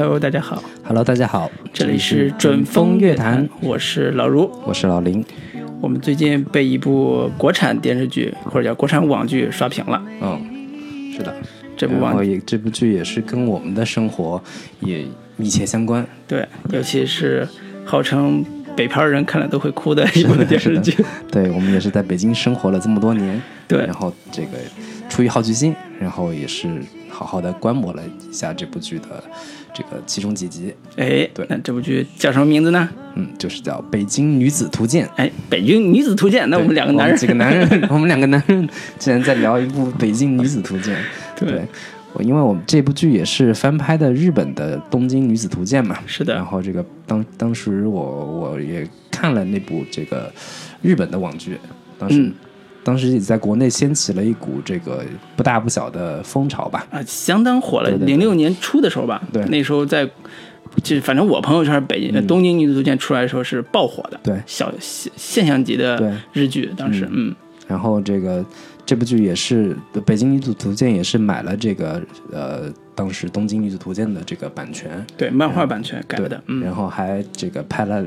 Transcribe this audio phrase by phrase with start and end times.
[0.00, 4.48] Hello，大家好，Hello，大家好，这里是准风乐坛，我是老卢。
[4.64, 5.24] 我是老林。
[5.80, 10.00] 我们最近被一部国产电视剧或者叫国产网剧刷屏了。
[10.20, 11.34] 嗯，是的，
[11.76, 14.40] 这部网也这部剧也是跟我们的生活
[14.78, 15.04] 也
[15.36, 16.06] 密切相关。
[16.28, 17.46] 对，尤其是
[17.84, 18.44] 号称
[18.76, 20.94] 北漂人看了都会哭的一部电视剧。
[21.28, 24.58] 对我们也是在北京生活了这么多年，对然后这个
[25.08, 26.80] 出于好奇心，然后也是
[27.18, 29.24] 好好的观摩了一下这部剧的
[29.74, 30.72] 这个其中几集。
[30.94, 32.88] 哎，对那这部剧叫什么名字呢？
[33.16, 35.04] 嗯，就是叫《北京女子图鉴》。
[35.16, 36.44] 哎，《北京女子图鉴》。
[36.46, 38.68] 那我们两个男人，几个男人， 我们两个男人
[39.00, 40.96] 竟然在聊一部《北京女子图鉴》。
[41.44, 41.66] 对
[42.12, 50.32] 我因为我们这部剧也是翻拍的日本的《东京女子图鉴》嘛，是的然后这个当当时我我也看了那部这个
[50.82, 51.58] 日本的网剧，
[51.98, 52.32] 当时、嗯
[52.88, 55.04] 当时也在国内掀起了一股这个
[55.36, 56.86] 不大不小的风潮吧。
[56.90, 57.90] 啊，相当火了。
[57.90, 59.44] 零六年初的时候吧，对。
[59.44, 60.08] 那时候在，
[60.82, 64.42] 就反正我朋友圈北京、东京女子图鉴出来的时候是爆火的，对。
[64.46, 65.84] 小现现象级对。
[65.84, 67.36] 的日剧，当时嗯。
[67.66, 68.42] 然后这个
[68.86, 72.00] 这部剧也是《北京女子图鉴》也是买了这个
[72.32, 78.02] 呃当时《东京女子图鉴》的这个版权，对，漫画版权改的，嗯，然后还这个拍了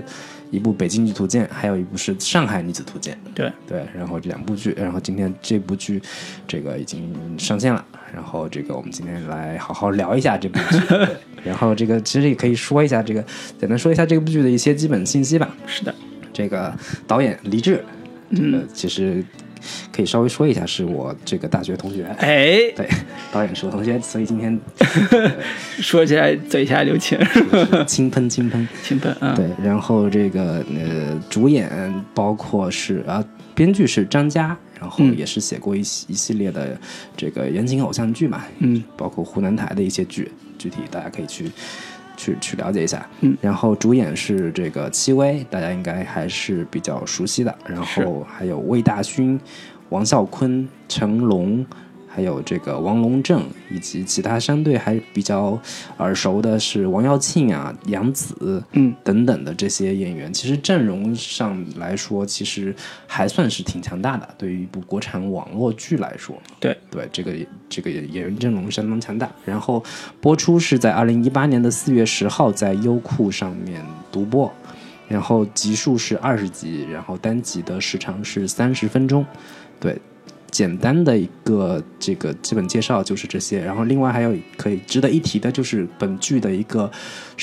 [0.52, 3.18] 一部《北京女子图鉴》，还有一部是《上海女子图鉴》。
[3.34, 6.00] 对，对，然后这两部剧，然后今天这部剧
[6.48, 10.80] 这个已经上线了，然后这个我们今天来好好聊一下这部剧。
[10.88, 11.08] 对
[11.44, 13.26] 然后这个其实也可以说一下这个，
[13.60, 15.56] 简单说一下这部剧的一些基本信息吧。
[15.66, 15.96] 是的，
[16.32, 16.72] 这个
[17.08, 17.84] 导演黎志，
[18.30, 19.24] 这嗯个其实
[19.92, 22.06] 可以稍微说一下，是我这个大学同学。
[22.20, 22.88] 哎，对，
[23.32, 24.60] 导演是我同学，所以今天
[25.82, 28.68] 说起来嘴下留情，是轻喷轻喷。
[28.84, 31.70] 轻喷啊，对，然后这个呃，主演
[32.14, 33.24] 包括是啊，
[33.54, 36.78] 编剧是张嘉，然后嗯也是写过一系一系列的
[37.16, 41.52] 这个言情偶像剧嘛，嗯，包括湖南台的一些剧，具体大家可以去
[42.22, 43.06] 去去了解一下。
[43.22, 49.40] 嗯，然后主演是这个戚薇，大家应该还是比较熟悉的，然后还有魏大勋、
[49.90, 51.66] 王啸坤、成龙。
[52.14, 55.58] 还有这个王龙正，以及其他相对还比较
[55.98, 62.76] 耳熟的是王耀庆啊、杨紫，嗯，等等的这些演员，其实阵容上来说，其实
[63.08, 64.28] 还算是挺强大的。
[64.38, 67.32] 对于一部国产网络剧来说，对对，这个
[67.70, 69.32] 这个演员阵容相当强大。
[69.46, 69.82] 然后
[70.20, 74.52] 播出是在二零一八年的四月十号在优酷上面独播，
[75.08, 79.26] 然后集数是二十集，然后单集的时长是三十分钟。
[79.80, 80.00] 对，
[80.52, 83.60] 简单的一个这个基本介绍就是这些。
[83.60, 86.92] 然后另外还有可以值得一提的就是本剧的一个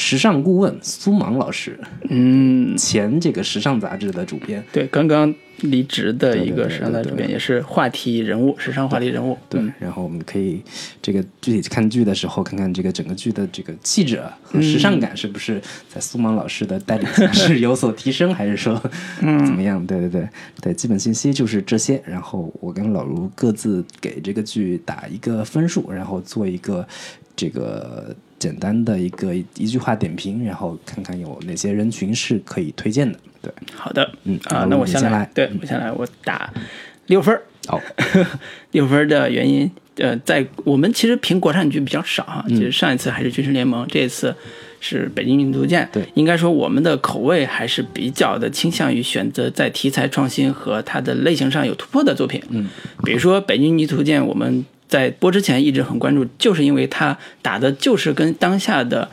[0.00, 1.76] 时尚顾问苏芒老师，
[2.08, 4.62] 嗯，前这个时尚杂志的主编。
[4.72, 10.62] 对，刚刚离职的一个时尚杂志主编，也是话题人物，时尚话题人物，对嗯，然后我们可以
[11.02, 18.80] 这个具体看剧的时候，看看这个整个剧的这个气质啊和时尚感是不是在苏芒老师的带领下是有所提升，还是说
[19.20, 19.82] 怎么样？
[19.84, 20.28] 对对对
[20.62, 22.00] 对，基本信息就是这些。
[22.06, 26.86] 然后我跟老卢各自给这个剧打一个分数，然后做一个
[27.34, 33.18] 这个简单的一个一句话点评，然后看看有哪些人群是可以推荐的。
[33.40, 36.52] 对，好的，嗯啊，那我先来，对我先来，我打
[37.06, 37.42] 六分儿。
[37.66, 37.80] 好，
[38.72, 44.34] 六分的原因，呃，在我们其实评国产剧比较少哈，嗯其实上一次还是《军事联盟》，这一次
[44.80, 45.86] 是《北京女子图鉴》。
[45.94, 52.42] 对应该说我们的口味还是比较的倾向于选择在题材创新和它的类型上有突破的作品。
[52.48, 52.68] 嗯，
[53.04, 59.08] 比如说《北京女子图鉴》，我们在播之前一直很关注，就是因为它打的就是跟当下的。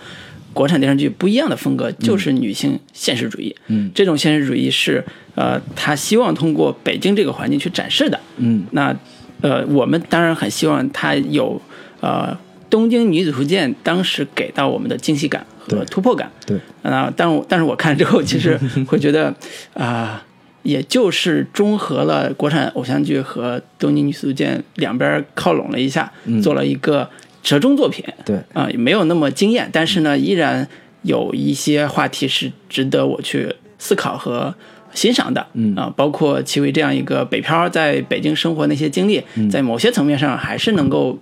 [0.54, 3.54] 国产电视剧不一样的风格，就是女性现实主义。
[3.68, 5.04] 嗯，这种现实主义是
[5.36, 8.18] 呃，他希望通过北京这个环境去展示的。
[8.38, 8.96] 嗯那
[9.42, 11.62] 呃，我们当然很希望它有
[12.00, 12.34] 呃
[12.70, 16.32] 《东京女子图鉴》当时给到我们的惊喜感和突破感。
[16.46, 18.58] 对，啊、但我但是我看之后，其实
[18.88, 19.36] 会觉得
[19.76, 20.24] 啊、
[20.66, 26.12] 也就是中和了国产偶像剧和《东京女子图鉴》两边靠拢了一下，
[26.44, 27.08] 做了一个
[27.44, 28.04] 折中作品。
[28.26, 30.68] 对，啊、也没有那么惊艳，但是呢，依然
[31.04, 34.54] 有一些话题是值得我去思考和
[34.92, 35.46] 欣赏的。
[35.54, 41.18] 嗯啊、包括戚薇这样一个北漂在北京生活那些经历，在某些层面上还是能够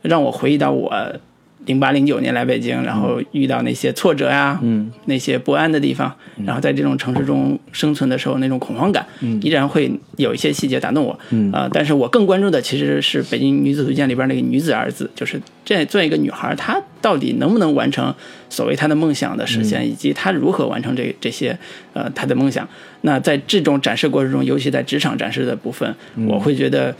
[0.00, 0.90] 让我回忆到我
[1.68, 6.12] 零八零九年来北京，然后遇到那些挫折呀，嗯，那些不安的地方，
[6.44, 9.06] 然后在这种城市中生存的时候那种恐慌感，
[9.42, 11.18] 依然会有一些细节打动我。
[11.30, 11.52] 嗯。
[11.52, 18.14] 啊、但是我更关注的其实是《北京女子图鉴》里边那个女子二字，就是这这样一个女孩，她到底能不能完成
[18.48, 21.58] 所谓她的梦想的实现，以及她如何完成这这些
[21.92, 22.66] 呃她的梦想。
[23.02, 25.94] 那在这种展示过程中，尤其在职场展示的部分，
[26.26, 26.94] 我会觉得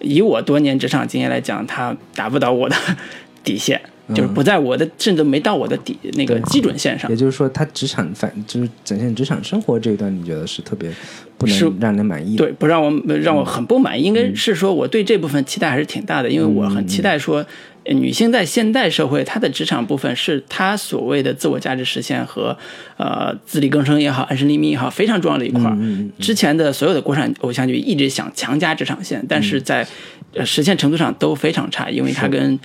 [0.00, 2.76] 以我多年职场经验来讲，她达不到我的
[3.42, 3.80] 底线，
[4.14, 7.16] 就是不在我的，甚至没到我的底那个基准线上也。
[7.16, 10.90] 就是说，他职场反就是展现职场生活这一段，你觉得是特别
[11.38, 12.44] 不是能让人满意的？
[12.44, 17.46] 对，不让我让嗯我很不满意，应该是说我对这部分期待还是挺大的，因为我很期待说，呃
[17.86, 22.56] 女性在现代社会，她的职场部分是她所谓的自我价值实现和
[22.96, 25.76] 呃自力更生也好，安身立命也好，非常重要的一块儿。
[26.18, 29.86] 之前的所有的国产偶像剧一直想强加职场线，但是在
[30.34, 32.58] 呃实现程度上都非常差，因为它跟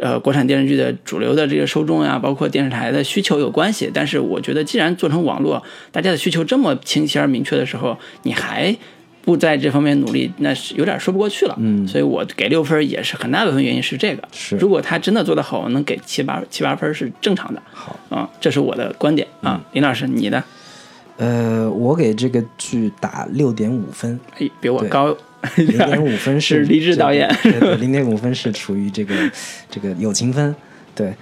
[0.00, 3.90] 呃国产电视剧的主流的这个受众呀，包括电视台的需求有关系。
[3.92, 5.62] 但是我觉得，既然做成网络，
[5.92, 8.74] 大家的需求这么清晰而明确的时候，你还
[9.24, 11.56] 不在这方面努力，那是有点说不过去了。
[11.58, 14.22] 嗯，所以我给六分也是很大部分原因是这个。
[14.32, 17.62] 是如果他真的做得好，我能给七八七八分是正常的。
[17.72, 19.64] 好，啊、这是我的观点啊。
[19.72, 20.44] 林老师，你的？
[21.16, 25.16] 呃，我给这个剧打六点五分，哎，比我高
[25.56, 27.28] 零点五分是 励志导演
[27.80, 29.14] 零点五分是处于这个
[29.70, 30.54] 这个友情分。
[30.94, 31.14] 对，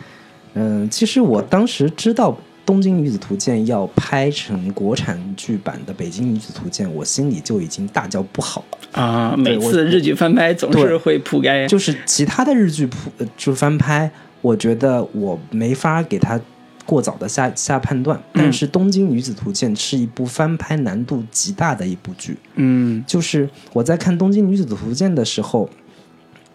[0.55, 2.32] 嗯、其实我当时知道
[2.64, 9.03] 《东京女子图鉴》要拍成国产剧版的《北京女子图鉴》，我心里就已经大叫不好了。
[9.03, 11.67] 啊，每次日剧翻拍总是会扑街。
[11.67, 14.11] 就是其他的日剧铺呃就翻拍，
[14.41, 16.41] 我觉得我没法给他
[16.85, 18.20] 过早的下下判断。
[18.32, 22.37] 但是《东京女子图鉴》是一部翻拍难度极大的一部剧。
[22.55, 25.69] 嗯就是我在看《东京女子图鉴》的时候，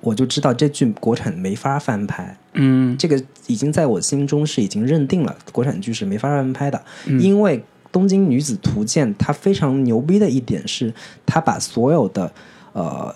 [0.08, 2.98] 我就知道这剧国产没法翻拍，嗯。
[2.98, 6.82] 这个已经在我心中是已经认定了，国产剧是没法翻拍的，
[7.20, 7.60] 因为
[7.92, 10.94] 《东京女子图鉴》它非常牛逼的一点是，
[11.26, 12.32] 它把所有的
[12.72, 13.14] 呃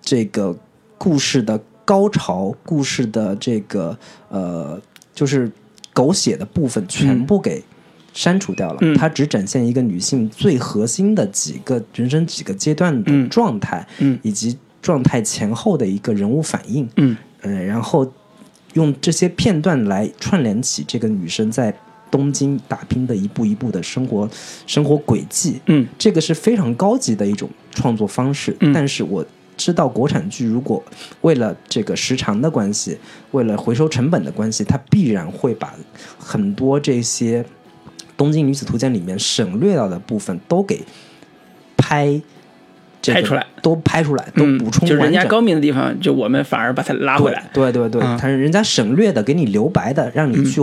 [0.00, 0.56] 这个
[0.96, 3.98] 故事的高潮、故事的这个
[4.28, 4.80] 呃
[5.12, 5.50] 就是
[5.92, 7.64] 狗血的部分全部给。
[8.16, 8.96] 删除掉了，嗯。
[8.96, 13.28] 它只展现一个女性最核心的几个人生几个阶段的嗯。
[13.28, 14.18] 状态，嗯。
[14.22, 14.56] 以及
[14.86, 16.88] 状态前后的一个人物反应。
[16.94, 18.06] 嗯嗯，然后
[18.74, 21.76] 用这些片段来串联起这个女生在
[22.08, 24.30] 东京打拼的一步一步的生活
[24.64, 25.60] 生活轨迹。
[25.66, 28.56] 嗯这个是非常高级的一种创作方式。
[28.60, 30.80] 嗯但是我知道国产剧如果
[31.22, 32.96] 为了这个时长的关系，
[33.32, 35.74] 为了回收成本的关系，它必然会把
[36.16, 37.42] 很多这些
[38.16, 40.84] 《东京女子图鉴》里面省略到的部分都给
[41.76, 42.22] 拍。
[43.14, 45.12] 这个拍出来，都拍出来，都嗯，补充就是人。
[45.12, 47.48] 家高明的地方，就我们反而把它拉回来。
[47.52, 48.18] 对对对，嗯。
[48.18, 50.62] 他是人家省略的，给你留白的，让你去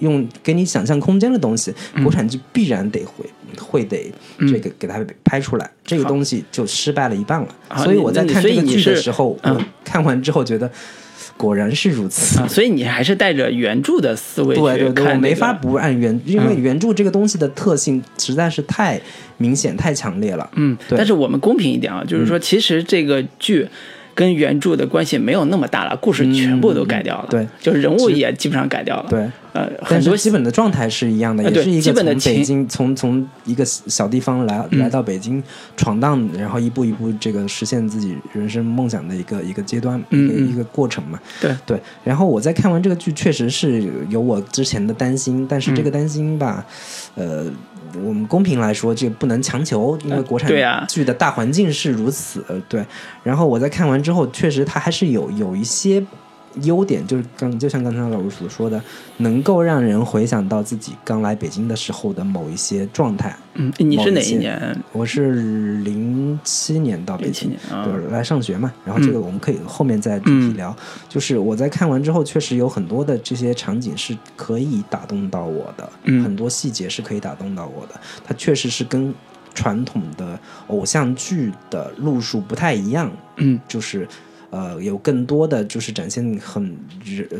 [0.00, 2.02] 用给你想象空间的东西，嗯。
[2.02, 3.24] 国产剧必然得会
[3.58, 7.48] 会得这个给它拍出来，这个东西就失败了一半了。
[7.68, 9.54] 啊所以我在看这个剧的时候，嗯。
[9.54, 10.70] 我看完之后觉得
[11.36, 12.40] 果然是如此。
[12.40, 15.52] 啊，所以你还是带着原著的思维去对对对，看、我没法。
[15.52, 19.00] 不按原，因为嗯原著这个东西的特性实在是太
[19.38, 20.48] 明显、太强烈了。
[20.54, 23.66] 嗯，对但是我们公平一点啊，就是说，其实这个剧
[24.14, 35.42] 跟原著的关系没有那么大了，故事全部都改掉了，嗯对，就是人物也基本上改掉了，对，呃，很多基本的状态是一样的，呃也是一个基本的情从北京从从一个小地方来、嗯来到北京
[35.76, 41.18] 闯荡，然后一步一步这个实现自己人生梦想的一个一个阶段，一个一个过程嘛。
[41.40, 46.64] 对对，然后我在看完这个剧，确实是有我之前的担心，但是这嗯个担心吧，
[47.16, 47.46] 呃。
[48.02, 50.50] 我们公平来说，这个不能强求，因为呃国产
[50.88, 52.44] 剧的大环境是如此。
[52.48, 52.84] 呃对，
[53.22, 56.04] 然后我在看完之后，确实它还是有有一些
[56.62, 58.80] 优点，就是刚就像刚才老师所说的，
[59.18, 63.34] 能够让人回想到自己刚来北京的时候的某一些状态。
[63.54, 64.76] 嗯，你是哪一年？
[64.92, 68.72] 我是零七年到北京年，啊，对，来上学嘛。
[68.84, 70.76] 然后这个我们可以后面再具体嗯聊。
[71.08, 78.00] 就是我在看完之后，确实有很多的这些场景是可以打动到我的，嗯很多细节是可以打动到我的。
[78.24, 79.14] 它确实是跟
[79.54, 84.06] 传统的偶像剧的路数不太一样，嗯就是。
[84.54, 86.76] 呃，有更多的就是展现很，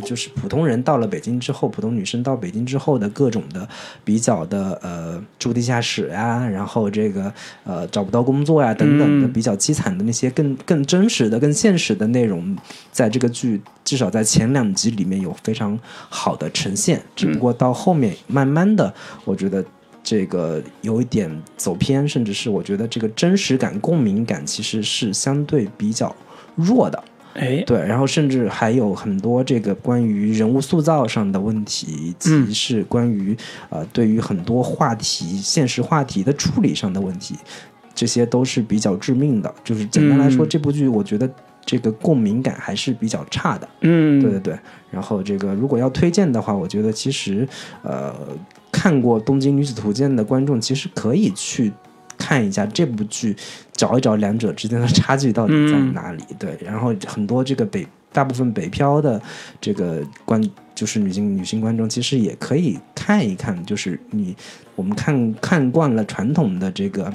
[0.04, 3.68] 就是普通人到了北京之后，普通女生到北京之后的各种的
[4.04, 12.56] 比较的呃住地下室呀、然后这个呃找不到工作呀、等等的比较凄惨的那些更 更真实的、更现实的内容，
[12.90, 15.78] 在这个剧至少在前两集里面有非常
[16.08, 18.92] 好的呈现，只不过到后面慢慢的，
[19.24, 19.64] 我觉得。
[20.06, 26.14] 这个有一点走偏，甚至是我觉得这个真实感、共鸣感其实是相对比较
[26.54, 27.02] 弱的。
[27.34, 33.36] 哎，对，然后甚至还有很多这个关于人物塑造上的问题，以及嗯是关于
[33.70, 37.34] 呃对于很多话题、现实话题的处理上的问题，
[37.92, 39.52] 这些都是比较致命的。
[39.64, 41.28] 就是简单来说，嗯这部剧我觉得
[41.64, 43.68] 这个共鸣感还是比较差的。
[43.80, 44.58] 嗯，对对对，
[44.92, 47.48] 然后这个如果要推荐的话，我觉得其实
[47.82, 48.14] 呃
[48.70, 51.72] 看过《东京女子图鉴》的观众其实可以去
[52.24, 53.36] 看一下这部剧，
[53.72, 56.22] 找一找两者之间的差距到底在哪里。
[56.38, 59.20] 对，然后很多这个北大部分北漂的
[59.60, 60.42] 这个观，
[60.74, 64.34] 就是女性女性观众，其实也可以看一看，就是你
[64.74, 67.12] 我们看看惯了传统的这个。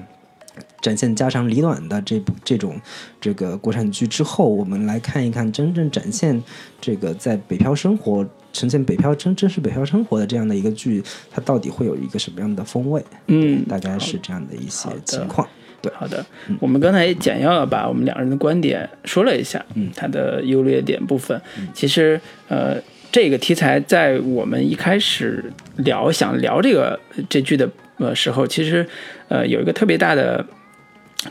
[0.82, 2.80] 展现家长里短的这部这种
[3.20, 6.42] 这个国产剧之后，我们来看一看真正展现
[6.80, 13.04] 这个在北漂生活、呈现北漂真真实北漂生活的这样的一个剧，它到底会有一个什么样的风味？
[13.28, 15.48] 嗯，大概是这样的一些情况。
[15.82, 16.26] 对，好的，
[16.60, 21.42] 我们刚才也简要的把我们两个人的观点说了一下，嗯，它的优劣点部分。
[21.74, 22.78] 其实，呃，
[23.12, 28.86] 这个题材在我们一开始聊想聊这个这剧的呃时候，其实
[29.28, 30.46] 呃有一个特别大的。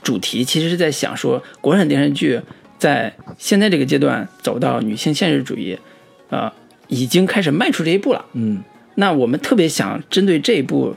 [0.03, 2.41] 主题其实是在想说，国产电视剧
[2.79, 5.79] 在现在这个阶段走到女性现实主义，
[6.29, 6.53] 呃，
[6.89, 8.25] 已经开始迈出这一步了。
[8.35, 8.63] 嗯，
[8.97, 10.95] 那我们特别想针对这一部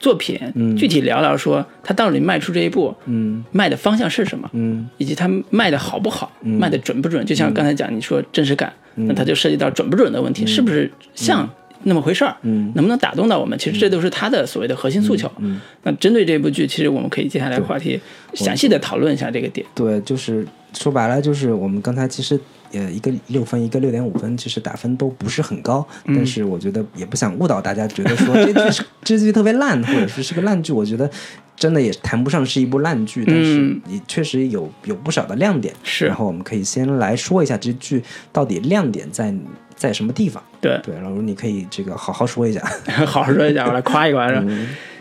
[0.00, 7.24] 作品，嗯，具体聊聊说它到底迈出这一步，嗯，迈的方向是什么，嗯，以及它迈的好不好，迈的准不准？
[7.24, 11.48] 就像刚才讲你说真实感，那它就涉及到准不准的问题，是不是像？
[11.84, 13.58] 那么回事儿，嗯，能不能打动到我们？
[13.58, 15.30] 其实这都是他的所谓的核心诉求。
[15.38, 18.00] 嗯，那针对这部剧，其实我们可以接下来话题
[18.34, 19.66] 详细的讨论一下这个点。
[19.74, 22.38] 对，就是说白了，就是我们刚才其实
[22.72, 25.86] 呃一个六分，一个六点五分，其实打分都不是很高。
[26.06, 30.72] 但是我觉得也不想误导大家，觉得说 这剧是这剧特别烂，或者是是个烂剧。
[30.72, 31.10] 我觉得
[31.56, 35.74] 真的也谈不上是一部烂剧，但是也确实有有不少的亮点。
[35.82, 39.34] 是，然后我们可以先来说一下这剧到底亮点在。
[39.82, 40.40] 在什么地方？
[40.60, 42.62] 对对，老卢，你可以这个好好说一下，
[43.04, 44.28] 好好说一下，我来夸一夸。
[44.28, 44.44] 是吧？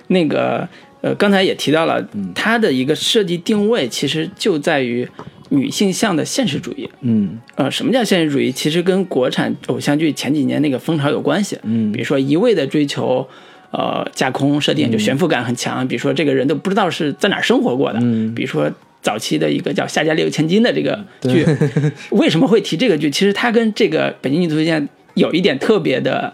[0.08, 0.68] 那个
[1.02, 5.08] 呃，刚才也提到了，它的一个设计定位其实就在于
[5.50, 6.90] 女性向的现实主义。
[7.02, 8.52] 嗯，呃，什么叫现实主义？
[8.52, 11.60] 其实跟国产偶像剧前几年那个风潮有关系。
[11.62, 13.28] 嗯，比如说一味的追求
[13.70, 15.88] 呃架空设定，就悬浮感很强。
[15.88, 18.00] 比如说这个人都不知道是在哪儿生活过的。
[18.02, 18.72] 嗯，比如说。
[19.02, 21.46] 早期的一个叫《夏家六千金》的这个剧，
[22.12, 23.10] 为什么会提这个剧？
[23.10, 24.82] 其实它跟这个《北京女足见》
[25.16, 26.32] 有一点特别的，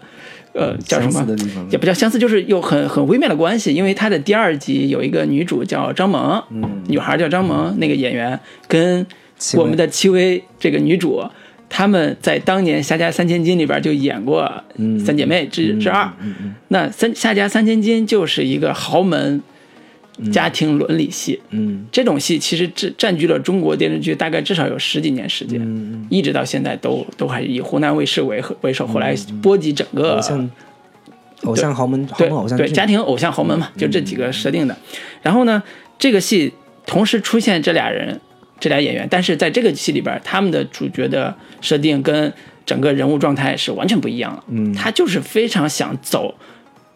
[0.52, 1.26] 呃，叫什么？
[1.70, 3.72] 也不叫相似，就是有很很微妙的关系。
[3.72, 9.06] 因为它的第二集有一个女主叫张萌，嗯，女孩叫张萌，那个演员跟
[9.54, 11.24] 我们的戚薇这个女主，
[11.70, 14.42] 她们在当年《夏家三千金》里边就演过
[15.04, 16.04] 《三姐妹之之二》。
[16.68, 19.42] 那三《夏家三千金》就是一个豪门。
[20.32, 30.50] 家庭伦理戏，嗯，这种戏其实占占据了中国电视剧大概至少有十几年时间，嗯，一直到现在都都还以湖南卫视为为首，后来波及整个偶像
[31.44, 34.76] 偶像豪门，对偶像对家庭偶像豪门嘛，就这几个设定的。
[35.22, 35.62] 然后呢，
[35.98, 36.52] 这个戏
[36.84, 38.20] 同时出现这俩人，
[38.58, 42.32] 这俩演员，但是在这个戏里边，他们的主角的设定跟
[42.66, 44.44] 整个人物状态是完全不一样了。
[44.48, 46.34] 嗯，他就是非常想走。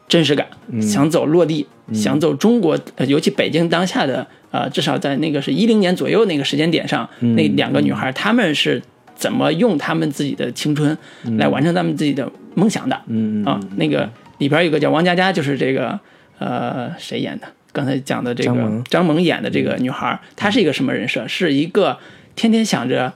[0.09, 0.47] 真实感，
[0.83, 8.82] 想走落地，想走中国，尤其北京当下的，呃，至少在那个是一零年左右那个时间点上，那两个女孩，她们是
[9.14, 10.96] 怎么用她们自己的青春
[11.38, 13.00] 来完成她们自己的梦想的？
[13.06, 14.08] 嗯啊，那个
[14.38, 15.99] 里边有个叫王佳佳，就是这个，
[16.38, 17.46] 呃，谁演的？
[17.72, 21.26] 刚才讲的这个张萌演的这个女孩，她是一个什么人设？
[21.26, 21.99] 是一个
[22.34, 23.12] 天天想着。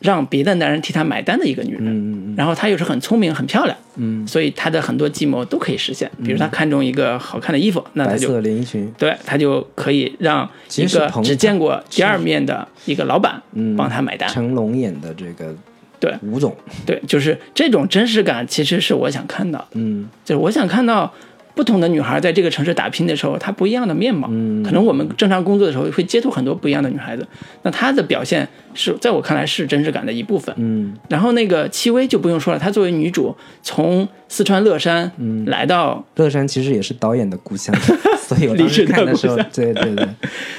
[0.00, 6.10] 让别的男人替她买单的一个女人，然后她又是很聪明、很漂亮，嗯，所以她的很多计谋都可以实现。
[6.24, 13.42] 比如她看中一个好看的衣服，那她就连衣裙，对，她就可以让一个只见过第二面的一个老板
[13.76, 14.28] 帮她买单。
[14.28, 15.54] 成龙演的这个
[15.98, 21.12] 对吴总，对，就是这种真实感，其实是我想看到，嗯，就是我想看到。
[21.56, 24.28] 不同的女孩在这个城市打拼的时候，她不一样的面貌。
[24.30, 27.26] 嗯，可能我们正常工作的时候会接触很多不一样的女孩子，
[27.62, 30.54] 那她的表现是在我看来是真实感的一部分。
[30.58, 35.10] 嗯，然后那个戚薇就不用说了，她作为女主从四川乐山
[35.46, 37.74] 来到乐山，其实也是导演的故乡，
[38.20, 40.06] 所以我当时 看的时候，对对对。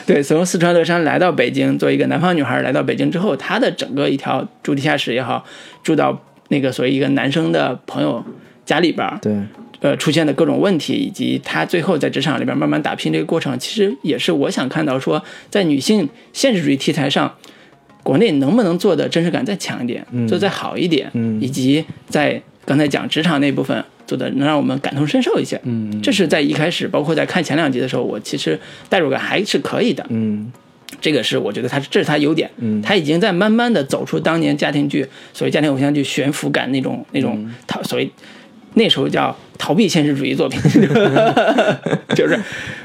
[0.07, 5.45] 对，从四川乐山来到北京，作为一个南方女孩来到北京之后，她的整个一条住地下室也好，
[5.83, 8.23] 住到那个所谓一个男生的朋友
[8.67, 9.33] 家里边，对。
[9.79, 17.31] 呃，出现的各种问题，以及他最后在职场里边慢慢打拼这个过程，其实也是我想看到说，在女性现实主义题材上，
[18.01, 25.61] 国内能不能做的真实感再强一点，做再好一点，嗯以及在刚才讲职场那部分做的能让我们感同身受一些。
[25.63, 28.59] 嗯，这是在一开始，包括在看前两集的时候，我其实
[28.89, 30.03] 代入感还是可以的。
[30.09, 30.51] 嗯，
[30.99, 32.49] 这个是我觉得他这是他优点。
[32.57, 35.05] 嗯，他已经在慢慢的走出当年家庭剧，
[35.35, 38.09] 所谓家庭偶像剧悬浮感那种那种，他所谓。
[38.77, 40.61] 那时候叫逃避现实主义作品，
[42.15, 42.39] 就是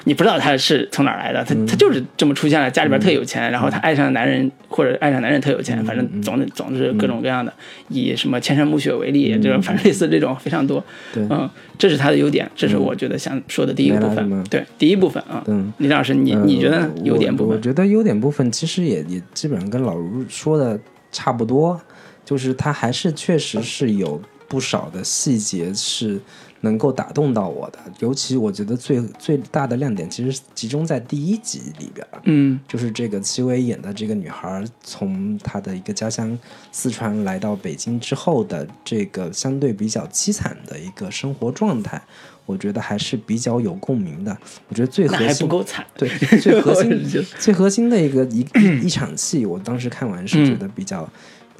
[0.04, 7.52] 你不知道他是从哪儿来的，他他就是这么出现了，家里边特有钱，然后他爱上男人或者爱上男人特有钱，反正总总是各种各样的，
[7.88, 10.82] 以什么千山暮雪为例，就是反正类似这种非常多。
[11.12, 11.22] 对。
[11.30, 14.44] 嗯，这是他的优点，这是我觉得想说的第一个部分。
[14.44, 15.72] 对，第一部分啊，嗯。
[15.78, 17.50] 李老师，你你觉得优点部分？
[17.50, 20.78] 我我觉得优点部分其实也也基本上跟老卢说的
[21.10, 21.78] 差不多，
[22.24, 24.20] 就是他还是确实是有
[24.52, 26.20] 不少的细节是
[26.60, 32.20] 能够打动到我的，尤其我觉得最最大的亮点其实集中在第一集里边儿。
[32.24, 36.38] 嗯就是这个戚薇演的这个女孩，从她的一个家乡
[36.70, 42.00] 四川来到北京之后的这个相对比较凄惨的一个生活状态，
[42.44, 44.36] 我觉得还是比较有共鸣的。
[44.68, 45.86] 我觉得最核心不够惨。
[45.96, 46.06] 对，
[46.38, 51.08] 最核心最核心的一个一一一场戏，我当时看完是嗯觉得比较、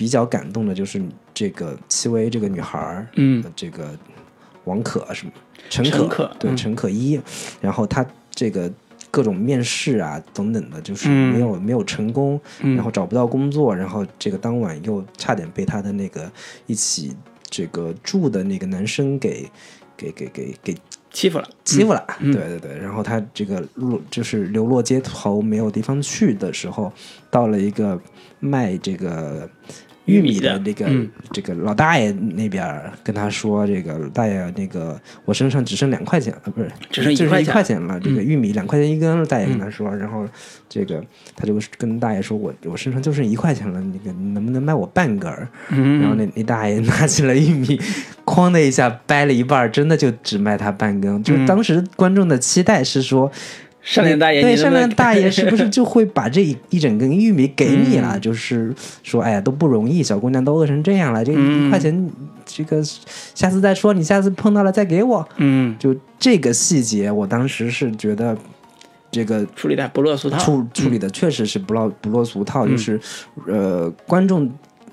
[0.03, 1.01] 比较感动的，就是
[1.33, 3.41] 这个戚薇这个女孩儿，嗯。
[3.45, 3.97] 呃，这个
[4.65, 5.33] 王可什么
[5.71, 6.57] 陈陈可对嗯。
[6.57, 7.21] 陈可依，
[7.61, 8.05] 然后她
[8.35, 8.69] 这个。
[9.13, 11.35] 各种面试啊，等等的，就是嗯。
[11.35, 12.75] 没有、没有成功，嗯。
[12.75, 16.33] 然后找不到工作，然后这个当晚又差点被她的那个
[16.67, 17.15] 一起
[17.51, 19.49] 这个住的那个男生给
[19.99, 20.75] 给给给给
[21.11, 26.91] 欺负了，欺负了，嗯对对对，然后他这个落就是流落街头没有地方去的时候，
[27.31, 28.01] 到了一个
[28.41, 29.47] 卖这个
[30.07, 30.59] 玉米的。
[30.59, 31.09] 那个、嗯。
[31.33, 37.81] 这个老大爷那边跟他说，这个大爷那个我身上只剩两块钱了，不是只剩一块钱。
[37.81, 38.25] 了，这个嗯。
[38.25, 40.27] 玉米两块钱一根，大爷跟他说，然后
[40.69, 41.03] 这个
[41.35, 45.49] 他就跟大爷说我我身上就剩一块钱了，那个能不能卖我半根儿？
[45.71, 47.81] 嗯，然后那那大爷 拿起了玉米，
[48.25, 51.23] 哐的一下掰了一半，真的就只卖他半根。
[51.23, 53.31] 就是当时观众的期待是说，
[53.83, 58.13] 上面大爷，对上面大爷是不是 就会把这一一整根玉米给你了？
[58.17, 58.21] 嗯。
[58.21, 58.73] 就是
[59.03, 61.67] 说，哎呀，都不容易，小姑娘都饿成这样了，这嗯。
[61.67, 62.11] 一块钱，
[62.47, 62.83] 这个
[63.35, 65.29] 下次再说，你下次碰到了再给我。
[65.39, 65.77] 嗯。
[65.79, 68.37] 就这个细节，我当时是觉得
[69.11, 72.71] 这个处理的不落俗套，处处理的确实是不落不落俗套，嗯。
[72.71, 73.01] 就是
[73.49, 74.49] 呃，观众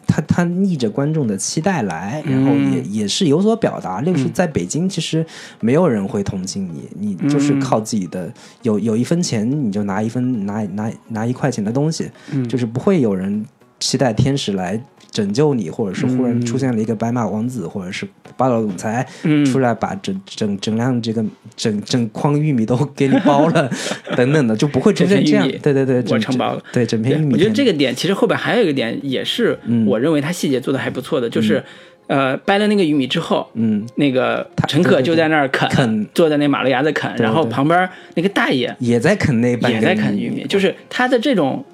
[0.10, 4.02] 他他逆着观众的期待来，然后也、嗯也是有所表达。
[4.02, 5.24] 就是在北京，其实
[5.60, 13.46] 没有人会同情你，你就是嗯靠自己的有有一分钱，你就拿一分拿拿拿一块钱的东西，嗯就是不会有人
[13.80, 14.84] 期待天使来。
[15.12, 21.24] 拯救你，或者是忽然出现了一个白马王子，或者是霸道总裁，嗯出来把整整整辆这个
[21.56, 23.70] 整整筐玉米都给你包了，
[24.16, 25.48] 等等的，就不会出现这样。
[25.62, 26.64] 对对对，我承包了。
[26.72, 27.34] 对，整片玉米。
[27.34, 31.64] 我觉得这个点其实后边还有一个点，也是嗯我认为他细节做的还不错的，就是
[32.08, 41.66] 呃掰了那个玉米之后，嗯，那个他陈可就在那儿啃，啃坐在那马路牙子啃，对然后旁边那个大爷也在啃那半也在啃玉米，就是他的这种。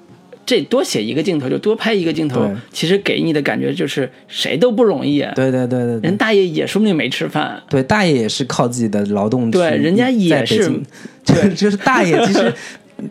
[0.46, 5.18] 这多写一个镜头，就多拍一个镜头，其实给你的感觉就是谁都不容易。
[5.34, 6.08] 对对对对对。
[6.08, 10.64] 人大爷也说不定没吃饭，对，大爷也是靠自己的劳动去，对人家也是。
[10.64, 10.84] 京
[11.24, 12.50] 就就是大爷其实。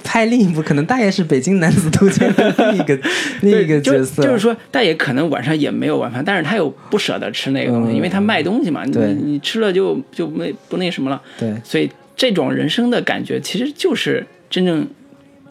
[0.04, 3.00] 拍另一部，可能大爷是《北京男子图鉴》的另一个
[3.42, 7.96] 另一个角色，就是说，大爷可能晚上也没有晚饭，但是他又不舍得吃那个东西，嗯。
[7.96, 9.14] 因为他卖东西嘛，你对。
[9.14, 11.22] 你吃了就就没不那什么了。
[11.38, 11.54] 对。
[11.64, 14.88] 所以这种人生的感觉，其实就是真正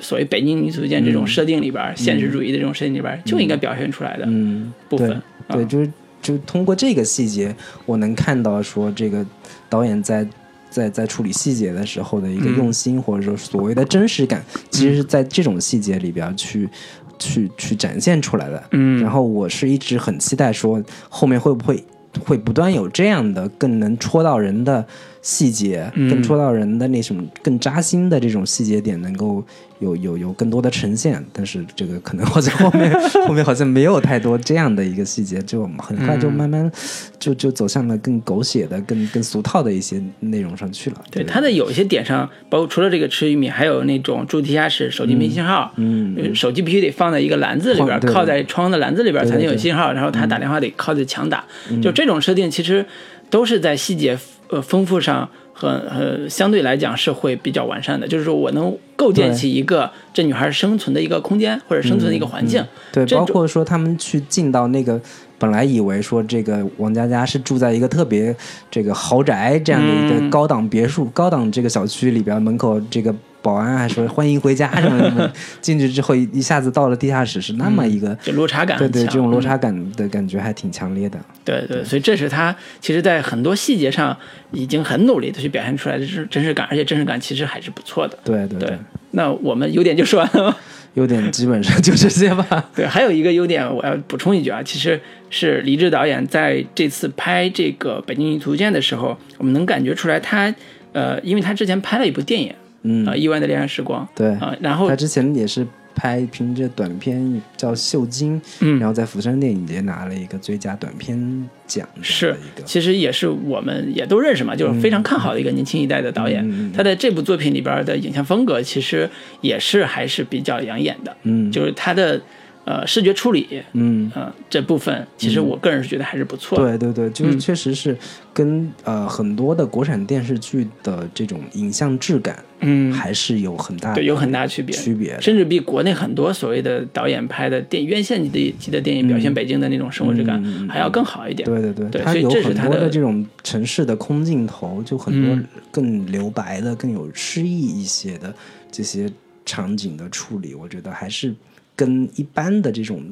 [0.01, 4.25] 所谓北京女足见这种设定里边，现实主义的这种设定里边，就应该表现出来的。
[4.27, 7.55] 嗯，部分对，就是就通过这个细节，
[7.87, 9.25] 我能看到说这个
[9.69, 10.27] 导演在
[10.71, 12.57] 在在处理细节的时候的一个嗯。
[12.57, 16.69] 用心，或者说所谓的真实感，其实是在这种细节里边去。
[17.17, 19.01] 去去展现出来的，嗯。
[19.01, 21.83] 然后我是一直很期待说后面会不会
[22.19, 24.85] 会不断有这样的更能戳到人的
[25.25, 26.09] 细节，嗯。
[26.11, 29.43] 更戳到人的那种更扎心的这种细节点，能够
[29.79, 31.25] 有有有更多的呈现。
[31.33, 32.93] 但是这个可能好像后面
[33.27, 36.71] 后面好像没有太多这样的一个细节，就很快就嗯慢慢
[37.19, 41.03] 就就走向了更狗血的、更更俗套的一些内容上去了。
[41.11, 51.43] 对他的有一些点上，包括除了这个吃玉米，还有那种住地下室，手机没信号，嗯呃手机必须得放在一个篮子里边，靠在窗的篮子里边才能有对对对信号，然后他打电话得靠着墙打，
[51.83, 52.85] 就这种设定其实
[53.31, 54.19] 都是在细节
[54.55, 65.01] 呃丰富上和呃相对来讲是会比较完善的，就是说我能构建起一个这女孩生存的一个空间或者生存的一个环境，对，包括说他们去进到那个，
[65.39, 68.35] 本来以为说这个王佳佳是住在一个特别
[68.71, 70.31] 这个豪宅这样的一个嗯。
[70.31, 73.15] 高档别墅、高档这个小区里边，门口这个
[73.45, 75.31] 保安还说欢迎回家什么什么，
[75.61, 78.17] 进去之后一一下子到了地下室，是那么一个。
[78.23, 81.19] 就落差感对对，这种落嗯差感的感觉还挺强烈的。
[81.45, 84.17] 对对，所以这是他其实，在很多细节上
[84.51, 88.19] 已经很努力的去表现出来的真真实感，而且真实感其实还是不错的。
[88.25, 88.79] 对对对
[89.11, 90.57] 那我们优点就说完了？
[90.95, 92.65] 优点基本上 就这些吧。
[92.75, 100.53] 对，还有一个优点我要补充一句啊，其实是李志导演在这次拍这个《北京女图鉴》的时候，我们能感觉出来他，
[100.93, 103.05] 呃，因为他之前拍了一部电影，嗯。
[103.07, 104.29] 啊、意外的恋爱时光》对。
[104.37, 108.79] 啊、然后他之前也是拍凭着短片叫《秀晶》，嗯。
[108.79, 112.65] 然后在釜山电影节拿了一个最佳短片奖是一个。
[112.65, 116.73] 其实也是我们也都认识嘛，就是非常看好的一个年轻一代的导演。
[116.73, 119.09] 他在这部作品里边的影像风格其实
[119.41, 121.51] 也是还是比较养眼的，嗯。
[121.53, 122.21] 就是他的
[122.65, 126.79] 呃视觉处理，嗯，呃这部分其实我个人是觉得还是不错的。
[126.79, 127.97] 对对对，就是嗯确实是
[128.33, 134.75] 跟、呃很多的国产电视剧的这种影像质感嗯，还是有很大有很大区别。
[134.75, 135.21] 区别。
[135.21, 141.49] 甚至比国内很多所谓的导演拍的电院线级的级的电影表现北京的那种生活质感还要更好一点。
[141.49, 148.35] 对对对，对它有很多的这种城市的空镜头，就很多嗯更留白的、更有诗意一些的
[148.73, 149.11] 这些
[149.45, 151.35] 场景的处理，我觉得还是
[151.77, 153.03] 跟一般的这种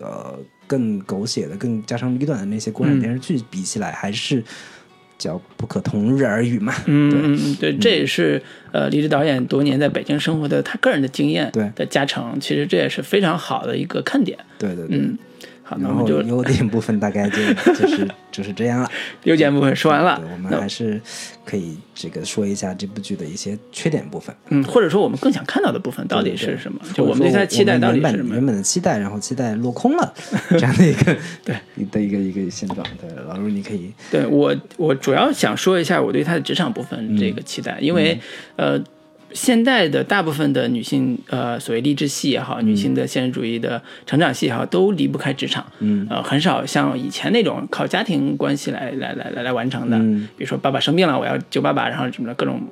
[0.00, 4.42] 呃更狗血的、更家长里短的那些国产嗯电视剧比起来，还是
[5.18, 6.74] 叫不可同日而语嘛。
[6.86, 14.38] 嗯对嗯嗯，对，这也是呃李志导演多年在北京生活的他个人的经验对的加成，其实这也是非常好的一个看点。
[14.58, 14.98] 对对对。
[14.98, 15.18] 嗯，
[15.66, 17.36] 好，那然后我们就优点部分大概就
[17.72, 18.90] 就是就是这样了。
[19.22, 21.00] 优点部分说完了我们还是
[21.42, 24.34] 可以这个说一下这部剧的一些缺点部分。
[24.50, 26.78] 嗯，或者说我们更想看到的部分到底是什么？
[26.92, 30.12] 就我们对他的期待到底是什么原本的期待，然后期待落空了，
[30.50, 31.56] 这样的一个对
[31.90, 32.86] 的一个一个现状。
[33.00, 38.20] 对，老卢你可以对我，我主要想说一下我对他的职场部嗯分这个期待，因为
[38.56, 38.78] 呃，
[39.34, 46.06] 现代的大部分的女性呃所谓励志戏也好，女性的现实主义的成长戏也好，都离不开职场，嗯。
[46.08, 50.26] 呃，很少像以前那种靠家庭关系来来来来来完成的，嗯。
[50.38, 52.62] 比如说爸爸生病了，我要救爸爸，然后什么的各种。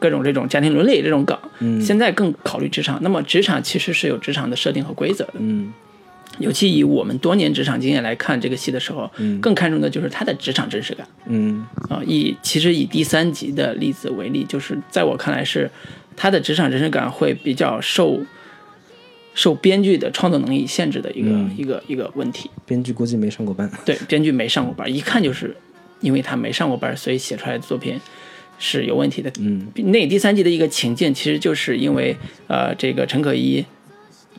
[0.00, 1.78] 各种这种家庭伦理这种梗，嗯。
[1.78, 2.98] 现在更考虑职场。
[3.02, 5.70] 那么职场其实是有职场的设定和规则的，嗯
[6.38, 11.06] 尤其以我们多年职场经验来看这个戏的时候，嗯更看重的就是他的职场真实感。
[11.26, 15.70] 嗯啊、以其实以第三集的例子为例，就是在我看来是
[16.16, 18.20] 他的职场真实感会比较受
[19.34, 22.50] 受编剧的创作能力限制的一个、嗯一个一个问题。
[22.66, 23.70] 编剧估计没上过班。
[23.84, 25.56] 对，编剧没上过班，一看就是
[26.00, 28.00] 因为他没上过班，所以写出来的作品
[28.58, 29.30] 是有问题的。
[29.38, 32.16] 嗯那第三集的一个情境，其实就是因为
[32.46, 33.64] 呃，这个陈可依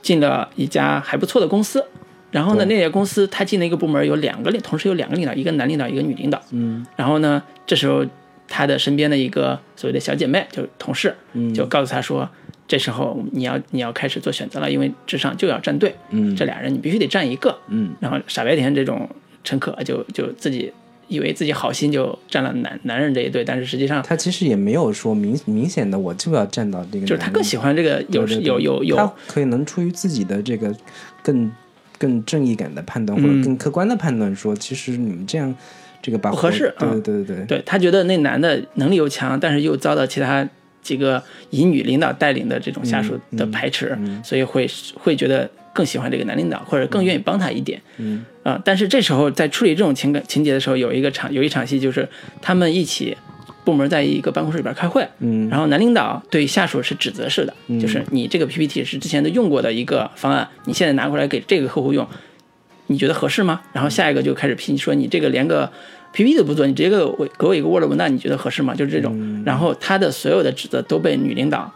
[0.03, 1.83] 进了一家还不错的公司，
[2.29, 6.39] 然后呢，那家公司他进了一个部门，有两个领，同时有两个领导，一个男领导，一个女领导。
[6.51, 6.85] 嗯。
[6.95, 8.05] 然后呢，这时候
[8.47, 11.53] 他的身边的一个所谓的小姐妹，就是同事，嗯。
[11.53, 12.29] 就告诉他说，
[12.67, 16.35] 这时候你要你要开始做选择了，因为职场就要站队，嗯。
[16.35, 17.57] 这俩人你必须得站一个。
[17.69, 17.95] 嗯。
[17.99, 19.09] 然后傻白甜这种
[19.43, 20.71] 陈可就就自己
[21.13, 28.95] 以为自己好心就站了男男人这一队，但是实际上他其实也没有说明明显的我就要站到这个，就是他更喜欢这个有有有有。
[28.95, 30.75] 他可以能出于自己的这个
[31.21, 31.51] 更
[31.99, 33.41] 更正义感的判断，或嗯。
[33.41, 35.53] 者更客观的判断，说其实你们这样
[36.01, 40.47] 这个把不合适对对对对，对他觉得那男的能力又强，但是又遭到其他
[40.81, 47.81] 几个以女领导带领的这种下属的排斥，所以会会觉得更喜欢这个男领导，或者更愿意帮他一点。
[47.97, 52.07] 嗯啊、但是这时候在处理这种情感情节的时候，有一个场有一场戏就是
[52.41, 53.17] 他们一起
[53.63, 62.05] 部门在一个办公室里边开会，嗯然后男领导对下属是指责式的，就是你这个 PPT 是之前都用过的一个方案，你现在拿过来给这个客户用，
[62.87, 63.61] 你觉得合适吗？
[63.71, 65.71] 然后下一个就开始批说你这个连个
[66.11, 68.75] PPT 都不做，你直接给我给我一个 Word 文档，你觉得合适吗？
[68.75, 71.71] 就是这种，然后他的所有的指责都被女领导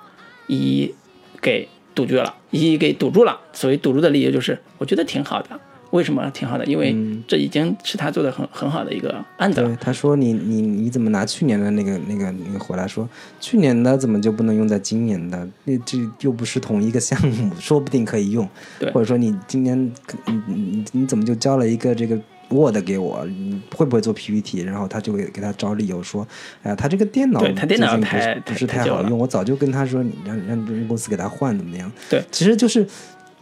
[0.48, 0.96] 一一
[1.42, 3.40] 给堵绝了，一一给堵住了。
[3.54, 5.58] 所谓堵住的理由就是，我觉得挺好的。
[5.92, 6.66] 为什么挺好的？
[6.66, 6.96] 因为
[7.28, 9.68] 这已经是他做的很很好的一个案子了。
[9.68, 13.08] 对，他说你你你怎么拿去年的那个那个那个回来说，
[13.40, 15.48] 去年的怎么就不能用在今年的？
[15.64, 18.48] 那这又不是同一个项目，说不定可以用。
[18.80, 19.78] 对或者说你今年
[20.26, 22.20] 你你你你怎么就交了一个这个
[22.50, 23.26] Word 给我？
[23.26, 24.62] 你会不会做 PPT？
[24.64, 26.26] 然后他就会给他找理由说，
[26.64, 31.92] 哎呀，他这个电脑他电脑最近不是太好用，我早就跟他说，你让让让公司给他换怎么样？
[32.10, 32.88] 对，其实就是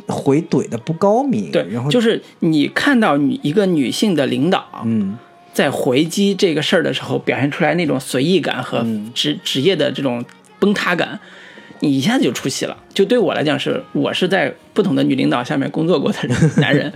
[0.07, 1.51] 回怼的不高明。
[1.51, 5.17] 对，然后就是你看到女一个女性的领导，嗯
[5.53, 10.23] 在回击这个事儿的时候，表现出来那种随意感和嗯职职业的这种
[10.59, 11.17] 崩塌感，
[11.79, 12.75] 你一下子就出戏了。
[12.93, 16.19] 就对我来讲是，我是在不同的女领导下面工作过的
[16.59, 16.91] 男人，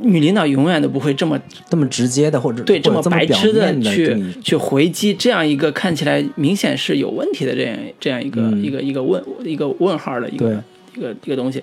[0.00, 10.62] 女领导永远都不会这么这么直接的或者对这么白痴的去去回击这样一个看起来明显是有问题的这样这样一个、嗯一个一个问一个问号的一个
[10.94, 11.62] 一个一个东西。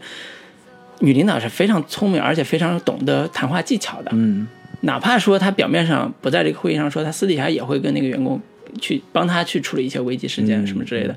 [1.00, 4.12] 女领导是非常聪明，而且非常懂得谈话技巧的。
[4.14, 4.48] 嗯
[4.82, 8.42] 哪怕说她表面上不在这个会议上说，她私底下也会跟那个员工
[8.80, 11.16] 去帮他去处理一些危机事件嗯什么之类的，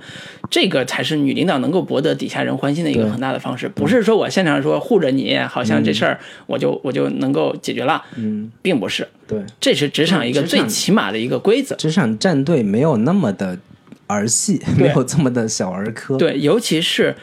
[0.50, 11.74] 这个才是女领导能够博得底下人欢心的一个很大的方式，不是说我现场说护着你，好像这事儿我就我就能够解决了，嗯，并不是，对，这是职场一个最起码的一个规则。
[11.76, 13.58] 职场战队没有那么的
[14.08, 17.14] 儿戏，没有这么的小儿科。，对，尤其是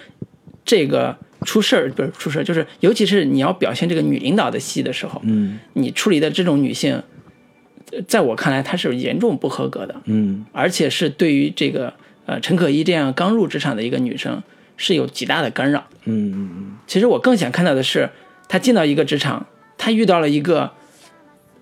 [0.63, 7.02] 这个出事儿不是出事儿，就是尤其是你要表现这个女领导的戏的时候，嗯你处理的这种女性，
[7.91, 11.93] 呃在我看来她是严重不合格的，嗯而且是对于这个
[12.26, 14.41] 呃陈可依这样刚入职场的一个女生
[14.78, 15.86] 是有极大的干扰。
[16.06, 18.10] 嗯嗯其实我更想看到的是，
[18.47, 19.47] 她进到一个职场，
[19.78, 20.71] 她遇到了一个。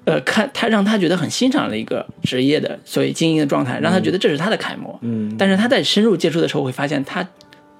[0.05, 4.97] 呃，看她让她觉得很欣赏的一个职业的所谓精英的状态，让她觉得这是她的楷模。
[5.03, 7.27] 嗯但是她在深入接触的时候，会发现她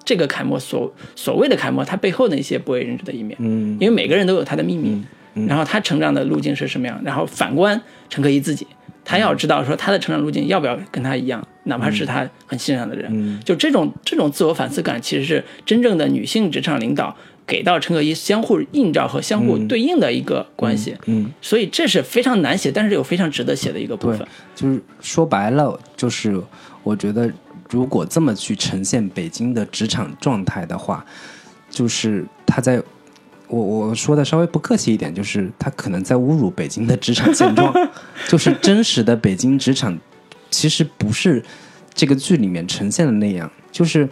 [0.04, 3.36] 这个楷模所所谓的楷模，它背后的一些不为人知的一面。
[3.40, 3.76] 嗯。
[3.80, 5.00] 因为每个人都有他的秘密，
[5.34, 8.66] 嗯然后他成长的路径是什么样，然后反观陈可依自己，
[9.04, 13.40] 他要知道说他的成长路径要不要跟他一样，哪怕是他很欣赏的人，嗯。
[13.44, 26.40] 就这种这种自我反思感，其实是真正的女性职场领导给到陈可依相互映照和相互对应的一个关系，嗯，所以这是非常难写，但是又非常值得写的一个部分。，就是说白了，就是
[26.82, 27.30] 我觉得
[27.70, 31.04] 如果这么去呈现北京的职场状态的话，
[31.70, 32.82] 就是他在。
[33.52, 37.74] 我我说的稍微不客气一点，就是他可能在侮辱北京的职场现状，
[38.30, 39.98] 就是真实的北京职场
[40.52, 41.42] 其实不是
[41.92, 43.50] 这个剧里面呈现的那样。
[43.72, 44.08] 就是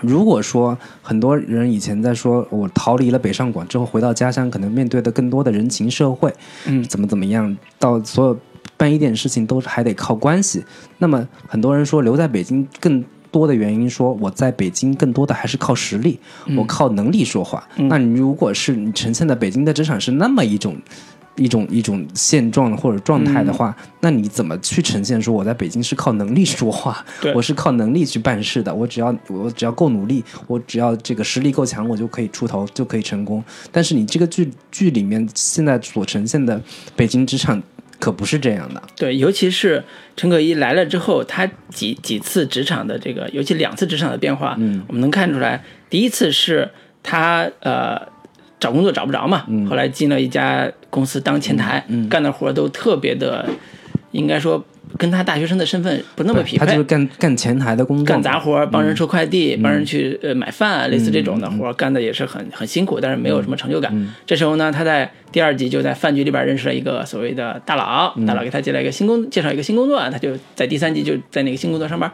[0.00, 6.34] 如果说很多人以前在说我逃离了北上广之后回到家乡，可能面对的更多的人情社会，
[6.66, 8.40] 嗯怎么怎么样，到所有
[8.78, 10.64] 办一点事情都还得靠关系。
[10.96, 16.18] 那么很多人说留在北京更多的原因，说我在北京更多的还是靠实力，
[16.56, 17.68] 我靠能力说话。
[17.76, 20.80] 那你如果是你呈现的北京的职场是那么一种。
[21.40, 33.40] 一种一种现状或者状态的话，那你怎么去呈现说我在北京是靠能力说话，我是靠能力去办事的，我只要我只要够努力，我只要这个实力够强，我就可以出头，就可以成功。
[33.70, 36.60] 但是你这个剧剧里面现在所呈现的
[36.96, 37.62] 北京职场
[38.00, 39.82] 可不是这样的，对，尤其是
[40.16, 46.70] 陈可一来了之后，他几几次职场的这个，尤其两次职场的变化，嗯我们能看出来，第一次是
[47.02, 48.00] 他呃
[48.60, 53.48] 找工作找不着嘛，嗯后来进了一家公司当前台，干的活都特别的，
[54.12, 54.64] 应该说
[54.96, 63.90] 跟他大学生的身份不那么匹配他就是，干干前台的工作，干杂活，帮人收快递，嗯帮人去呃买饭，类似这种的活儿，干的也是很很辛苦，但是没有什么成就感。
[63.94, 72.10] 嗯这时候呢，他在第二集就在饭局里边认识了一个所谓的大佬，嗯大佬给他介绍一个新工，介绍一个新工作，他就在第三集就在那个新工作上班。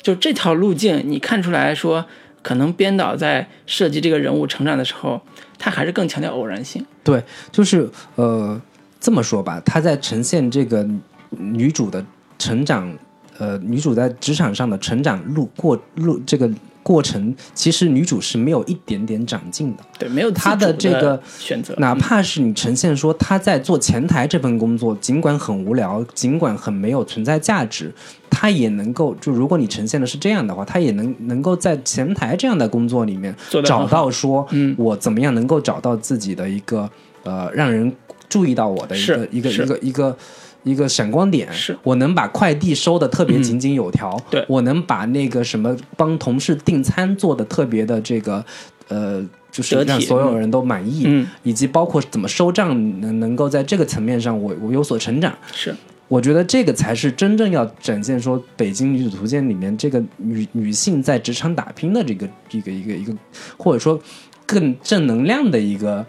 [0.00, 2.04] 就这条路径，你看出来说，
[2.42, 5.20] 可能编导在设计这个人物成长的时候，
[5.58, 6.84] 他还是更强调偶然性。
[7.04, 8.60] 对，就是呃，
[8.98, 10.84] 这么说吧，他在呈现这个
[11.38, 12.04] 女主的
[12.38, 12.92] 成长，
[13.38, 16.50] 呃，女主在职场上的成长路过路这个
[16.82, 19.82] 过程，其实女主是没有一点点长进的。
[19.98, 27.92] 对，没有自他的这个选择，哪怕是你呈现说她在做前台这份工作，尽管很无聊，尽管很没有存在价值，
[28.28, 33.32] 她也能够就如果你呈现的是这样的话，她也能能够在前台这样的工作里面
[33.64, 36.90] 找到说，嗯我怎么样能够找到自己的一个
[37.22, 37.92] 呃让人
[38.28, 40.16] 注意到我的一个一个一个一个。
[40.62, 41.76] 一个闪光点，是。
[41.82, 44.44] 我能把快递收的特别井井有条，对。
[44.48, 48.44] 我能把那个什么帮同事订餐做的特别的这个
[48.88, 55.74] 呃，就是让所有人都满意，嗯，以及包括怎么收账能能够在这个层面上我我有所成长，是。
[56.08, 63.14] 我觉得这个才是真正要展现说《北京女子图鉴》里面这个女女性在职场打拼的这个一个一个一个，
[63.56, 63.98] 或者说
[64.44, 66.04] 更正能量的一个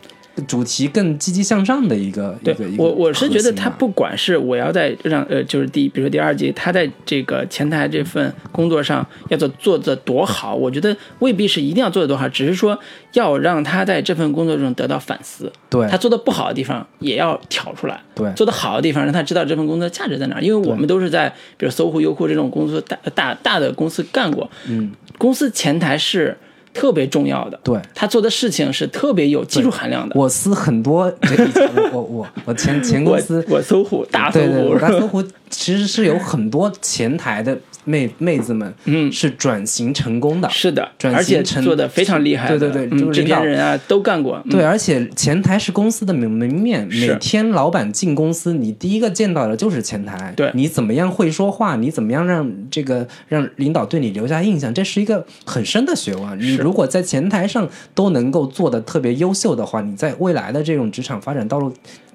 [0.48, 12.78] 主题，更积极向上的一个一对个一个我我是觉得他不管是我要在让呃，就是第比如说第二季，他在这个前台这份工作上要做做的多好，我觉得未必是一定要做的多好，只是说
[13.14, 15.88] 要让他在这份工作中得到反思，对。
[15.88, 18.32] 他做的不好的地方也要挑出来，对。
[18.34, 26.36] 做的好的地方让他知道这份工作的价值在哪儿，因为我们都是在比如搜狐、优酷这种公司大大大的公司干过，嗯，公司前台是
[26.74, 27.80] 特别重要的，对。
[27.94, 30.16] 他做的事情是特别有技术含量的。
[30.18, 35.24] 我司很多，以前我我我我前前公司我我搜狐大搜狐我大搜狐
[35.54, 39.12] 其实是有很多前台的妹妹子们，嗯。
[39.12, 44.52] 是转型成功的，是的，转而且型成做的非常厉害，对对对嗯制就是领导片人啊都干过，嗯。
[44.52, 50.34] 对，而且前台是公司的门门面，每天老板进公司，你第一个见到的就是前台。
[50.36, 50.52] 对。
[50.56, 56.40] 你怎么样会说话，你怎么样让这个让领导对你留下印象，这是一个很深的学问。
[56.40, 61.72] 你如果在前台上都能够做的特别优秀的话，你在未来的这种职场发展道路，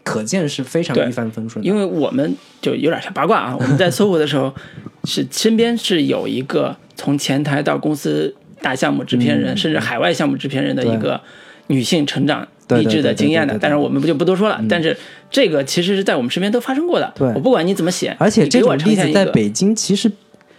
[0.09, 1.69] 可见是非常一帆风顺的。
[1.69, 4.55] 因为我们就有点像八卦啊， 我们在搜狐的时候，
[5.05, 11.21] 是身边是有一个从前台到公司大项目制片人，甚至海外项目制片人的一个
[11.67, 13.59] 女性成长励志的经验的。
[13.61, 14.59] 但是我们不就不多说了。
[14.69, 14.97] 但是
[15.31, 17.13] 这个其实是在我们身边都发生过的。
[17.15, 20.11] 对，我不管你怎么写，而且这种例子在北京其实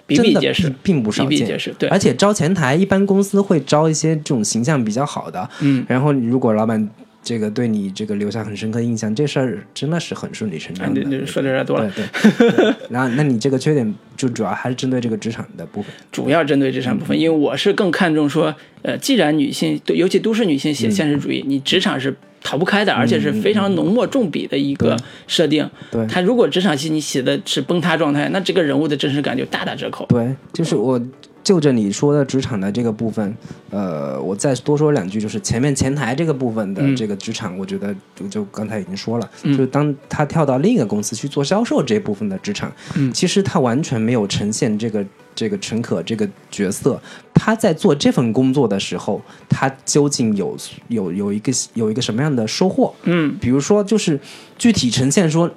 [0.06, 1.30] 比比皆是，并不少见。
[1.30, 1.90] 比比皆是，对。
[1.90, 5.50] 而且招前台，一般公司会招一些这种形象比较好的。
[5.62, 6.90] 嗯，然后如果老板。
[7.22, 11.02] 这个对你这个留下很深刻印象，这事儿真的是很顺理成章的。
[11.02, 11.92] 你说的有点多了。
[11.92, 12.74] 对对。
[12.90, 15.94] 然后，那你这个缺点就主要还是针对这个职场的部分。
[16.12, 25.70] 主要针对职场部分，因为我是更看重说，呃，既然女性，尤其都市女性写现实主义，你职场是逃不开的，而且是非常浓墨重笔的一个设定。
[25.92, 26.08] 对。
[26.08, 30.06] 他如果职场戏你写的是崩塌状态，那这个人物的真实感就大打折扣。
[30.08, 31.00] 对，就是我。
[31.44, 33.36] 就着你说的职场的这个部分，
[33.70, 42.72] 呃，我再多说两句，就是前面前台这个部分的这个职场，我觉得就就刚才已经说了，就是当他跳到另一个公司去做销售这部分的职场，
[43.14, 47.02] 其实他完全没有呈现这个这个陈可这个角色，
[47.34, 50.56] 他在做这份工作的时候，他究竟有
[50.90, 52.94] 有有一个有一个什么样的收获？
[53.04, 54.20] 嗯，比如说就是
[54.58, 55.50] 具体呈现说，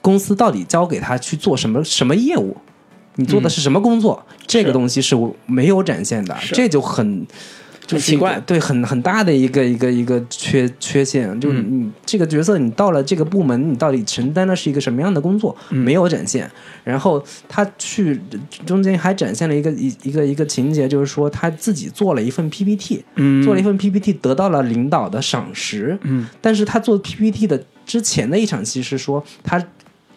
[0.00, 2.56] 公司到底交给他去做什么什么业务。
[3.20, 4.24] 你做的是什么工作？
[4.46, 7.26] 这个东西是没有展现的，这就很
[7.84, 15.56] 就奇怪，对，很很大的一个一个一个缺缺陷，就是你这个角色，你到了这个部门，你到底承担的是一个什么样的工作？
[15.68, 16.48] 没有展现。
[16.84, 18.20] 然后他去
[18.64, 23.04] 中间还展现了一个一一个一个情节，就是说他自己做了一份 PPT，
[23.42, 25.98] 做了一份 PPT，得到了领导的赏识。
[26.02, 29.60] 嗯，但是他做 PPT 的之前的一场戏是说他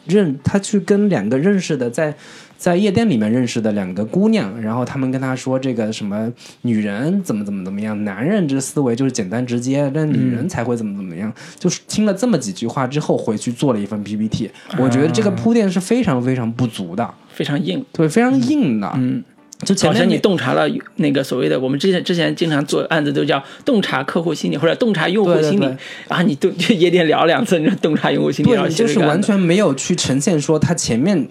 [0.05, 2.15] 认他去跟两个认识的在。
[2.61, 11.33] 在夜店里面认识的两个姑娘，然后他们跟他说这个什么女人怎么怎么怎么样，男人这思维就是简单直接，但女人才会怎么怎么样。
[11.57, 14.51] 就是听了这么几句话之后，回去做了一份 PPT。
[14.77, 18.91] 我觉得这个铺垫是非常非常不足的，非常硬，对，非常硬的。
[18.95, 19.23] 嗯，
[19.65, 25.65] 就好像你洞察了那个所谓的我们之前之前经常做案子都叫洞察客户心理或者洞察用户心理，
[26.07, 31.27] 然后你都去夜店聊两次，你洞察用户心理，对，就是完全没有去呈现说他前面。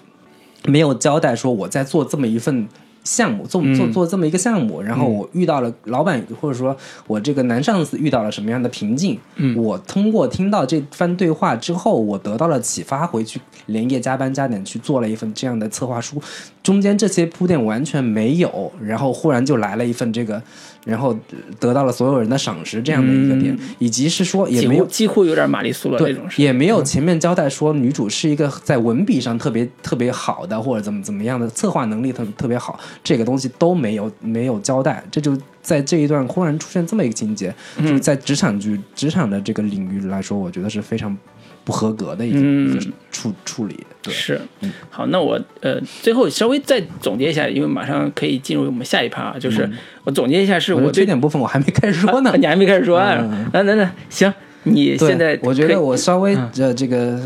[0.64, 2.68] 没有交代说我在做这么一份
[3.02, 9.18] 项目，做做做这么一个项目，然后我遇到了老板，或者说我这个男上司遇到了什么样的瓶颈，
[9.56, 16.22] 我通过听到这番对话之后，我得到了启发，回去连夜加班加点去做了一份这样的策划书，
[16.62, 20.42] 中间这些铺垫完全没有，然后忽然就来了一份这个。
[20.84, 21.16] 然后
[21.58, 41.16] 得到了所有人的赏识，这样的一个点，以及是说也没有几乎有点玛丽苏了那种，也没有前面交代说女主是一个在文笔上特别特别好的，或者怎么怎么样的策划能力特特别好，这个东西都没有没有交代，这就在这一段忽然出现这么一个情节，就是在职场剧职场的这个领域来说，我觉得是非常。
[41.64, 42.80] 不合格的一个
[43.12, 44.40] 处处理，是，
[44.88, 49.70] 好，那我呃最后稍微再总结一下，因为马上可以进入我们下一趴啊，就是
[50.04, 53.16] 我总结一下，是我缺点部分我还没开始说呢， 你还没开始说啊？
[53.52, 54.32] 那那那行，
[54.64, 57.20] 你现在我觉得我稍微呃这个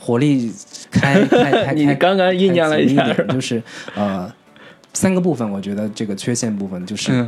[0.00, 0.52] 火力
[0.90, 3.62] 开开开， 你刚刚酝酿了一下，就是
[3.94, 4.30] 呃
[4.92, 7.26] 三个部分，我觉得这个缺陷部分就是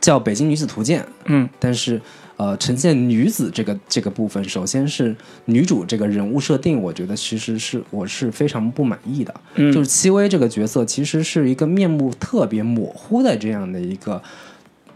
[0.00, 2.00] 叫《北京女子图鉴》，嗯，但是。
[2.36, 9.32] 呃，呈现女子这个这个部分，首先是女主这个人物设定，我觉得其实是我是非常不满意的。
[9.54, 14.20] 嗯，就是戚薇这个角色，其实是一个面目特别模糊的这样的一个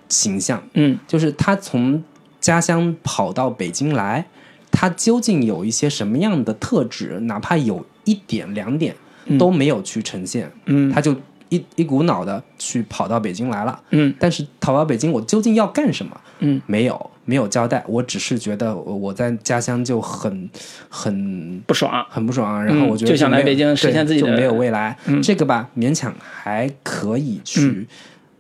[0.08, 0.60] 形象。
[0.74, 2.02] 嗯，就是她从
[2.40, 4.26] 家乡跑到北京来，
[4.72, 7.20] 她究竟有一些什么样的特质？
[7.20, 8.96] 哪怕有一点两点
[9.38, 10.50] 都没有去呈现。
[10.66, 11.14] 嗯，她就
[11.48, 13.80] 一一股脑的去跑到北京来了。
[13.90, 16.20] 嗯，但是跑到北京，我究竟要干什么？
[16.40, 17.10] 嗯，没有。
[17.28, 20.48] 没有交代，我只是觉得我在家乡就很
[20.88, 22.64] 很不爽，很不爽。
[22.64, 24.96] 然后我觉得就想来北京实现自己的没有未来。
[25.22, 27.86] 这个吧，勉强还可以去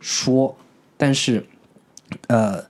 [0.00, 0.56] 说，
[0.96, 1.44] 但是
[2.28, 2.64] 呃，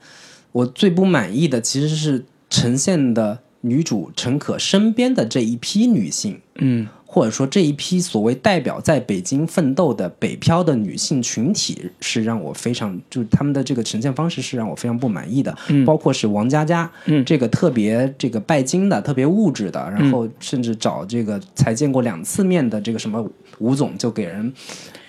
[0.50, 6.88] 我最不满意的其实是呈现的女主陈可身边的这一批女性，嗯。
[7.18, 15.52] 或者说这一批所谓代表在北京奋斗的北漂的女性群体，是让我非常就他们的这个呈现方式是让我非常不满意的。
[15.68, 23.28] 嗯，包括是王佳佳，嗯，这个特别这个拜金的、特别物质的，然后甚至找这个才见过两次面的这个什么
[23.58, 24.52] 吴总就给人。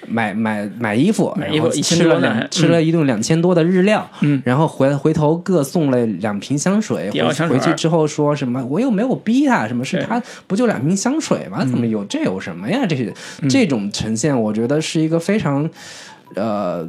[0.10, 7.10] 买买买衣服，然后吃了两吃了一顿两千多的日料，嗯，然后回回头各送了两瓶香水，
[7.47, 11.64] 回去之后说什么我又没有逼他，什么是他不就两瓶香水吗？
[11.66, 12.86] 怎么有这有什么呀？
[12.86, 13.14] 这些
[13.49, 15.70] 这种呈现，我觉得是一个非常
[16.36, 16.88] 呃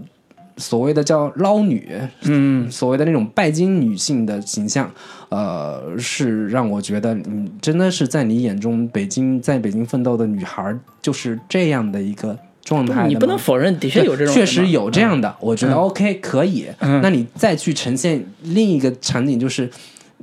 [0.57, 1.89] 所谓的叫捞女，
[2.23, 4.91] 嗯，所谓的那种拜金女性的形象，
[5.31, 15.77] 呃，是让我觉得，嗯，真的是在你眼中，北京在北京奋斗的女孩就是这样的一个状态你不能否认，的确有这种，确实有这样的，我觉得嗯。
[15.77, 16.67] OK 可以。
[16.79, 17.01] 嗯。
[17.03, 19.69] 那你再去呈现另一个场景，就是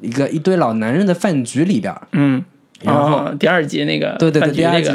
[0.02, 1.94] 一个一堆老男人的饭局里边
[2.84, 4.89] 然后哦第二集那个对对对，第二集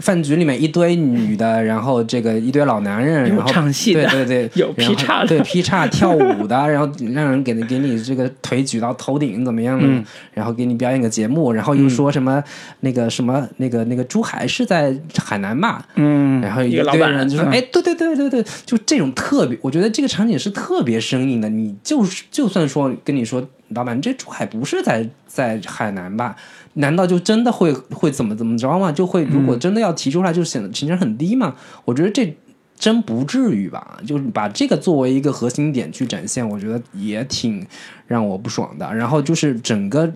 [0.00, 12.42] 饭局里面一堆女的，然后这个一堆老男人，然后唱戏的对对对， 有劈叉的对劈叉跳舞的， 然后让人给你给你这个腿举到头顶怎么样的，嗯然后给你表演个节目，然后又说什么、
[12.80, 21.48] 那个什么那个那个珠海是在海南吧，嗯，然后一个老板人就说：“嗯哎，对对对对对，就这种特别，我觉得这个场景是特别生硬的。
[21.48, 26.36] 你就是就算说跟你说，老板，这珠海不是在在海南吧？
[26.78, 28.90] 难道就真的会会怎么怎么着吗？
[28.90, 31.54] 就会如果真的要提出来，就显得情商很低吗？
[31.84, 32.36] 我觉得这
[32.78, 33.98] 真不至于吧。
[34.06, 37.66] 就是把这个作为一个核心点去展现，我觉得也挺
[38.06, 38.94] 让我不爽的。
[38.94, 40.08] 然后就是整个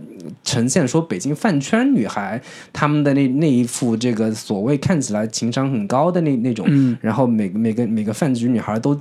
[0.45, 2.41] 呈现说北京饭圈女孩
[2.73, 8.97] 她们的那那一副这个所谓看起来情商很高的那那种，嗯然后每个每个每个饭局女孩都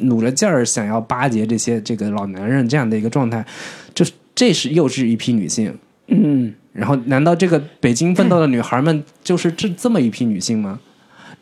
[0.00, 3.46] 努着劲儿想要巴结这些这个老男人这样的一个状态，
[3.94, 5.72] 就是这是又是一批女性。
[6.08, 10.80] 嗯，然后，难道这个北京奋斗的女孩们就是这这么一批女性吗？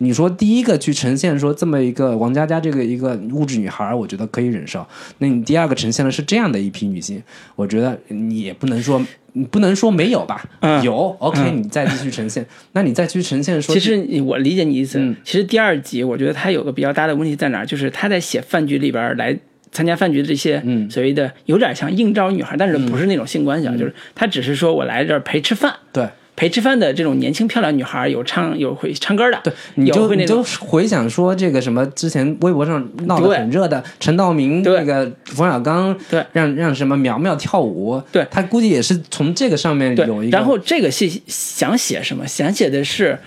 [0.02, 4.86] 你说第一个去呈现说这么一个王佳佳这个一个物质女孩，我觉得可以忍受。
[5.18, 7.22] 那你第二个呈现的是这样的一批女性，
[7.54, 10.42] 我觉得你也不能说你不能说没有吧？
[10.60, 14.98] 嗯有，OK，、嗯你再继续呈现，那你再去呈现说，其实我理解你意思。
[14.98, 19.38] 嗯其实第二集我觉得他有个比较大的问题在哪儿，就是他在写饭局里边儿来
[19.72, 20.90] 参加饭局的这些嗯。
[20.90, 25.74] 所谓的有点像应招女孩，但是不是那种性关系啊，就是他只是说我来这儿陪吃饭。
[25.92, 26.06] 对。
[26.36, 34.78] 陪吃饭的这种年轻漂亮女孩，有唱有会唱歌的，对，你有就你就回想说这个什么之前微博上闹得很热的陈道明对。
[34.78, 36.24] 那个冯小刚，对。
[36.32, 38.26] 让让什么苗苗跳舞，对。
[38.30, 42.26] 他估计也是从这个上面有一，个，然后这个戏想写什么？
[42.26, 43.18] 想写的是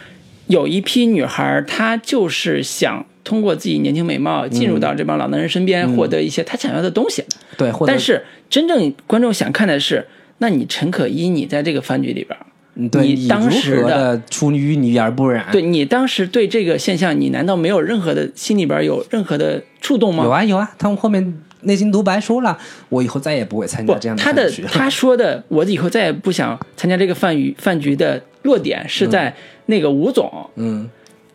[0.47, 7.23] 有一批女孩，她就是想通过自己年轻美貌进入到这帮老男人身边，获得一些他想要的东西。
[7.57, 10.05] 对，但是真正观众想看的是，
[10.39, 12.37] 那你陈可依，你在这个饭局里边
[12.75, 20.23] 你当时的的出淤泥而不染，对你当时对这个现象，你难道没有任何的心里边儿有任何的触动吗？
[20.23, 22.57] 有啊有啊，他们后面内心独白说了，
[22.89, 24.61] 我以后再也不会参加这样，他的饭局。
[24.63, 29.33] 了他说的，我以后再也不想参加这个饭局饭局的落点是在
[29.67, 30.49] 那个吴总。
[30.55, 30.89] 嗯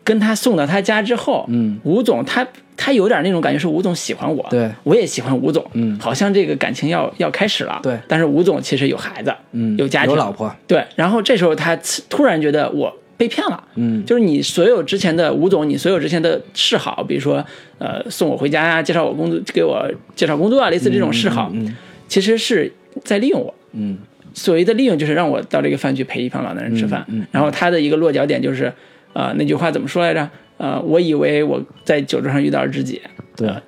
[0.09, 5.95] 跟他送到他家之后，嗯，吴总他他有点那种感觉是吴总喜欢我，对，我也喜欢吴总，嗯。
[5.99, 7.95] 好像这个感情要要开始了，对。
[8.07, 11.77] 但是吴总其实有孩子，嗯有家庭，有老婆，对，然后这时候他
[12.09, 14.03] 突然觉得我被骗了，嗯。
[14.03, 17.45] 就是你所有之前的吴总，你所有之前的示好，比如说
[17.77, 23.53] 呃送我回家呀、介绍我工作，给我介绍工作啊，类似这种示好，嗯其实是在利用我。
[23.73, 23.99] 嗯。
[24.33, 27.27] 所谓的利用就是让我到这个饭局陪一帮老男人吃饭，嗯嗯。
[27.31, 28.71] 然后他的一个落脚点就是，
[29.19, 30.29] 呃，那句话怎么说来着？
[30.55, 33.01] 呃，我以为我在酒桌上遇到了知己，
[33.35, 33.61] 对呃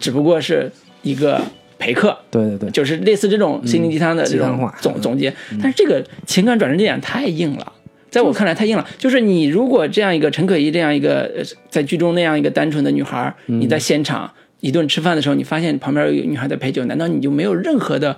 [0.00, 0.72] 只不过是
[1.02, 1.38] 一个
[1.78, 5.30] 陪客，对对对，就是类似这种心灵鸡汤的这种总总结。
[5.60, 7.72] 但是这个情感转折点太硬了。
[8.08, 18.16] 在我看来太硬了，就是你如果这样一个陈可怡这样一个呃在剧中那样一个单纯的女孩，你在现场一顿吃饭的时候，你发现旁边有女孩在陪酒，难道你就没有任何的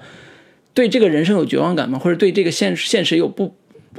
[0.75, 1.99] 对这个人生有绝望感吗？
[1.99, 3.55] 或者对这个现现实有不不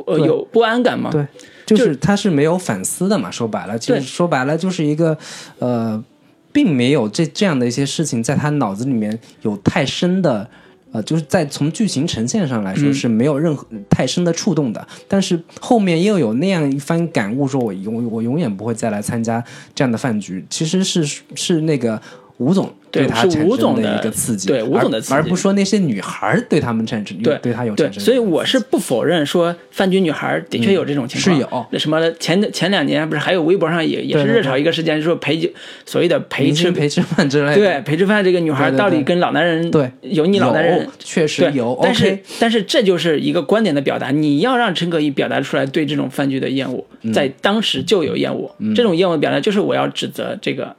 [0.07, 1.09] 呃有不安感吗？
[1.11, 1.25] 对，
[1.65, 3.29] 就是他是没有反思的嘛。
[3.31, 5.17] 说白了，其实说白了就是一个
[5.59, 6.03] 呃，
[6.51, 10.49] 并没有这这样的一些事情在他脑子里面有太深的。
[10.91, 19.43] 呃，就是在从剧情呈现上来说嗯是没有任何太深的触动的，但是后面又有那样一番感悟，说我永我永远不会再来参加
[19.75, 20.43] 这样的饭局。
[20.49, 22.01] 其实是是那个
[22.39, 35.49] 吴总对他是产生的吴总的一个刺激，对吴总的刺激而不说那些女孩儿对他们产生对对他有对，产生所以我是不否认说饭局女孩的确有这种情况，嗯是有那什么前前两年不是还有微博上也也是热炒一个事件，说陪酒
[35.85, 50.73] 所谓的陪吃陪吃饭之类的，对陪吃饭这个女孩到底跟老男人对油腻老男人确实有但是 OK 但是这就是一个观点的表达，你要让陈可依表达出来对这种饭局的厌恶，嗯在当时就有厌恶，这种厌恶表达就是我要指责这个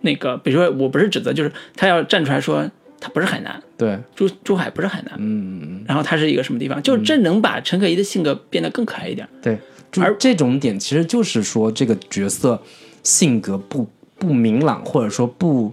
[0.00, 2.68] 那个，比如说我不是指责，就是他要站出来说
[3.00, 9.28] 他不是海南，对，珠珠海不是海南，嗯，然后他是一个什么地方，就是这能把陈可怡的性格变得更可爱一点。
[9.40, 9.58] 对，
[10.00, 12.60] 而这种点其实就是说这个角色
[13.02, 13.88] 性格不
[14.18, 15.72] 不明朗，或者说不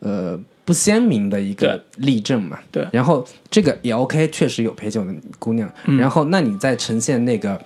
[0.00, 2.58] 呃不鲜明的一个例证嘛。
[2.72, 5.72] 对然后这个也 OK，确实有陪酒的姑娘。
[5.86, 7.60] 嗯然后那你在呈现那个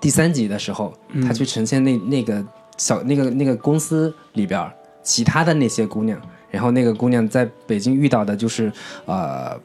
[0.00, 2.44] 第三集的时候，嗯他去呈现那那个
[2.76, 4.72] 小那个那个公司里边儿
[5.02, 8.72] 其他的那些姑娘，然后那个姑娘在北京遇到的就是
[9.06, 9.58] 呃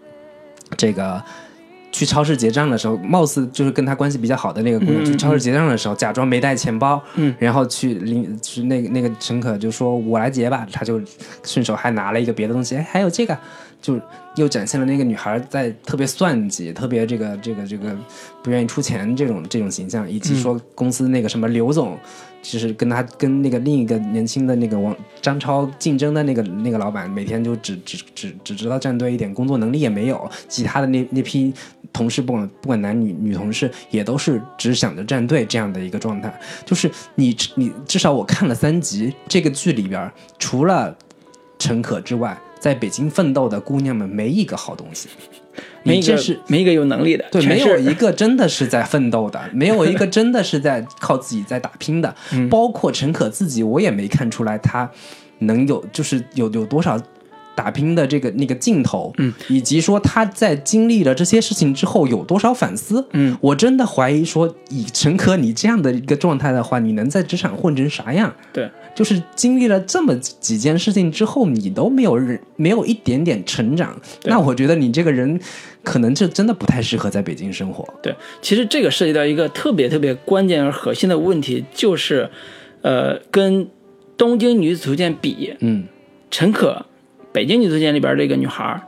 [0.75, 1.23] 这个。
[1.89, 11.01] 去超市结账的时候，貌似就是跟她关系比较好的那个姑娘，嗯去超市结账的时候，假装没带钱包，嗯，然后去领去那个那个乘客就说我来结吧，他就
[11.43, 13.35] 顺手还拿了一个别的东西，哎，还有这个，
[13.81, 13.99] 就
[14.35, 17.97] 又展现了那个女孩在特别算计、特别这个这个这个
[18.43, 21.97] 不愿意出钱这种这种形象，以及说公司那个什么刘总，
[22.41, 31.53] 就是跟他跟那个另一个年轻的那个王张超竞争的那个那个老板，每天就只只只只知道站队，一点工作能力也没有，其他的那那批
[31.91, 36.33] 同事不管不管男女女同事也都是只想着站队这样的一个状态，
[36.65, 40.95] 就是你你至少我看了三集这个剧里边，除了
[41.59, 45.09] 陈可之外，在北京奋斗的姑娘们没一个好东西，
[45.87, 52.13] 没一个是没一个有能力的，对，没有一个真的是在奋斗的， 没有一个真的是在靠自己在打拼的。
[52.33, 54.89] 嗯包括陈可自己，我也没看出来他
[55.39, 56.99] 能有就是有有多少
[57.57, 68.31] 打拼的这个那个劲头，嗯，以及说他在经历了这些事情之后有多少反思，嗯，我真的怀疑说，以陈可你这样的一个状态的话，你能在职场混成啥样？
[68.53, 75.39] 对，就是经历了这么几件事情之后，你都没有人没有一点点成长，那我觉得你这个人
[75.81, 77.83] 可能就真的不太适合在北京生活。
[78.03, 82.29] 对，其实这个涉及到一个特别特别关键而核心的问题，就是，
[82.83, 83.65] 呃，跟
[84.15, 85.85] 《东京女子图鉴》比，嗯。
[86.29, 86.71] 陈可，
[87.37, 88.81] 《北京女子图鉴》里边这个女孩儿，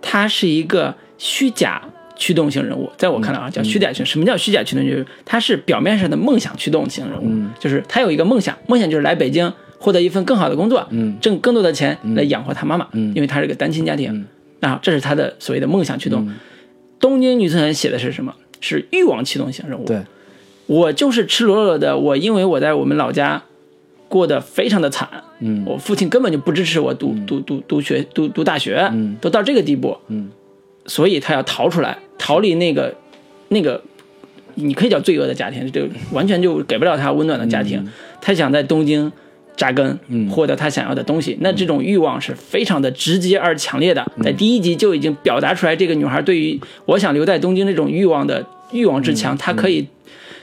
[0.00, 1.82] 她是一个虚假
[2.14, 4.04] 驱动型人物，在我看来啊，叫虚假驱。
[4.04, 5.04] 什么叫虚假驱动就是？
[5.24, 14.12] 她是表面上的梦想驱动型人物，嗯就是她有一个梦想，梦想就是来北京获得一份更好的工作，嗯挣更多的钱来养活她妈妈，嗯因为她是个单亲家庭。
[14.14, 16.24] 嗯啊，这是她的所谓的梦想驱动。
[16.24, 16.36] 嗯
[17.00, 18.32] 东京女子图鉴写的是什么？
[18.60, 19.84] 是欲望驱动型人物。
[19.84, 20.00] 对，
[20.66, 23.42] 我就是赤裸裸的，我因为我在我们老家
[24.08, 25.08] 过得非常的惨，
[25.40, 25.62] 嗯。
[25.66, 29.16] 我父亲根本就不支持我读、读读读学读读大学，嗯。
[29.20, 30.30] 都到这个地步，嗯。
[30.86, 32.94] 所以他要逃出来，逃离那个
[33.48, 33.82] 那个，
[34.54, 37.86] 你可以叫罪恶的家庭，就完全就给不了他温暖的家庭。
[38.20, 39.12] 他想在东京
[39.56, 40.28] 扎根，嗯。
[40.30, 44.24] 获得他想要的东西，那这种欲望是非常的直接而强烈的，嗯。
[44.24, 49.14] 在第一集就已经表达出来，这个女孩对于我想留在东京这种欲望的欲望之嗯。
[49.14, 49.86] 强，她可以，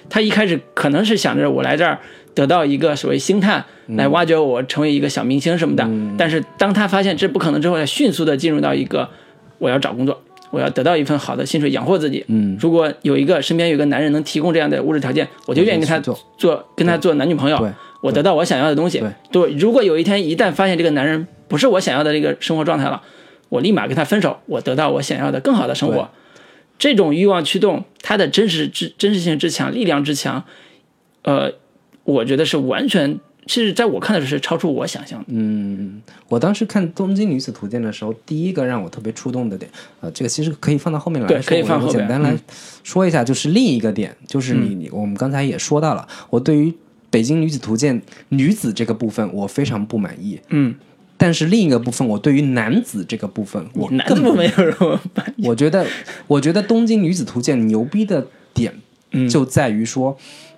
[0.09, 1.99] 她一开始可能是想着我来这儿。
[2.35, 5.89] 得到一个所谓星探嗯来挖掘我，成为一个小明星什么的。
[6.17, 9.09] 但是当他发现这不可能之后，他迅速的进入到一个
[9.57, 10.21] 我要找工作，
[10.51, 12.23] 我要得到一份好的薪水养活自己。
[12.27, 15.97] 嗯如果有一个身边有一个男人能提供这样的物质条件，我就愿意跟他
[16.37, 17.71] 做跟他做男女朋友，
[18.01, 19.01] 我得到我想要的东西。
[19.31, 23.01] 对如果有一天一旦发现这个男人不是我想要的这个生活状态了，
[23.49, 26.09] 我立马跟他分手，我得到我想要的更好的生活。
[26.77, 30.43] 这种欲望驱动，它的真实之真实性之强，力量之强，
[31.23, 31.53] 呃，
[32.05, 35.25] 我觉得是完全，其实在我看的时候是超出我想象的。
[35.29, 42.39] 嗯，我当时看《东京女子图鉴》的时候，第一个让我特别触动的点，呃，这个其实可以放到后面来可以放简单来嗯
[42.83, 46.69] 说一下，就是另一个点，就是你你我们刚才也说到了，我对于
[47.09, 47.99] 《北京女子图鉴》
[48.29, 50.75] 女子这个部分我非常不满意，嗯，
[51.17, 55.47] 但是另一个部分，我对于男子这个部分，我根本没有人我满意。
[55.47, 55.85] 我觉得，
[56.27, 58.73] 我觉得《东京女子图鉴》牛逼的点
[59.11, 60.17] 嗯就在于说，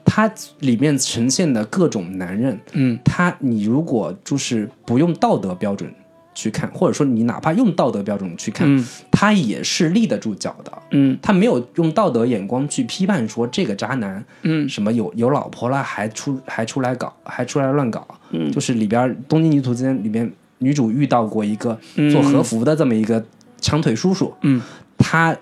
[0.10, 0.32] 它
[0.62, 2.98] 里面呈现的各种男人，嗯。
[3.04, 5.94] 他你如果就是不用道德标准
[6.34, 8.84] 去看，或者说你哪怕用道德标准去看，嗯。
[9.12, 10.72] 他也是立得住脚的。
[10.92, 11.20] 嗯。
[11.22, 14.68] 他没有用道德眼光去批判说这个渣男嗯。
[14.68, 18.50] 什么有有老婆了还出还出来搞还出来乱搞，嗯。
[18.52, 21.78] 就是里边《东京女子图鉴》里边女主遇到过一个
[22.12, 23.24] 做和服的这么一个
[23.60, 24.62] 长腿叔叔，嗯，
[24.98, 25.36] 他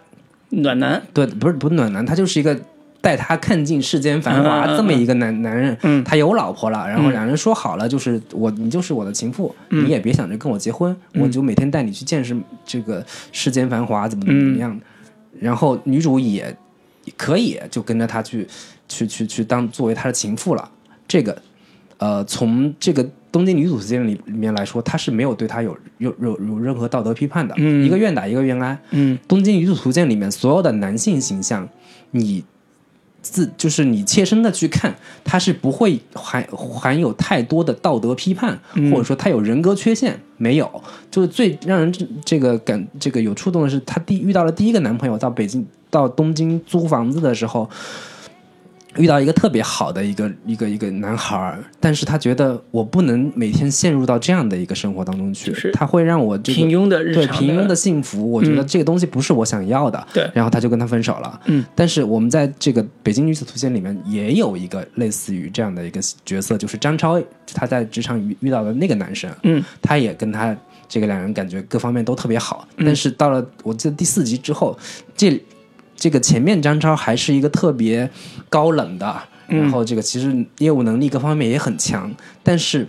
[0.50, 1.02] 暖男。
[1.14, 2.60] 对不是不是暖男，他就是一个
[3.06, 6.04] 带他看尽世间繁华这么一个男男人，嗯。
[6.04, 7.12] 他有老婆了，然后嗯。
[7.12, 9.86] 两人说好了，就是我你就是我的情妇，嗯。
[9.86, 12.36] 你也别想着跟我结婚，我就每天带你去见识
[12.66, 14.84] 这个世间繁华怎么怎么怎么样的，
[15.40, 16.58] 然后女主也
[17.16, 18.48] 可以就跟着他去
[18.90, 20.68] 去去去当作为他的情妇了，
[21.08, 21.40] 这个
[22.00, 23.08] 呃从这个。
[23.36, 27.86] 东京女子图鉴里里面来说，他是没有对他有有有有任何道德批判的，嗯。
[27.86, 29.20] 一个愿打一个愿挨，嗯。
[29.28, 31.68] 东京女子图鉴里面所有的男性形象，
[32.12, 32.42] 你
[33.26, 40.70] 自就是你切身的去看，他是不会含含有太多的道德批判，嗯或者说他有人格缺陷，没有。
[41.10, 47.68] 就是最让人这这个感这个有触动的是，她第遇到了第一个男朋友到北京到东京租房子的时候。
[48.98, 55.72] 遇到一个特别好的一个一个一个男孩儿，但是他觉得我不能每天陷入到这样的一个生活当中去，就是。
[55.72, 60.08] 他会让我这个平庸的日常对平庸的幸福，我觉得这个东西不是我想要的。
[60.14, 60.30] 对。
[60.34, 61.40] 然后他就跟他分手了。
[61.46, 67.22] 嗯，但是我们在这个《北京女子图鉴》里面也有一个类似于这样的一个角色，就是张超，
[67.54, 70.56] 他在职场遇遇到的那个男生，嗯，他也跟他
[70.88, 74.78] 这个两人感觉各方面都特别好，但是到了我记得第四集之后，
[75.16, 75.42] 这
[75.96, 78.10] 这个前面张超还是一个特别
[78.50, 79.16] 高冷的，
[79.48, 82.88] 然后这个其实业务能力各方面也很强，但是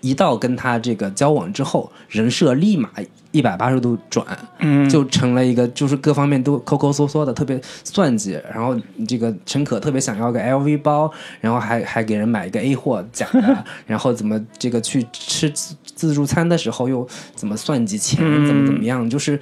[0.00, 2.88] 一到跟他这个交往之后，人设立马
[3.32, 4.26] 一百八十度转，
[4.58, 8.40] 嗯，就成了一个就是各方面都抠抠缩缩的，特别算计。
[8.52, 11.10] 然后这个陈可特别想要个 LV 包，
[11.40, 19.38] 然后还还给人买一个 A 货假的， 然后怎么这个去吃自自助餐的时候又怎么算计钱，嗯怎么怎么样，就是。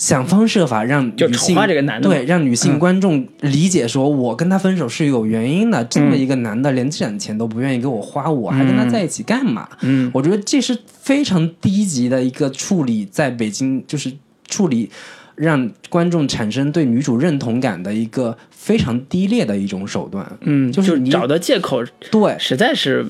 [0.00, 5.84] 想方设法让女性化这个男的对，让女性观众理解说，我跟他分手是有原因的。
[5.84, 9.68] 这么一个男的，连这点钱都不愿意给我花，我还跟他在一起干嘛？
[9.82, 14.10] 嗯，我觉得这是非常低级的一个处理，在北京就是
[14.48, 14.88] 处理
[15.34, 20.26] 让观众产生对女主认同感的一个非常低劣的一种手段。
[20.40, 23.04] 嗯，就是你找的借口对，实在是，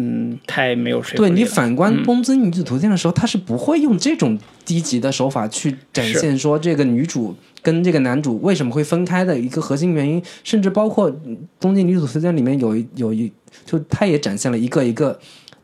[0.00, 11.10] 嗯，太没有说服对你反观《东京女子图鉴》的时候，他是不会用这种低级的手法去展现说这个女主跟这个男主为什么会分开的一个核心原因，甚至包括
[11.58, 13.32] 《东京女子图鉴》里面有一有一，
[13.66, 15.18] 就他也展现了一个一个。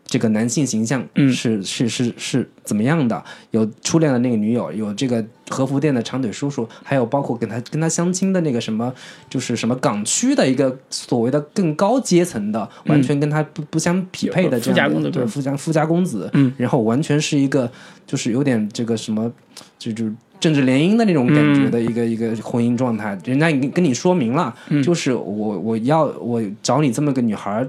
[0.07, 1.31] 这个男性形象嗯。
[1.33, 3.23] 是、是是是怎么样的？
[3.51, 8.93] 有初恋的那个女友，有这个和服店的长腿叔叔，还有包括跟他跟他相亲的那个什么，
[9.29, 17.71] 就是什么港区的一个所谓的更高阶层的，完全跟他不不相匹配的这样的有富家公子对富家富家公子，嗯，然后完全是一个
[18.07, 19.31] 就是有点这个什么，
[19.79, 20.07] 就就
[20.41, 27.69] 政治联姻的那种感觉的一个、一个婚姻状态，人家已经跟你说明了，就是我我要我找你这么个女孩儿。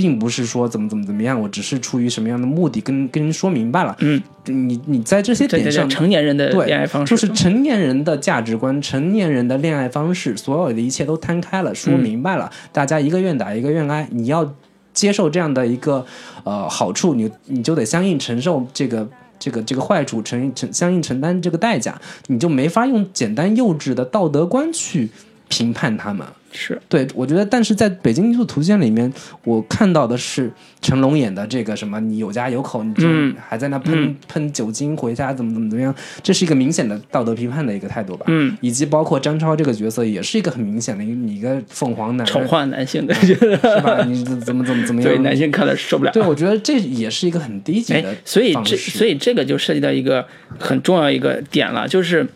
[0.00, 3.94] 并不是说怎么怎么怎么样，我只是出于什么样的目的跟跟人说明白了。
[4.00, 14.08] 嗯，你你在这些点上，成年人的对恋爱方式，就是成年人的价值观、成年人的恋爱方式，所有的一切都摊开了，说明白了，大家一个愿打一个愿挨。
[14.10, 14.54] 你要
[14.94, 16.06] 接受这样的一个
[16.44, 19.06] 呃好处，你你就得相应承受这个。
[19.42, 25.08] 这个这个坏处承承相应承担这个代价，你就没法用简单幼稚的道德观去
[25.48, 26.26] 评判他们。
[26.52, 29.12] 是对，我觉得，但是在北京艺术图鉴里面，
[29.44, 30.50] 我看到的是
[30.82, 38.26] 成龙演的这个什么，你有家有口，你就嗯还在那喷、喷酒精回家，怎么怎么怎么样，这是一个明显的道德批判的一个态度吧。
[38.28, 44.04] 嗯，以及包括张超这个角色，也是一个很明显的，你一个凤凰男，丑化男性的，觉得是吧？
[44.04, 45.10] 你怎怎么怎么怎么样？
[45.10, 46.10] 对男性看了受不了。
[46.10, 50.26] 对，我觉得这也是一个很低级哎的，所以这所以这个就涉及到一个
[50.58, 52.26] 很重要一个点了，就是，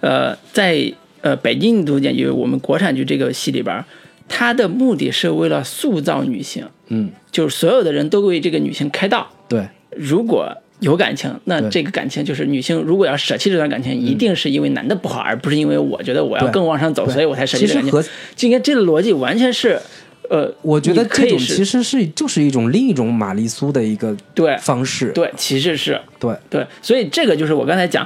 [0.00, 0.92] 呃，在
[1.22, 3.84] 呃北京图鉴，就是我们国产剧这个戏里边儿，
[4.28, 9.26] 它的目的是为了塑造女性，嗯，就是所有的人都为这个女性开道。
[9.48, 9.66] 对，
[9.96, 18.12] 如果有感情，那这个感情就是女性如果要舍弃这段感情，一定是因为男的不好，而不是因为我觉得我要更往上走，所以我才舍弃这段感其实和情。
[18.34, 19.78] 今天这个逻辑完全是，
[20.28, 24.56] 呃，我觉得这种其实是就是一种另一种玛丽苏的一个对。
[24.58, 25.12] 方式。
[25.12, 26.00] 对，其实是。
[26.18, 26.34] 对。
[26.50, 28.04] 对，所以这个就是我刚才讲，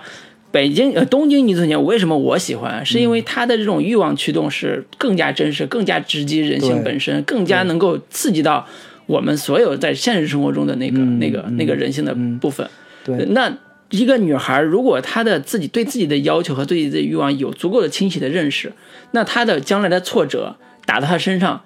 [0.56, 8.66] 北京呃东京女子年为什么我喜欢，是因为它的这种欲望驱动是更加真实、更加直击人性本身，更加能够刺激到
[9.04, 12.66] 我们所有在现实生活中的那个、嗯那个、嗯那个人性的部分。
[13.04, 13.54] 对那
[13.90, 18.72] 一个女孩如果她的自己对自己的要求和对自己的欲望有足够的清晰的认识，
[19.10, 21.62] 那她的将来的挫折打到她身上，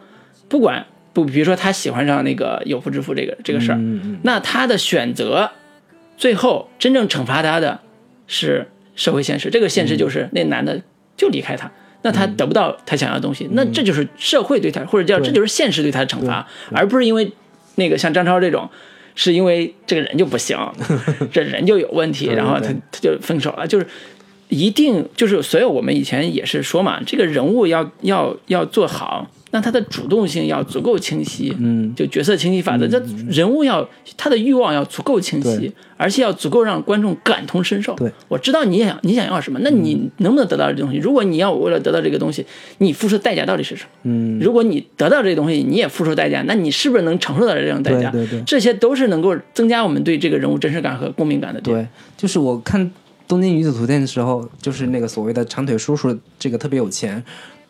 [0.48, 3.78] 不管不比如说她喜欢上那个有妇之夫这个这个事儿，
[4.24, 5.52] 那她的选择
[6.16, 7.78] 最后真正惩罚她的
[8.26, 10.80] 是社会现实，这个现实就是那男的
[11.16, 11.70] 就离开她。
[12.02, 17.30] 那她得不到她想要的东西，那这就是社会对她，或者叫这就是现实对她的惩罚，而不是因为
[17.74, 18.68] 那个像张超这种，
[19.14, 20.56] 是因为这个人就不行，
[21.30, 23.86] 这人就有问题，然后他他就分手了，就是
[24.48, 37.94] 一定就是，所以我们以前也是说嘛，这个人物要要要做好，那他的主动性要足够清晰，嗯，就角色清晰法则，这人物要他的欲望要足够清晰，而且要足够让观众感同身受。
[37.94, 40.98] 对，我知道你想你想要什么，那你能不能得到这东西？
[40.98, 42.46] 如果你要为了得到这个东西，
[42.78, 43.90] 你付出的代价到底是什么？
[44.04, 48.10] 嗯，如果你得到这个东西，你也付出代价，那你是不是能承受到这种代价？
[48.12, 51.76] 对对对这些都是能够增加我们对这个人物真实感和共鸣感的点。
[51.76, 52.80] 对，就是我看
[53.26, 57.22] 《东京女子图鉴》的时候，就是那个所谓的长腿叔叔，这个特别有钱。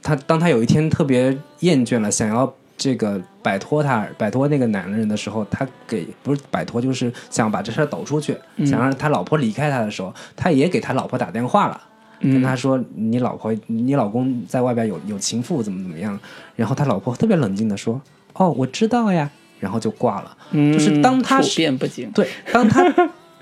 [0.02, 11.80] 他当他有一天特别厌倦了，想要这个摆脱他，摆脱那个男人的时候，他给不是摆脱，就是想把这事儿抖出去，想让他老婆离开他的时候，他也给他老婆打电话了。
[12.22, 16.18] 跟他说你老婆你老公在外边有有情妇怎么怎么样，
[16.54, 17.98] 然后他老婆特别冷静的说
[18.34, 20.36] 哦我知道呀，然后就挂了。
[20.50, 22.84] 嗯就是当他处变不惊，对，当他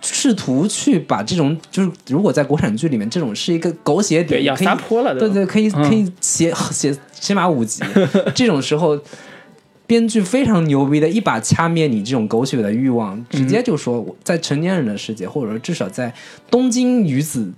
[0.02, 7.82] 试图去把这种就是如果在国产剧里面这种是一个狗血点，对要可以撒泼了对对，可以嗯可以写写起码五集，
[8.34, 8.98] 这种时候。
[9.88, 16.12] 编剧非常牛逼的，一把掐灭你这种狗血的欲望，直接就说我在成年人的世界，或者说至少在
[16.50, 17.50] 东京女子，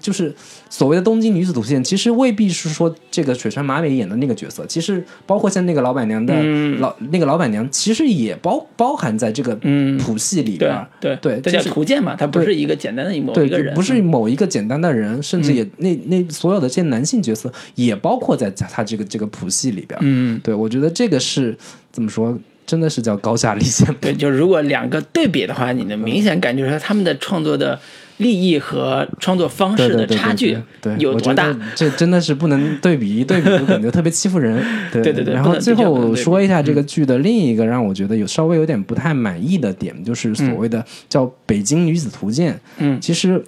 [0.00, 0.34] 就是
[0.70, 6.80] 所谓的东京女子图鉴，其实未必是说这个水川麻美演的那个角色，其实包括像那个老板娘的嗯。
[6.80, 9.98] 老、那个老板娘，其实也包包含在这个嗯。
[9.98, 10.70] 谱系里边
[11.00, 11.18] 对儿。
[11.20, 11.38] 对。
[11.38, 19.98] 对这叫就是图鉴嘛，它不是一个简单的某，一个人，不是某一个简单的人，甚至也、那那所有的这些男性角色也包括在他这个这个谱系里边。
[19.98, 20.02] 儿。
[20.02, 21.56] 嗯，对，我觉得这个是
[21.90, 23.92] 怎么说，真的是叫高下立现。
[24.00, 27.78] 对，就如果两个对比的话，你能明显感觉出他们的创作的
[28.18, 31.52] 立意和创作方式的差距对，有多大？
[31.74, 34.62] 这真的是不能对比，一对比就感觉特别欺负人。
[34.92, 42.52] 对对对对然后最后说一下这个剧的另一个让我觉得有稍微有点不太满意的点，就是所谓的叫《北京女子图鉴》。
[42.78, 43.42] 嗯其实。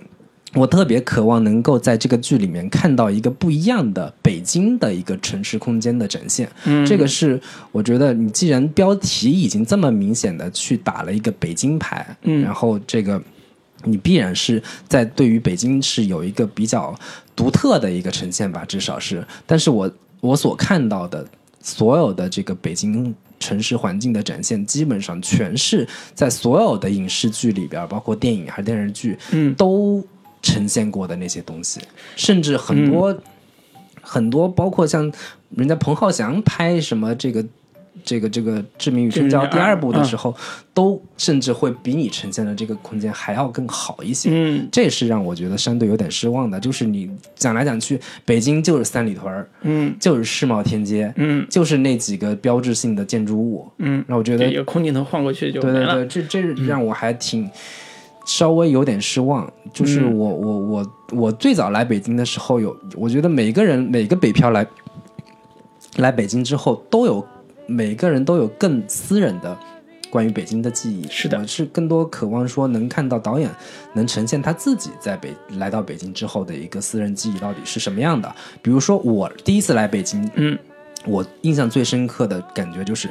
[0.55, 6.49] 我特别渴望能够在这个剧里面看到一个不一样的北京的一个城市空间的展现。
[6.65, 7.41] 嗯这个是
[7.71, 13.23] 我觉得你既然标题已经这么明显的去打了一个北京牌，嗯然后这个
[13.85, 16.95] 你必然是在对于北京是有一个比较
[17.35, 19.27] 独特的一个呈现吧，至少是。
[19.47, 21.27] 但是我我所看到的
[21.63, 30.05] 所有的这个北京城市环境的展现，基本上全是在所有的影视剧里边，包括电影还是电视剧，嗯都
[30.43, 31.81] 呈现过的那些东西，
[32.17, 33.19] 甚至很多、
[34.03, 35.11] 很多，包括像
[35.51, 37.45] 人家彭浩翔拍什么这个。
[38.05, 40.35] 这个这个《志明与春娇第二部的嗯时候，
[40.73, 44.31] 都甚至会比你呈现的这个空间还要更好一些。
[44.33, 46.59] 嗯这是让我觉得相对有点失望的。
[46.59, 53.67] 就是你讲来讲去，北京就是三里屯儿，嗯就是世贸天阶，嗯就是那几个标志性的建筑物。
[53.79, 55.61] 嗯，那我觉得对，有空镜头晃过去就。
[55.61, 57.49] 对对对，这这让我还挺
[58.25, 59.51] 稍微有点失望。
[59.73, 64.67] 就是嗯我我我我最早来北京的时候有，我觉得每个人每个北漂来
[65.97, 67.25] 来北京之后，都有
[67.71, 69.57] 每个人都有更私人的。
[70.11, 73.49] 关于北京的记忆，是的我是更多渴望说能看到导演
[73.93, 78.35] 能呈现他自己在北来到北京之后的一个私人记忆到底是什么样的。
[78.61, 80.59] 比如说我第一次来北京，嗯，
[81.07, 83.09] 我印象最深刻的感觉就是，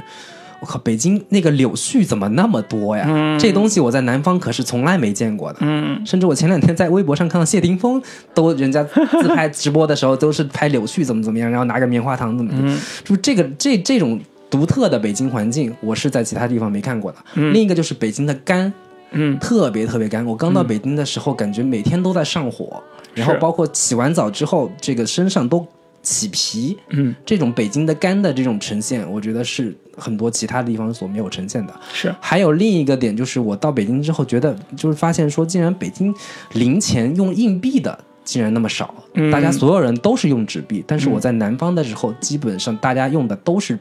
[0.60, 3.05] 我靠，北京那个柳絮怎么那么多呀？
[3.07, 5.60] 嗯这东西我在南方可是从来没见过的。
[5.62, 8.01] 嗯甚至我前两天在微博上看到谢霆锋
[8.34, 14.20] 都人家自拍直播的时候都是拍柳絮怎么怎么样，然后拿个棉花糖怎么的， 嗯就这个这这种
[14.50, 17.18] 独特的北京环境，我是在其他地方没看过的。
[17.36, 18.72] 另一个就是北京的干，
[19.12, 20.26] 嗯特别特别干。
[20.26, 22.82] 我刚到北京的时候，感觉每天都在上火，
[23.14, 25.66] 然后包括洗完澡之后，这个身上都
[26.02, 26.78] 起皮。
[26.89, 31.74] 嗯，这种北京的干的这种呈现，我觉得是很多其他地方所没有呈现的。
[31.93, 36.14] 是还有另一个点就是，我到北京之后，觉得就是发现说，竟然北京
[36.54, 43.78] 零钱用硬币的竟然那么少，嗯大家所有人都是用纸币，但是我在南方的时候，基本上大家用的都是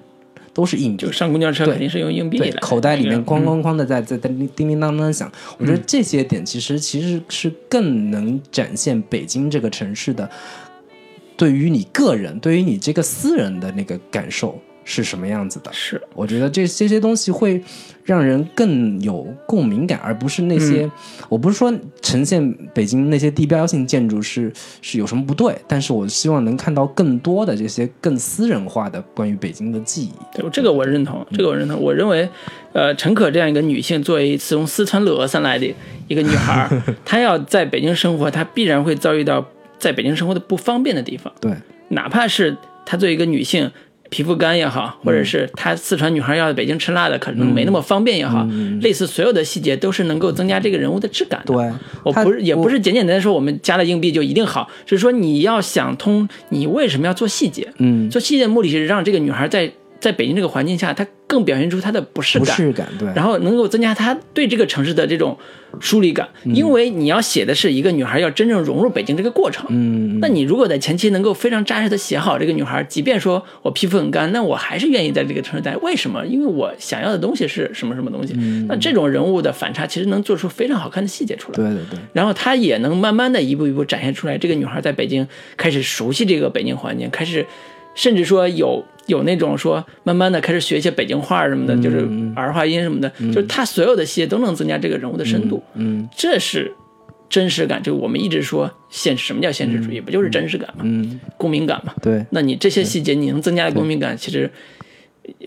[0.59, 1.07] 都是硬币。
[1.07, 1.13] 就。
[1.13, 10.29] 上公交车肯定是用硬币对来，，口袋里面哐哐哐的在在在叮叮当当响，我觉得这些点其实其实是更能展现北京这个城市的
[11.37, 14.61] 对于你个人、对于你这个私人的那个感受
[14.91, 15.71] 是什么样子的。
[15.71, 17.63] 是我觉得这这些东西会
[18.05, 20.91] 让人更有共鸣感，而不是那些、嗯
[21.29, 21.71] 我不是说
[22.01, 30.13] 呈现北京那些地标性建筑是是有什么不对，但是我希望能看到更多的这些更私人化的关于北京的记忆。
[30.35, 31.79] 对，这个我认同，这个我认同。
[31.79, 32.27] 我认为，
[32.73, 35.71] 呃，陈可这样一个女性，作为从四川乐山来的
[36.07, 36.67] 一个女孩，
[37.05, 39.47] 她要在北京生活，她必然会遭遇到
[39.79, 41.53] 在北京生活的不方便的地方，对，
[41.89, 43.71] 哪怕是她作为一个女性。
[44.11, 48.47] 皮肤干也好，或者是她四川女孩要在北京吃辣的，可能没那么方便也好，
[48.81, 51.55] 类似所有的细节都是能够增加这个人物的质感的。
[51.55, 57.69] 对，我不是也不是简简单单说我们加了硬币就一定好，只是说你要想通你为什么要做细节。
[57.79, 59.71] 嗯，做细节的目的是让这个女孩在
[60.01, 65.37] 在北京这个环境下，她更表现出她的不适感，不适感，对，然后能够增加她对这个城市的这种
[65.81, 66.29] 疏离感。
[66.45, 69.67] 嗯因为你要写的是一个女孩要真正融入北京这个过程。
[69.69, 75.77] 嗯，那你如果在前期能够非常扎实的写好这个女孩，即便说我皮肤很干，那我还是愿意在这个城市待。
[75.79, 76.25] 为什么？
[76.27, 78.33] 因为我想要的东西是什么什么东西。
[78.69, 81.57] 那这种人物的反差，其实能做出非常好看的细节出来。
[81.57, 85.27] 对对对，然后她也能慢慢的一步一步展现出来，这个女孩在北京
[85.57, 87.45] 开始熟悉这个北京环境，开始
[87.99, 95.61] 甚至说有有那种说慢慢的开始学一些北京话什么的，就是儿化音什么的，就是他所有的细节都能增加这个人物的深度。
[95.75, 96.73] 嗯，这是
[97.29, 101.93] 真实感，就我们一直说现什么叫现实主义，不就是真实感吗，嗯，公民感嘛。
[102.01, 104.49] 对，那你这些细节你能增加的公民感，其实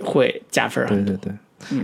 [0.04, 1.16] 会加分对很多。
[1.16, 1.34] 对对。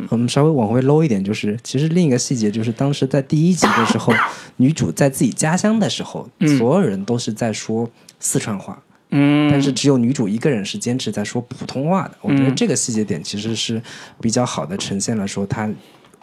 [0.09, 4.11] 我们稍微往回搂一点，就是其实另一个细节就是，当时在第一集的时候，
[4.57, 7.87] 女主在自己家乡的时候，所有人都是在说
[8.19, 12.11] 四川话，嗯，但是只有女主一个人是坚持在说普通话的。
[12.21, 13.81] 我觉得这个细节点其实是
[14.19, 15.69] 比较好的呈现了说她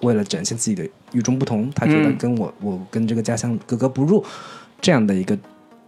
[0.01, 4.25] 为了展现自己的与众不同，她觉得嗯跟我我跟这个家乡格格不入
[4.81, 5.39] 这样的一个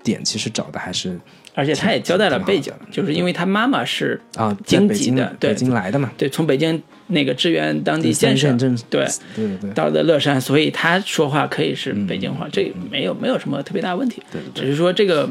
[0.02, 1.18] 点，其实找的还是
[1.54, 9.70] 而且他也交代了背景就是因为他妈妈是啊，在京北京籍的对北京来的嘛，对从北京那个支援当地三建设线，镇对对对对。
[9.72, 14.22] 到的乐山，所以他说话可以是北京话，这没有没有什么特别大问题。
[14.30, 14.40] 对。
[14.54, 15.30] 只是说这个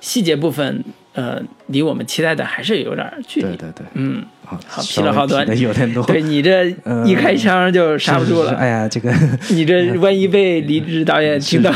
[0.00, 3.46] 细节部分，呃，离我们期待的还是有点距离。
[3.48, 6.04] 对对对，嗯，好，好批了好多的有点多。
[6.04, 9.12] 对你这嗯一开枪就刹不住了，哎呀，这个
[9.50, 11.70] 你这万一被离职导演听到，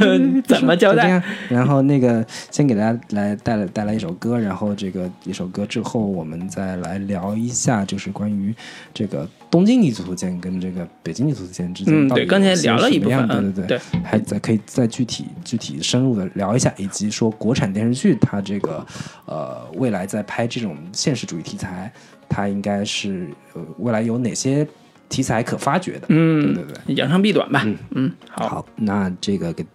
[0.46, 1.22] 怎么交代？
[1.48, 8.54] 然后那个先给大家来带来带来一首歌，然后这个一首歌之后，我们再来聊一下，就是关于
[8.94, 18.84] 这个东京女子图鉴跟这个北京女子图鉴之间嗯到底对刚才聊了一部分什么样嗯对对对还再可以再具体具体深入的聊一下，以及说国产电视剧它这个
[19.26, 21.90] 呃未来在拍这种现实主义题材，
[22.30, 24.66] 它应该是呃未来有哪些
[25.08, 26.06] 题材可发掘的？
[26.08, 26.94] 嗯，对对对。
[26.94, 27.66] 扬长避短吧。
[27.90, 29.66] 嗯，好，好，那这个给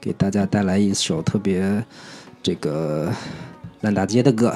[0.00, 1.84] 给大家带来一首特别
[2.40, 3.12] 这个
[3.80, 4.54] 烂大街的歌，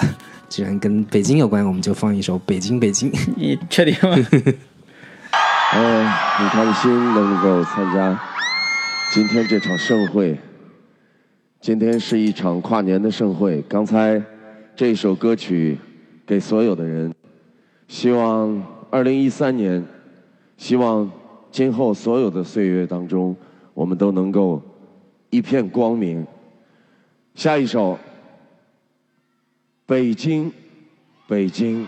[0.48, 3.10] 既然跟北京有关，我们就放一首《北京北京》。
[3.36, 4.16] 你确定吗？
[5.74, 8.20] 呃，很开心能够参加
[9.12, 10.38] 今天这场盛会。
[11.60, 13.62] 今天是一场跨年的盛会。
[13.68, 14.20] 刚才
[14.76, 15.78] 这首歌曲
[16.26, 17.14] 给所有的人，
[17.92, 19.86] 希望二零一三年，
[20.56, 21.12] 希望
[21.50, 23.36] 今后所有的岁月当中，
[23.74, 24.62] 我们都能够
[25.28, 26.26] 一片光明。
[27.34, 27.98] 下一首，
[29.84, 30.50] 北京，
[31.28, 31.86] 北京。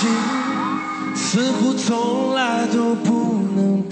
[0.00, 0.08] 情
[1.14, 3.82] 似乎从来都不能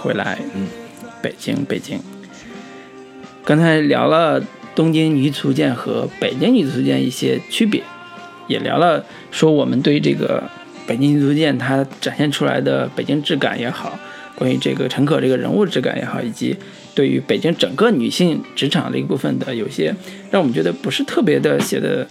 [0.00, 0.38] 回来。
[0.54, 0.66] 嗯，
[1.22, 1.98] 北京，北京。
[3.44, 4.42] 刚才聊了
[4.74, 7.82] 东京女子图鉴和北京女子图鉴一些区别，
[8.48, 10.42] 也聊了说我们对这个
[10.86, 13.98] 北京女足舰它展现出来的北京质感也好，
[14.36, 16.56] 关于这个陈可这个人物质感也好，以及
[16.94, 19.94] 对于北京整个女性职场的一部分的有些
[20.30, 22.06] 让我们觉得不是特别的写的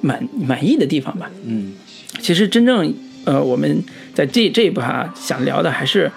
[0.00, 1.30] 满满意的地方吧。
[1.44, 1.72] 嗯，
[2.20, 3.82] 其实真正呃我们
[4.12, 6.10] 在这这一步哈想聊的还是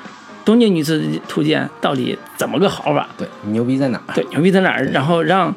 [0.47, 3.05] 东京女子图鉴到底怎么个好法。
[3.17, 4.15] 对，牛逼在哪儿？
[4.15, 4.85] 对，牛逼在哪儿？
[4.93, 5.53] 然后让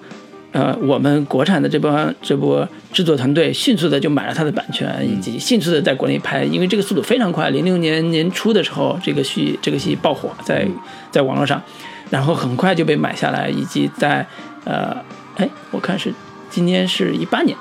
[0.50, 7.50] 呃我们国产的这帮这波制作团队迅速的就买了它的版权，以及迅速的在国内拍，因为这个速度非常快。
[7.50, 10.66] 零六年年初的时候，这个戏这个戏爆火在
[11.12, 11.62] 在网络上，
[12.10, 14.26] 然后很快就被买下来，以及在
[14.64, 14.96] 呃
[15.36, 16.12] 哎我看是
[16.50, 17.56] 今年是一八年，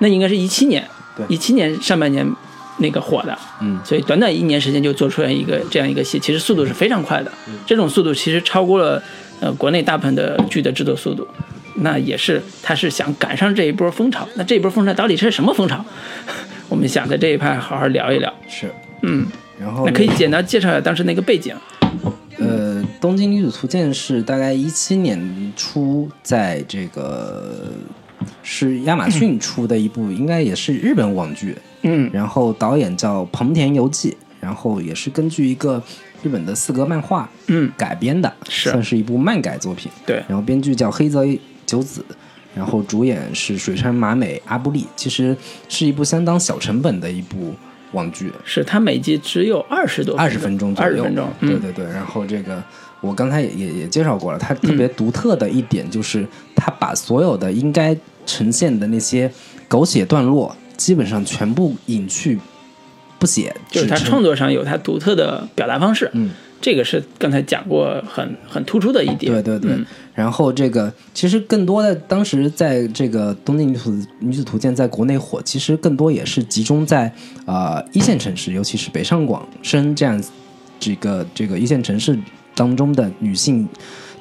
[0.00, 0.84] 那应该是一七年，
[1.16, 2.28] 对一七年上半年
[2.78, 7.30] 那个火的，嗯所以短短一年时间就做出来一个这样一个戏，其实速度是非常快的。
[7.48, 9.02] 嗯这种速度其实超过了
[9.40, 11.26] 呃国内大部分的剧的制作速度。
[11.80, 14.26] 那也是，他是想赶上这一波风潮。
[14.34, 15.84] 那这一波风潮到底是什么风潮？
[16.68, 18.32] 我们想在这一趴好好聊一聊。
[18.48, 18.68] 是，
[19.02, 19.24] 嗯，
[19.60, 21.54] 然后那可以简单介绍一下当时那个背景。
[22.38, 27.72] 呃，《东京女子图鉴》是大概一七年初在这个
[28.42, 31.56] 是亚马逊出的一部，应该也是日本网剧。
[31.82, 35.82] 嗯然后导演叫彭田由纪，然后也是根据一个
[36.22, 39.90] 日本的四格漫画嗯，改编的，是算是一部漫改作品。
[40.04, 41.24] 对，然后编剧叫黑泽
[41.64, 42.04] 久子，
[42.54, 45.36] 然后主演是水川麻美、阿布利，其实
[45.68, 47.54] 是一部相当小成本的一部
[47.92, 48.32] 网剧。
[48.44, 51.28] 是它每集只有二十多二十分钟左右，二十分钟。
[51.40, 51.84] 嗯，对对对。
[51.92, 52.62] 然后这个
[53.00, 56.26] 我刚才也也也介绍过了，它特别独特的一点就是，
[56.56, 59.30] 它把所有的应该呈现的那些
[59.68, 62.38] 狗血段落，基本上全部隐去
[63.18, 66.10] 不写，就是他创作上有他独特的表达方式。
[66.14, 66.30] 嗯，
[66.62, 69.30] 这个是刚才讲过很很突出的一点。
[69.30, 69.72] 对对对。
[69.72, 69.84] 嗯
[70.18, 77.08] 然后这个其实更多的，当时在这个《东京女子女子图鉴》在国内火，其实更多也是集中在
[77.46, 80.20] 呃一线城市，尤其是北上广深这样
[80.80, 82.18] 这个这个一线城市
[82.56, 83.68] 当中的女性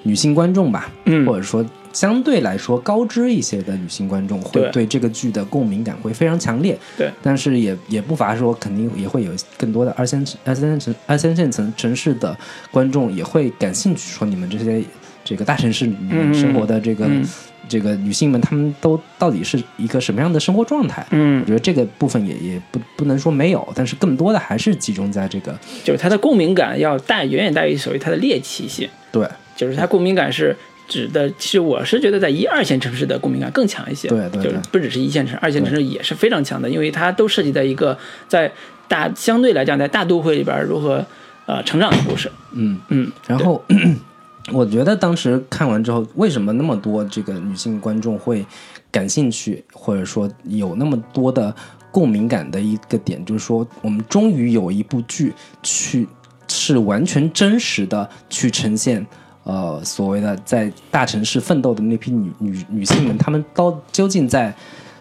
[0.03, 6.77] 女性观众吧，嗯或者说相对来说高知一些的女性观众，会对对这个剧的共鸣感会非常强烈。
[6.97, 12.37] 对，但是也也不乏说，肯定也会有更多的二三二三线城二三线城城市的
[12.71, 14.83] 观众也会感兴趣，说你们这些
[15.23, 17.25] 这个大城市里面嗯生活的这个、嗯
[17.69, 21.05] 这个女性们，她们都到底是一个什么样的生活状态？
[21.11, 28.87] 嗯我觉得这个部分也也不不能说没有，但是更多的还是集中在这个就是它的共鸣感要大远远大于所谓它的猎奇性。
[29.11, 30.55] 对就是它共鸣感是
[30.87, 34.07] 指的，其实我是觉得在一二线城市的共鸣感更强一些。
[34.07, 38.51] 对对对就是不只是一线城市，二线城市也是非常强的，因为它都涉及在一个在
[38.87, 41.05] 大相对来讲在大都会里边如何
[41.45, 42.31] 呃成长的故事。
[42.53, 42.79] 嗯。
[42.89, 43.63] 嗯，然后
[44.53, 48.45] 我觉得当时看完之后，为什么那么多这个女性观众会
[48.89, 51.53] 感兴趣，或者说有那么多的
[51.91, 56.07] 共鸣感的一个点，就是说我们终于有一部剧去
[56.47, 59.05] 是完全真实的去呈现。
[59.47, 64.53] 呃，所谓的在大城市奋斗的那批女女女性们，她们到究竟在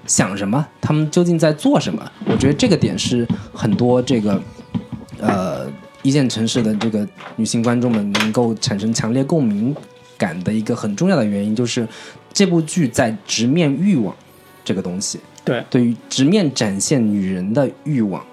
[0.07, 0.65] 想什么？
[0.81, 2.01] 她们究竟在做什么？
[2.27, 4.41] 我觉得这个点是很多这个
[5.19, 5.67] 呃
[6.03, 9.75] 一线城市的这个女性观众们能够产生强烈共鸣
[10.17, 11.85] 感的一个很重要的原因，就是
[12.33, 14.15] 这部剧在直面欲望
[14.65, 18.25] 这个东西，对，对于直面展现女人的欲望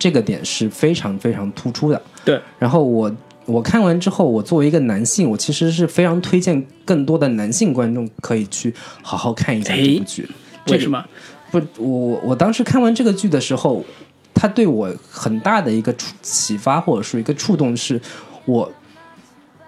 [0.00, 2.02] 这个点是非常非常突出的。
[2.24, 3.08] 对，然后我
[3.50, 8.72] 我看完之后，我作为一个男性，我其实是非常推荐更多的男性观众可以去
[9.02, 10.28] 好好看一下这部剧。
[10.68, 11.04] 为什么？
[11.50, 13.84] 不，我我我当时看完这个剧的时候，
[14.32, 18.00] 他对我很大的一个触启发或者说一个触动是，
[18.44, 18.70] 我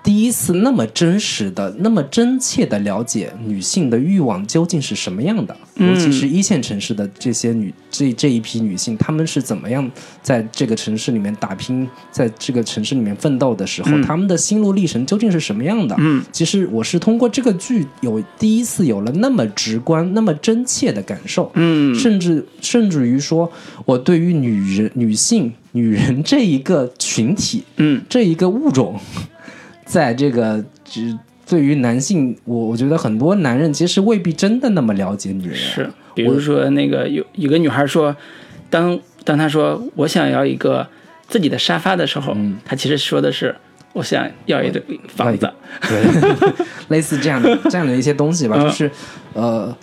[0.02, 9.88] 第一次那么真实的、那么真切的了解女性的欲望究竟是什么样的，尤其是一线城市的这些女这这一批女性，她们是怎么样
[10.20, 15.94] 在这个城市里面打拼，在这个城市里面奋斗的时候，她们的心路历程究竟是什么样的？
[16.00, 21.94] 嗯，其实我是通过这个剧有第一次有了那么直观、那么真切的感受，嗯。
[21.94, 23.50] 甚至甚至于说，
[23.84, 28.02] 我对于女人、女性、女人这一个群体，嗯。
[28.08, 28.98] 这一个物种，
[29.92, 35.54] 在这个只对于男性，我我觉得很多男人其实未必真的那么了解女人。
[35.54, 38.16] 是，比如说那个有有个女孩说，
[38.70, 40.86] 当当她说我想要一个
[41.28, 42.34] 自己的沙发的时候，
[42.64, 43.54] 她其实说的是
[43.92, 45.52] 我想要一个房子。
[45.82, 46.02] 对，
[46.88, 48.90] 类似这样的这样的一些东西吧，嗯就是
[49.34, 49.76] 呃，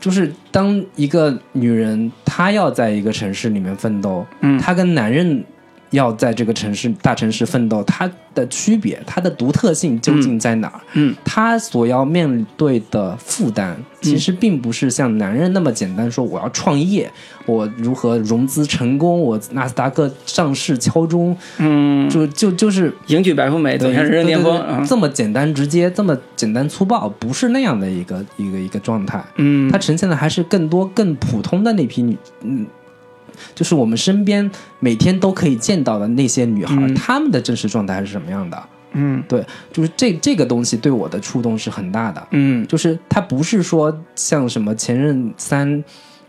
[0.00, 5.44] 就是当一个女人她要在一个城市里面奋斗，嗯她跟男人
[5.90, 10.80] 要在这个城市大城市奋斗，它的区别，它的独特性究竟在哪儿？
[10.94, 17.10] 嗯，他所要面对的负担，其实并不是像男人那么简单，说我要创业，
[17.46, 29.24] 我如何融资成功，我纳斯达克上市敲钟，嗯，就就就是迎娶白富美，走向人生巅峰这么简单直接，这么简单粗暴，不是那样的一个一个一个状态。
[29.36, 29.70] 嗯。
[29.70, 32.66] 它呈现的还是更多更普通的那批女，嗯，
[33.54, 38.62] 就是我们身边每天都可以见到的那些女孩，嗯她们的真实状态是什么样的？
[38.92, 42.26] 嗯对，就是这这个东西对我的触动是很大的。
[42.30, 45.68] 嗯就是它不是说像什么《前任三》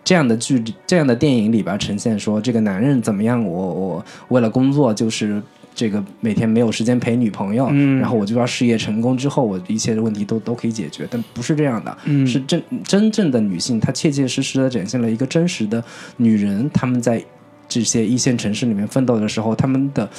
[0.03, 5.41] 这样的剧、这样的电影里边呈现说这个男人怎么样，我我为了工作就是
[5.77, 7.99] 这个每天没有时间陪女朋友，嗯。
[7.99, 12.25] 然后我就要事业成功之后，我一切的问题都都可以解决，但不是这样的，嗯。
[12.25, 15.81] 是真真正的女性，她切切实实的展现了一个真实的
[16.17, 17.23] 女人，她们在
[17.69, 20.09] 这些一线城市里面奋斗的时候，她们的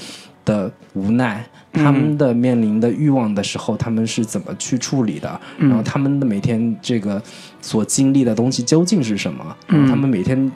[0.44, 5.40] 的无奈，他们的面临的欲望的时候，他们是怎么去处理的？
[5.58, 7.20] 然后他们的每天这个
[7.60, 9.56] 所经历的东西究竟是什么？
[9.66, 10.50] 然后他们每天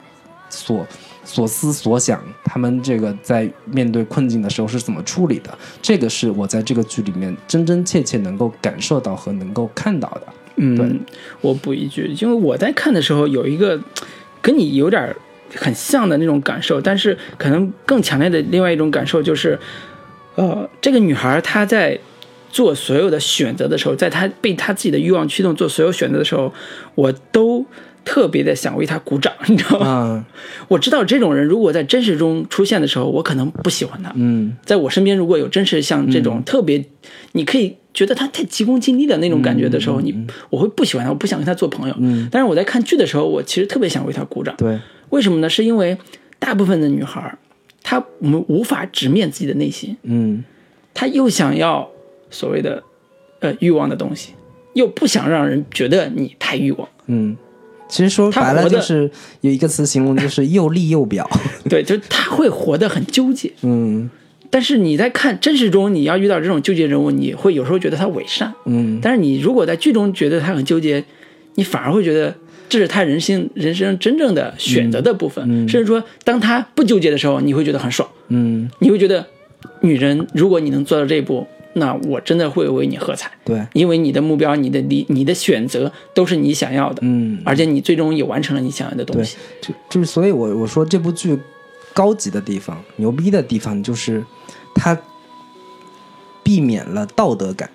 [0.49, 0.87] 所
[1.25, 5.57] 所思所想，他们这个在面对困境的时候是怎么处理的？
[5.81, 10.21] 这个是我在这个剧里面真真切切能够感受到和能够看到的。
[10.57, 10.99] 嗯，
[11.41, 13.79] 我补一句，因为我在看的时候有一个
[14.41, 15.15] 跟你有点
[15.55, 19.57] 很像的那种感受，但是可能更强烈的另外一种感受就是，
[20.35, 21.97] 呃，这个女孩她在
[22.51, 26.53] 做所有的选择的时候，在她被她自己的欲望驱动做所有选择的时候，
[26.93, 27.65] 我都
[28.05, 29.85] 特别的想为他鼓掌， 你知道吗？
[29.87, 30.25] 嗯
[30.67, 34.11] 我知道这种人如果在真实中出现的时候，我可能不喜欢他。
[34.15, 36.83] 嗯在我身边，如果有真实像这种特别，
[37.33, 40.15] 你可以觉得他太急功近利的那种感觉的时候，你
[40.49, 41.95] 我会不喜欢他，我不想跟他做朋友。
[41.99, 44.55] 嗯但是我在看剧的时候，我其实特别想为他鼓掌。
[44.57, 44.79] 对，
[45.09, 45.49] 为什么呢？
[45.49, 45.97] 是因为
[46.39, 47.37] 大部分的女孩，
[47.83, 50.43] 她我们无法直面自己的内心，嗯
[50.93, 51.89] 她又想要
[52.29, 52.81] 所谓的
[53.41, 54.33] 呃欲望的东西，
[54.73, 56.87] 又不想让人觉得你太欲望。
[57.07, 57.35] 嗯。
[57.93, 59.07] 其实说白了就是
[59.41, 61.29] 有一个词形容，就是又立又表。
[61.69, 63.51] 对，就是他会活得很纠结。
[63.61, 64.09] 嗯。
[64.49, 68.99] 但是你在看真实中，你要遇到这种纠结人物，你会有时候觉得他伪善，嗯。
[68.99, 71.03] 但是你如果在剧中觉得他很纠结，
[71.53, 72.33] 你反而会觉得
[72.67, 79.27] 这是他人生人生真正的选择的部分，甚至说当他不纠结的时候，你会觉得很爽，嗯，你会觉得
[79.81, 87.41] 女人，如果你能做到这一步，那我真的会为你喝彩，对，因为你的目标、你的理、你的选择都是你想要的，嗯。
[87.43, 91.37] 而且你最终也完成了你想要的东西。，就就是所以我我说这部剧
[91.93, 94.23] 高级的地方、牛逼的地方，就是
[94.75, 94.97] 它
[96.43, 97.69] 避免了道德感，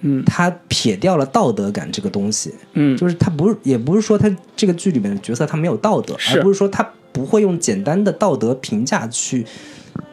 [0.00, 0.24] 嗯。
[0.24, 9.44] 它撇掉了道德感这个东西，嗯，就是它不是，也不是说他这个剧里面的角色他没有道德，而不是说他不会用简单的道德评价去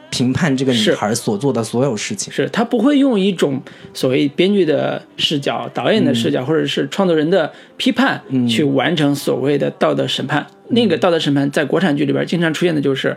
[0.10, 2.32] 评判这个女孩所做的所有事情。
[2.32, 3.62] 是他不会用一种
[3.94, 10.46] 所谓编剧的视角、导演的视角，或者是创作人的批判，去完成所谓的道德审判。
[10.70, 13.16] 那个道德审判在国产剧里边经常出现的就是，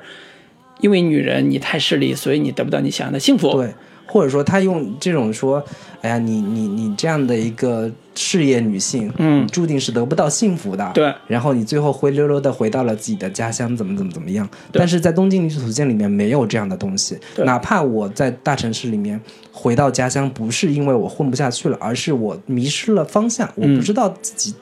[0.81, 3.53] 因为女人你太势利，所以你得不到你想要的幸福。
[3.53, 3.75] 对，
[4.11, 5.63] 或者说他用这种说，
[6.03, 10.91] 哎呀，你你你这样的一个事业女性，嗯注定是得不到幸福的。
[10.93, 14.49] 对，然后你最后灰溜溜的回到了自己的家乡，怎么怎么怎么样？
[14.73, 17.17] 但是在《东京女子图鉴》里面没有这样的东西。
[17.37, 19.21] 对哪怕我在大城市里面
[19.53, 24.53] 回到家乡，不是因为我混不下去了，而是我迷失了方向，我不知道自己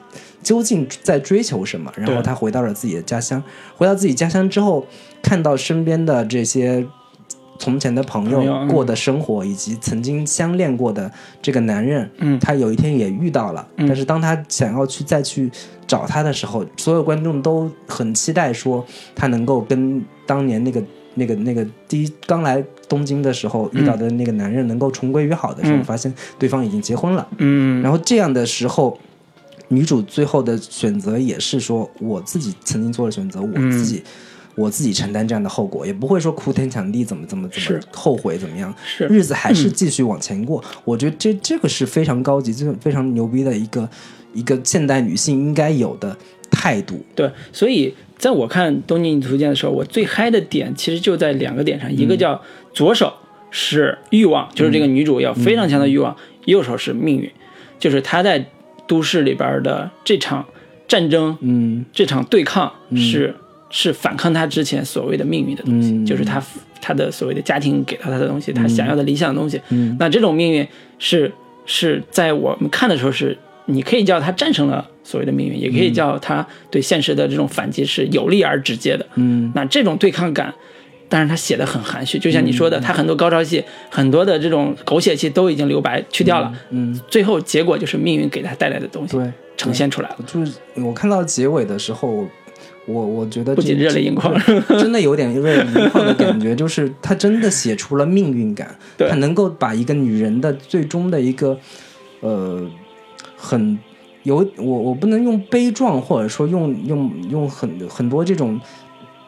[0.43, 1.91] 究竟在追求什么。
[1.95, 3.41] 然后对他回到了自己的家乡，
[3.75, 4.85] 回到自己家乡之后，
[5.23, 6.85] 看到身边的这些。
[7.59, 12.39] 从前的朋朋友过的生活，以及曾经相恋过的这个男人，嗯。
[12.39, 15.51] 他有一天也遇到了，但是当他想要去再去
[15.85, 18.83] 找他的时候，所有观众都很期待说
[19.13, 20.81] 他能够跟当年那个
[21.15, 25.83] 那个那个第一刚来东京的时候遇到的那个男人能够重归于好的时候，嗯。
[25.83, 27.27] 发现对方已经结婚了。
[27.37, 28.97] 嗯，然后这样的时候，
[29.67, 33.71] 女主最后的选择也是说，我自己曾经做的选择，我嗯。
[33.71, 34.03] 自己、
[34.59, 37.81] 我自己承担这样的后果，也不会说哭天抢地，怎么怎么怎么是。
[37.91, 39.05] 后悔怎么样，是。
[39.05, 40.61] 日子还是继续往前过。
[40.83, 43.89] 我觉得这这个是非常高级，这是非常牛逼的一个
[44.33, 46.17] 一个现代女性应该有的
[46.51, 47.01] 态度。
[47.15, 52.41] 对，所以在我看《东京女图鉴》的时候，我最嗨的点其实就在两个点上，一个叫
[52.73, 53.13] 左手
[53.49, 56.13] 是欲望，就是这个女主要非常强的欲望；
[56.45, 57.31] 右手是命运，
[57.79, 58.45] 就是她在
[58.87, 60.45] 都市里边的这场
[60.87, 61.85] 战争，嗯。
[61.93, 63.35] 这场对抗是、
[63.69, 66.05] 是反抗他之前所谓的命运的东西，嗯。
[66.05, 66.41] 就是他
[66.81, 69.61] 他的所谓的家庭给到他的东西，他想要的理想的东西。
[69.69, 69.95] 嗯。
[69.99, 70.67] 那这种命运
[70.97, 71.31] 是
[71.65, 79.05] 是在我们看的时候是，你可以叫他战胜了所谓的命运，也可以叫他对现实的这种反击是有力而直接的。
[79.15, 79.51] 嗯。
[79.53, 80.53] 那这种对抗感，
[81.07, 90.17] 但是他写的很含蓄，就像你说的，他很多高潮戏、很多的这种狗血戏都已经留白去掉了，嗯，最后结果就是命运给他带来的东西对，呈现出来了。
[90.25, 92.27] 就是我看到结尾的时候，
[92.89, 94.33] 我我觉得这不仅热泪盈眶，
[94.79, 101.57] 真的有点热泪盈眶的感觉，就是他真的写出了命运感， 对他能够把一个女人的最终的一个
[102.21, 102.65] 呃
[103.37, 103.77] 很
[104.23, 108.59] 有我我不能用悲壮或者说用用用很很多这种。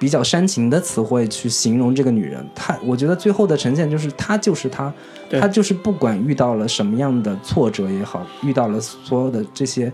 [0.02, 4.92] 比较煽情的词汇去形容这个女人，她我觉得最后的呈现就是她就是她，
[5.30, 9.94] 对她就是不管遇到了什么样的挫折也好，遇到了所有的这些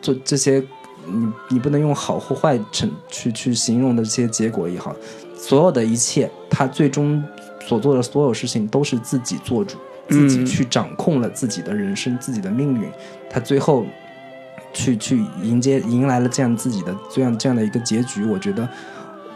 [0.00, 0.62] 做这些
[1.06, 4.94] 你你不能用好或坏成去去形容的这些结果也好，
[5.36, 7.22] 所有的一切，他最终
[7.66, 9.76] 所做的所有事情都是自己做主，
[10.08, 12.88] 自己去掌控了自己的人生、自己的命运。
[13.28, 13.84] 他最后
[14.72, 18.68] 去去迎接迎来了这样自己的这样这样的一个结局，我觉得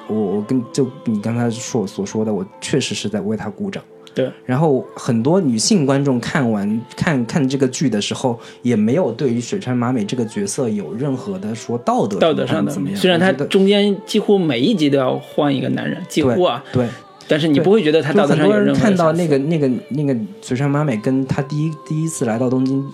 [0.07, 3.83] 我我跟就你刚才说所说的，我确实是在为他鼓掌。
[4.15, 12.97] 对，然后很多女性观众看完看看这个剧的时候，也没有对于水川麻美这个角色有任何的说道德道德上的怎么样。
[12.97, 16.89] 虽然他我觉得中间几乎每一集都要换一个男人，几乎啊，对，
[17.27, 22.85] 但是你不会觉得他道德很多人上有任何看到那个那个那个水川麻美跟她第一第一次来到东京，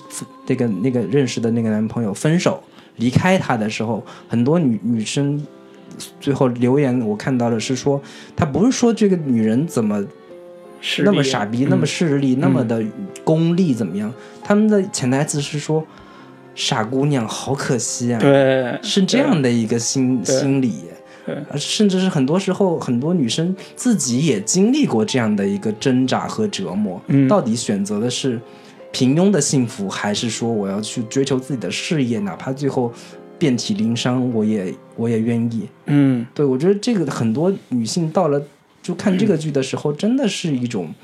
[0.47, 2.63] 那个那个认识的那个男朋友分手
[2.97, 5.45] 离开她的时候，很多女女生
[6.21, 8.01] 最后留言我看到的是说，
[8.35, 10.09] 她不是说这个女人怎么势
[11.05, 12.83] 那么傻逼、那么势利、那么的
[13.25, 14.13] 功利怎么样？
[14.43, 15.85] 他们的潜台词是说，
[16.55, 20.75] 傻姑娘好可惜啊，对，是这样的一个心心理。
[21.49, 27.01] 呃甚至是很多时候，很多女生自己也经历过这样的一个挣扎和折磨。
[27.07, 28.41] 嗯到底选择的是
[28.91, 32.93] 平庸的幸福，还是说我要去追求自己的事业，哪怕最后
[33.39, 35.69] 遍体鳞伤，我也我也愿意。
[35.87, 38.43] 嗯，对我觉得这个很多女性到了
[38.83, 40.95] 就看这个剧的时候，真的是一种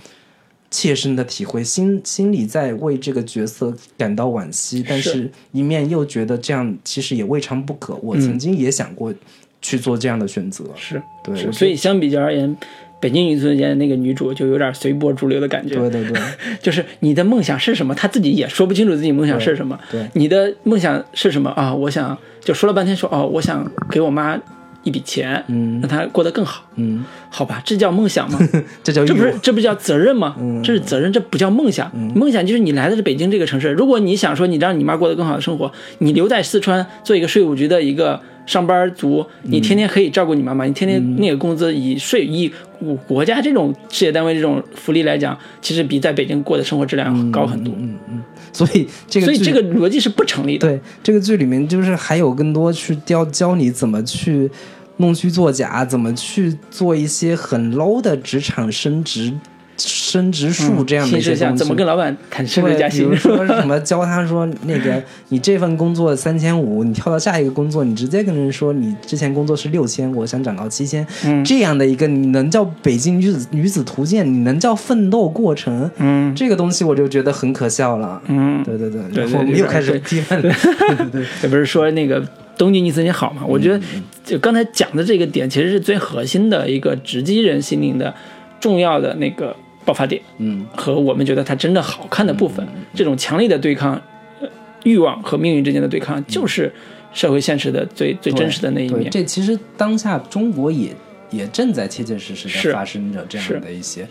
[0.70, 7.94] 切身的体会，心心里在为这个角色感到惋惜，但是一面又觉得这样其实也未尝不可。
[8.02, 9.14] 我曾经也想过
[9.62, 12.56] 去做这样的选择，是对，是，所以相比较而言，
[13.00, 15.76] 北京女子间那个女主就有点随波逐流的感觉。
[15.76, 16.20] 对对对
[16.60, 19.78] 就是你的梦想是什么，她自己也说不清楚自己梦想是什么。
[19.90, 21.74] 对对你的梦想是什么啊？
[21.74, 24.40] 我想就说了半天说哦，我想给我妈
[24.86, 26.62] 一笔钱，嗯让他过得更好。
[26.76, 28.38] 嗯，好吧，这叫梦想吗？
[28.84, 30.36] 这叫这不是这不叫责任吗？
[30.62, 31.90] 这是责任，这不叫梦想。
[32.14, 47.74] 梦想就是你来的是北京这个城市，如果你想说你让你妈过得更好的生活，你留在四川做一个税务局的一个上班族，你天天可以照顾你妈妈，你天天那个工资以税以国国家这种事业单位这种福利来讲，其实比在北京过的生活质量高很多。
[47.76, 50.66] 嗯嗯所以这个所以这个逻辑是不成立的。
[50.66, 54.50] 对这个剧里面就是还有更多去教教你怎么去
[54.96, 59.30] 弄虚作假，怎么去做一些很 low 的职场升职
[59.76, 61.56] 升职术这样的一些东西。
[61.56, 63.16] 怎么跟老板谈升职，加薪比如？
[63.16, 78.20] 说 什么教他说那个你这份工作三千五，你跳到下一个工作，你直接跟人说你之前工作是六千，我想涨到七千，嗯这样的一个你能叫北京女子女子图鉴，你能叫奋斗过程，嗯这个东西我就觉得很可笑了。
[78.28, 80.42] 嗯，对对对，对然后我们又开始对批判了，
[80.88, 82.24] 对对对， 这不是说那个
[82.56, 83.42] 东京女子你好嘛？
[83.46, 88.12] 我觉得嗯就刚才讲的这个点，其实是最核心的一个直击人心灵的
[88.58, 89.54] 重要的那个
[89.86, 92.66] 爆发点，嗯，和我们觉得它真的好看的部分。
[92.92, 93.94] 这种强烈的对抗，
[94.40, 94.48] 呃
[94.84, 96.70] 欲望和命运之间的对抗，就是
[97.14, 99.10] 社会现实的最最真实的那一对，面。
[99.10, 100.90] 这其实当下中国也
[101.30, 104.06] 也正在切切实实是的发生着这样的一些。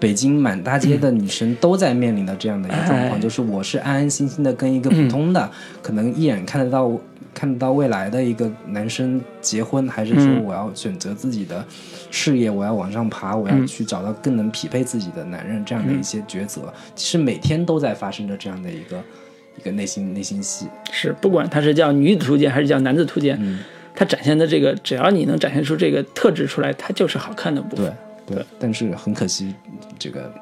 [0.00, 5.50] 北京满大街的女生都在面临的这样的一个状况，哎就是我是安安心心的跟一个普通的，
[5.82, 6.88] 可能一眼看得到
[7.34, 11.64] 看得到未来的一个男生结婚，还是说嗯我要选择自己的
[12.10, 19.02] 事业，我要往上爬，我要去找到更能匹配自己的男人，这样的一些抉择，其实每天都在发生着这样的一个
[19.58, 20.66] 一个内心内心戏。
[20.90, 23.60] 是，不管他是叫女子图鉴还是叫男子图鉴，嗯
[23.94, 27.92] 它展现的这个，只要你能展现出这个特质出来，它就是好看的部分。
[28.26, 29.52] 对对，但是很可惜，
[29.98, 30.32] 这个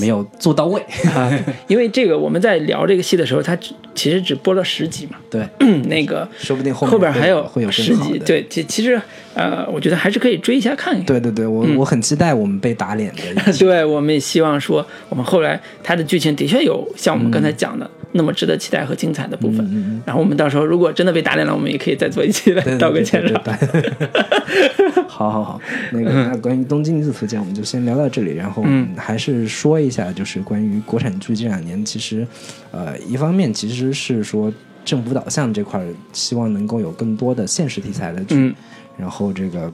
[0.00, 0.80] 没有做到位。
[1.14, 1.30] 啊，
[1.66, 5.46] 因为这个我们在聊这个戏的时候，它只其实只播了十集嘛，对，
[5.88, 8.18] 那个说不定后面后边还有会有十集。
[8.18, 9.00] 对，其其实
[9.34, 11.06] 呃，我觉得还是可以追一下看一看。
[11.06, 13.52] 对对对，我、我很期待我们被打脸的。
[13.58, 20.02] 对，我们也希望说，我们后来它的剧情的确有像我们刚才讲的、那么值得期待和精彩的部分。
[20.06, 23.22] 然后我们到时候如果真的被打脸了，我们也可以再做一期来道个歉
[25.06, 25.60] 好好好，
[25.92, 28.34] 那个那关于东京女子图鉴，我们就先聊到这里。
[28.34, 32.26] 然后嗯还是说一下，就是关于国产剧这两年，其实
[32.72, 34.52] 呃，一方面其实是说
[34.84, 38.34] 政府导向这块儿，希望能够有更多的现实题材的剧。
[38.36, 38.54] 嗯
[38.96, 39.72] 然后这个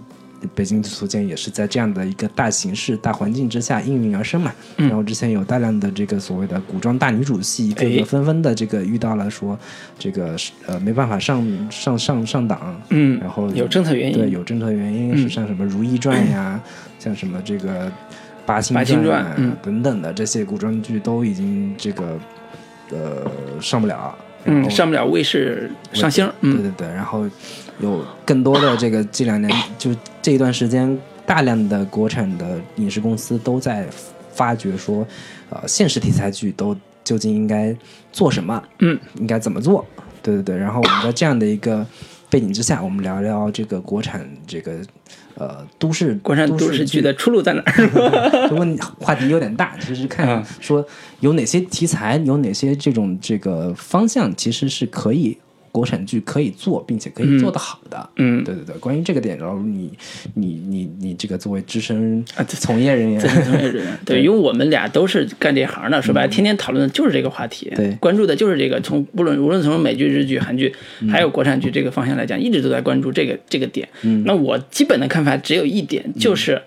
[0.54, 4.52] 北京图鉴也是在这样的一个大形势、大环境之下应运而生嘛。
[4.76, 9.58] 然后之前有大量的这个所谓的古装大女主戏，各哎个纷纷的这个遇到了说
[9.98, 10.36] 这个
[10.66, 14.18] 呃没办法上上上上档，嗯然后有政策原因。
[14.18, 15.18] 对，有政策原因，嗯。
[15.18, 16.60] 是像什么《如懿传》呀，
[16.98, 17.88] 像什么这个
[18.46, 19.56] 《八星八星传啊嗯。
[19.62, 22.18] 等等的这些古装剧都已经这个
[22.90, 23.30] 呃
[23.60, 26.72] 上不了，嗯，上不了卫视上星，嗯对嗯。
[26.76, 27.28] 对对，然后
[27.80, 29.90] 有更多的这个这两年就
[30.20, 33.86] 这一段时间，大量的国产的影视公司都在
[34.32, 35.06] 发掘说，
[35.48, 37.74] 呃，现实题材剧都究竟应该
[38.12, 39.84] 做什么，嗯，应该怎么做？
[40.22, 41.86] 对对对，然后我们在这样的一个
[42.28, 44.74] 背景之下，我们聊聊这个国产这个
[45.34, 48.48] 呃都市国产都市市剧的出路在哪儿？
[48.50, 50.86] 如果你话题有点大，其实看嗯说
[51.20, 55.36] 有哪些题材，有哪些这种这个方向，其实是可以
[55.72, 58.10] 国产剧可以做，并且可以做得好的。
[58.16, 58.76] 嗯对对对。
[58.78, 59.92] 关于这个点，然后你
[60.34, 63.20] 你你你这个作为资深啊对从业人员，
[64.04, 68.80] 对，因为我们俩都是干这行的，说白了，天天讨论的就是这个话题，对关注的就是这个。
[68.80, 70.74] 从无论无论从美剧、日剧、韩剧，
[71.08, 73.88] 还有国产剧这个方向来讲，一直都在关注这个这个点。
[74.02, 76.62] 嗯那我基本的看法只有一点，就是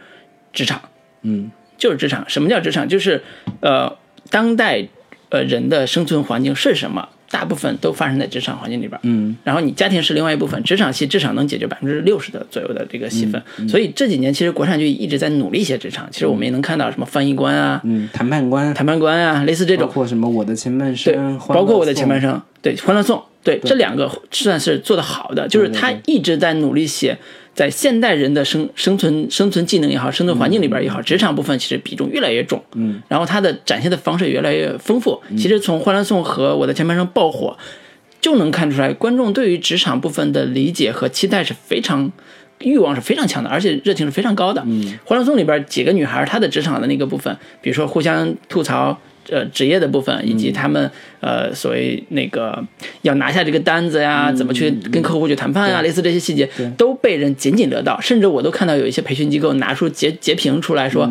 [0.53, 0.81] 职场，
[1.23, 2.23] 嗯就是职场。
[2.29, 2.87] 什么叫职场？
[2.87, 3.21] 就是
[3.59, 3.97] 呃，
[4.29, 4.87] 当代
[5.29, 7.09] 呃人的生存环境是什么？
[7.33, 8.99] 大部分都发生在职场环境里边。
[9.01, 13.41] 嗯然后你家庭是另外一部分，职场戏至少能解决百分之六十的左右的这个戏份。
[13.57, 16.07] 嗯所以这几年其实国产剧一直在努力写职场。
[16.11, 19.93] 其实我们也能看到什么翻译官啊、嗯，谈判官，谈判官啊，类似这种包种。
[19.95, 27.17] 括什么我的前半生，，对包括我的前半生，对《欢乐颂》，对这两个算是做的好的，就是他一直在努力写，
[27.53, 35.21] 在现代人的生生存生存技能也好，生存环境里边也好，职场部分其实比重越来越重，嗯，然后它的展现的方式也越来越丰富。
[35.37, 37.57] 其实从《欢乐颂》和我的前半生爆火，
[38.19, 42.11] 就能看出来，观众对于职场部分的理解和期待是非常。
[42.59, 44.63] 欲望是非常强的，而且热情是非常高的。
[44.65, 48.97] 嗯，《欢乐颂》里边几个女孩，她的职场的那个部分，比如说互相吐槽
[49.29, 50.89] 呃职业的部分，以及他们
[51.19, 52.63] 呃所谓那个
[53.03, 57.99] 要拿下这个单子呀，怎么去跟客户去谈判啊，类似这些细节，都被人津津乐道。
[58.01, 61.09] 甚至我都看到有一些培训机构拿出截截屏出来说。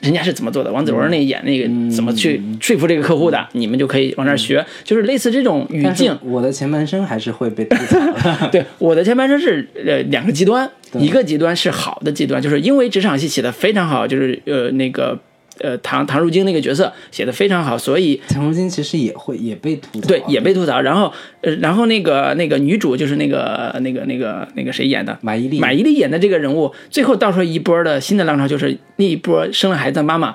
[0.00, 0.72] 人家是怎么做的？
[0.72, 1.64] 王子文那演那个
[1.94, 3.46] 怎么去说服这个客户的？
[3.52, 6.18] 你们就可以往那儿学，就是类似这种语境。
[6.22, 8.48] 我的前半生还是会被 吐槽的。
[8.50, 15.20] 对，我的前半生是呃两个极端，一个极端是好的极端，就是因为职场戏写的非常好，就是呃那个
[15.60, 20.80] 呃唐唐如晶那个角色写的非常好，所以唐如晶其实也会也被吐槽，对也被吐槽。
[20.80, 21.12] 然后
[21.42, 30.34] 呃然后那个那个女主就是那个那个那个那个谁演的马伊琍马伊琍演的这个人物，最后到时候一波的新的浪潮就是那一波生了孩子的妈妈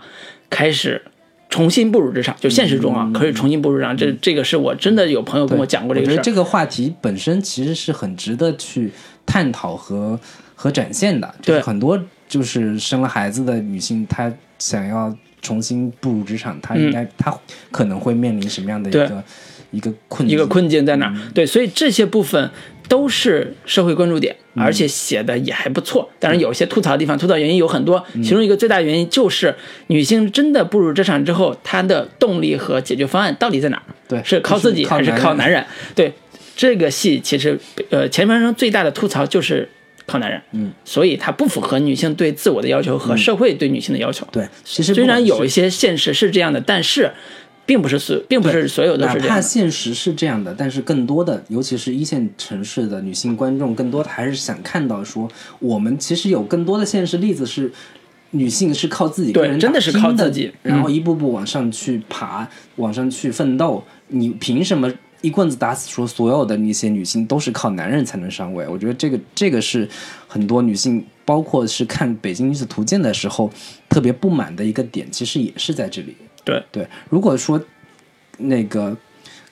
[0.49, 1.01] 开始。
[1.47, 3.95] 重新步入职场，就现实中啊，可以重新步入职场。
[3.95, 6.13] 这这个是我真的有朋友跟我讲过这个事儿。
[6.13, 8.91] 我觉得这个话题本身其实是很值得去
[9.25, 10.19] 探讨和
[10.53, 11.33] 和展现的。
[11.41, 11.97] 就是对很多
[12.27, 17.35] 就是生了孩子的女性，她想要重新步入职场，他应该、他
[17.71, 19.23] 可能会面临什么样的一个
[19.71, 20.35] 一个困境？
[20.35, 21.15] 一个困境在哪儿？
[21.33, 22.49] 对，所以这些部分
[22.87, 26.09] 都是社会关注点，嗯而且写的也还不错。
[26.19, 29.53] 当然，有些吐槽的地方，吐槽原因有很多，嗯其中一个最大原因就是
[29.87, 33.83] 女性真的步入职场之后，她的动力和解决方案到底在哪儿？
[34.07, 35.65] 对是靠自己还是靠男人？
[35.93, 36.13] 对，
[36.55, 37.59] 这个戏其实
[37.89, 39.69] 呃前半生最大的吐槽就是。
[40.07, 44.27] 靠男人，嗯，所以它不符合女性对自我的要求和社会对女性的要求。
[44.31, 45.65] 对，其实虽然有一些。
[45.69, 47.11] 现实是这样的，但是
[47.65, 49.41] 并不是所，并不是所有都哪怕是这样的。
[49.41, 55.27] 现实是这样的，但是更多的，尤其是一线城市的女性观众，更多的还是想看到说，
[55.59, 57.71] 我们其实有更多的现实例子是。
[58.31, 62.45] 女性是靠自己对个人真的是靠自己嗯然后一步步往上去爬，
[62.75, 63.81] 往上去奋斗。
[64.07, 64.91] 你凭什么
[65.25, 68.67] 一棍子打死说所有的那些女性都是靠男人才能上位？
[68.67, 69.89] 我觉得这个这个是
[70.27, 73.49] 很多女性，包括是看《北京女子图鉴》的时候
[73.89, 76.15] 特别不满的一个点，其实也是在这里。
[76.43, 77.59] 对对，如果说
[78.37, 78.95] 那个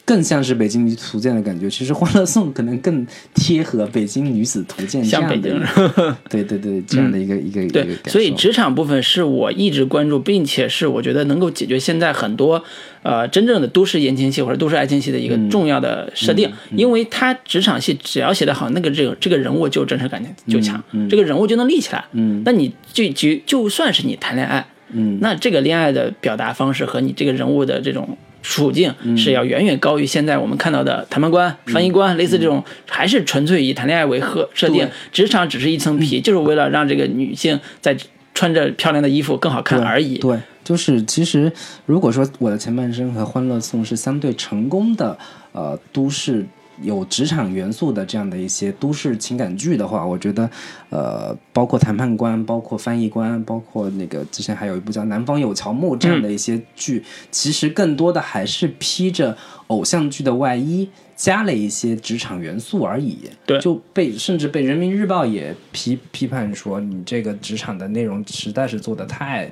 [0.05, 8.11] 更像是《北京女子图鉴》的感觉，其实《欢乐颂》可能更贴合《北京女子图鉴》这像北京样的一个， 对对对，这样的一个、一个一个对感，受。
[8.11, 12.61] 所以职场部分是我一直关注，并且是我觉得能够解决现在很多
[13.01, 22.03] 呃真正的都市言情戏或者都市爱情戏的一个重要的设定，因为它职场戏只要写得好，那个这个这个人物就真实感情就强，这个人物就能立起来。
[22.11, 22.41] 嗯。
[22.43, 25.17] 那你就就就算是你谈恋爱，嗯。
[25.21, 37.98] 那这个恋爱的表达方式和你这个人物的这种处境是要远远高于现在我们看到的谈判官、翻译官，类似这种还是纯粹以谈恋爱为核设定，职场只是一层皮，就是为了让这个女性在
[38.36, 40.18] 穿着漂亮的衣服更好看而已。
[40.18, 41.52] 对，就是其实
[41.86, 45.18] 如果说我的前半生和《欢乐颂》是相对成功的
[45.53, 46.45] 呃都市
[46.82, 50.50] 有职场元素的这样的一些都市情感剧的话，我觉得，
[50.90, 59.38] 呃，包括谈判官，包括翻译官，包括那个之前还有一部叫《南方有乔木》这样的一些剧，其实更多的还是披着
[59.68, 63.20] 偶像剧的外衣，加了一些职场元素而已。
[63.45, 69.50] 对就被甚至被人民日报也批批判说，你这个职场的内容实在是做的太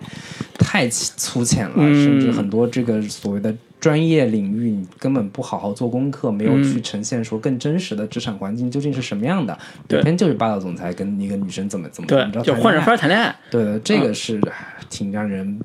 [0.58, 3.56] 太粗浅了，嗯甚至很多这个所谓的。
[3.82, 9.58] 专业领域，你根本不好好做功课，没有去呈现说更真实的职场环境究竟是什么样的。
[9.88, 13.36] 对有篇就是霸道总裁跟一个女生怎么怎么怎么着对，就换着法儿谈恋爱。
[13.50, 14.40] 对的，这个是
[14.88, 15.60] 挺让人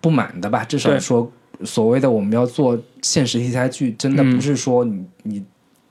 [0.00, 0.62] 不满的吧？
[0.64, 1.28] 至少说，
[1.64, 5.44] 所谓的我们要做现实题材剧，真的嗯不是说你、你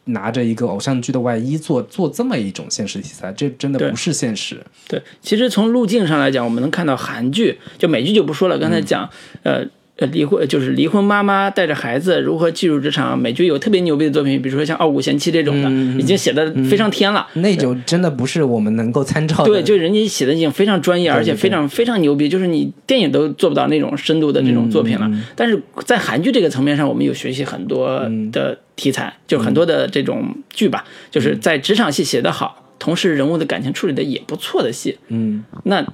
[0.05, 4.63] 拿着一个偶像剧的外衣做做这么一种现实题材，这真的不是现实。
[4.87, 8.57] 对，其实从路径上来讲，我们能看到韩剧，就美剧就不说了。
[8.57, 9.09] 刚才讲，
[9.43, 9.67] 呃。
[9.97, 13.17] 呃，离婚就是离婚妈妈带着孩子如何进入职场。
[13.17, 15.69] 美剧有特别牛逼的作品，比如说像《傲骨贤妻》这种的，
[16.01, 17.27] 已经写的非常天了。
[17.35, 19.45] 那就真的不是我们能够参照的。
[19.45, 25.07] 对，就人家写的已经非常专业，而且非常非常牛逼，就是你电影都做不到那种深度的这种作品了。
[25.35, 28.01] 但是在韩剧这个层面上，我们有学习很多
[28.31, 34.97] 的题材，就很多的这种剧吧，就是在职场戏写得好，同时人物的感情处理的也不错的戏。
[35.09, 35.85] 嗯，那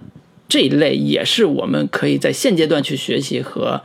[0.49, 3.81] 这一类也是我们可以在现阶段去学习和。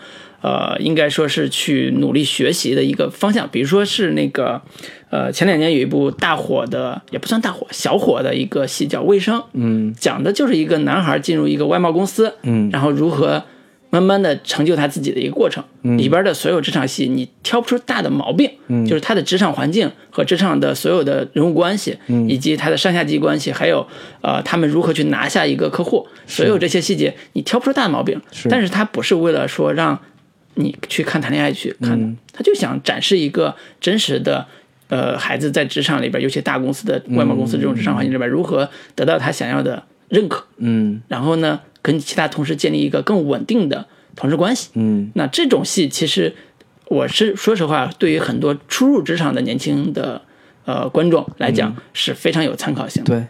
[0.47, 4.61] 呃，应该说是去努力学习的一个方向，比如说是那个，
[5.09, 13.43] 呃，前两年有一部大火的，也不算大火，小火的一个戏叫《卫生》，嗯，讲的就是一个男孩进入一个外贸公司，嗯然后如何
[13.95, 15.63] 慢慢的成就他自己的一个过程。
[15.83, 23.87] 嗯里边的所有职场戏，你挑不出大的毛病，嗯就是他的职场环境和职场的所有的人物关系，嗯以及他的上下级关系，还有
[24.21, 28.21] 呃他们如何去拿下一个客户，所有这些细节你挑不出大的毛病。
[28.33, 29.97] 是但是他不是为了说让
[30.55, 34.45] 你去看谈恋爱去看的，他就想展示一个真实的。
[34.89, 40.45] 呃，孩子在职场里边，尤其大公司的外贸公司这种职场环境里边，如何得到他想要的认可？
[40.59, 43.87] 嗯然后呢，跟其他同事建立一个更稳定的
[44.17, 44.71] 同事关系。
[44.73, 46.35] 嗯那这种戏，其实
[46.89, 50.23] 我是说实话，对于很多初入职场的年轻的
[50.65, 53.15] 呃观众来讲，是非常有参考性的。
[53.15, 53.27] 对，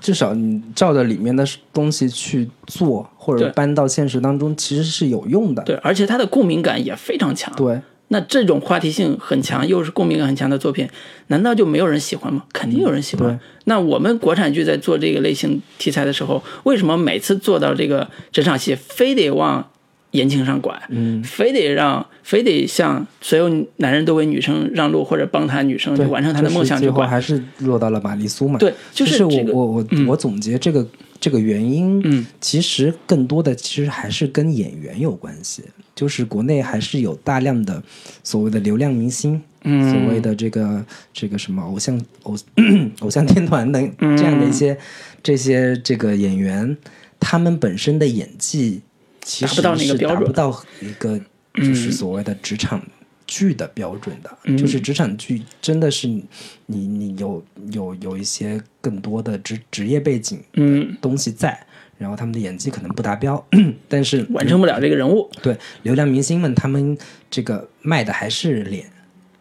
[0.00, 5.62] 至少你照着里面的东西去做，或者搬到现实当中，其实是有用的。
[5.64, 7.52] 对，而且它的共鸣感也非常强。
[7.56, 7.78] 对，
[8.08, 10.88] 那这种话题性很强，又是共鸣感很强的作品，
[11.26, 12.44] 难道就没有人喜欢吗？
[12.52, 13.28] 肯定有人喜欢。
[13.28, 19.68] 对那我们国产剧在做这个类型题材的时候，为什么每次做到这个职场戏，非得往
[20.12, 20.74] 言情上拐？
[20.88, 27.06] 嗯，非得让，非得向所有男人都为女生让路，或者帮他女生去，完成他的梦想就是最后？
[27.06, 28.58] 还是落到了玛丽苏嘛。
[28.58, 30.86] 对，就是这个我我我、我总结这个
[31.20, 35.64] 这个原因，嗯，其实更多的其实还是跟演员有关系，
[35.94, 37.82] 就是国内还是有大量的
[38.22, 39.92] 所谓的流量明星，嗯。
[39.92, 42.36] 所谓的这个这个什么偶像偶
[43.00, 44.16] 偶像天团等嗯。
[44.16, 44.78] 这样的一些、
[45.22, 46.76] 这些这个演员，
[47.18, 48.82] 他们本身的演技
[49.22, 50.20] 其实达不到那个是标准。
[50.20, 51.20] 达不到一个
[51.54, 52.80] 就是所谓的职场
[53.28, 56.24] 剧的标准的，就是职场剧真的是你
[56.66, 61.56] 你你有有有一些更多的职职业背景嗯，东西在，
[61.98, 63.46] 然后他们的演技可能不达标，
[63.86, 65.30] 但是完成不了这个人物。
[65.42, 66.96] 对流量明星们，他们
[67.30, 68.90] 这个卖的还是脸，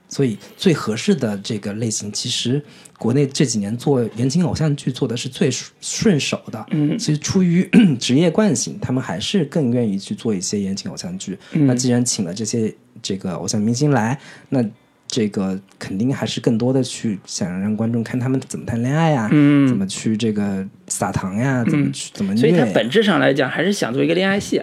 [0.09, 2.61] 所以最合适的这个类型，其实
[2.97, 6.65] 国内这几年做言情偶像剧做的是最顺顺手的。
[6.71, 7.63] 嗯其实出于
[7.97, 11.37] 职业惯性，他们还是更愿意去做一些言情偶像剧。
[11.51, 14.17] 那既然请了这些这个偶像明星来，
[14.49, 14.63] 那
[15.07, 22.39] 这个肯定还是更多的去想让观众看他们怎么谈恋爱呀、嗯怎么去这个撒糖呀，怎么去怎么虐。
[22.41, 24.61] 所以它本质上来讲，还是想做一个恋爱戏。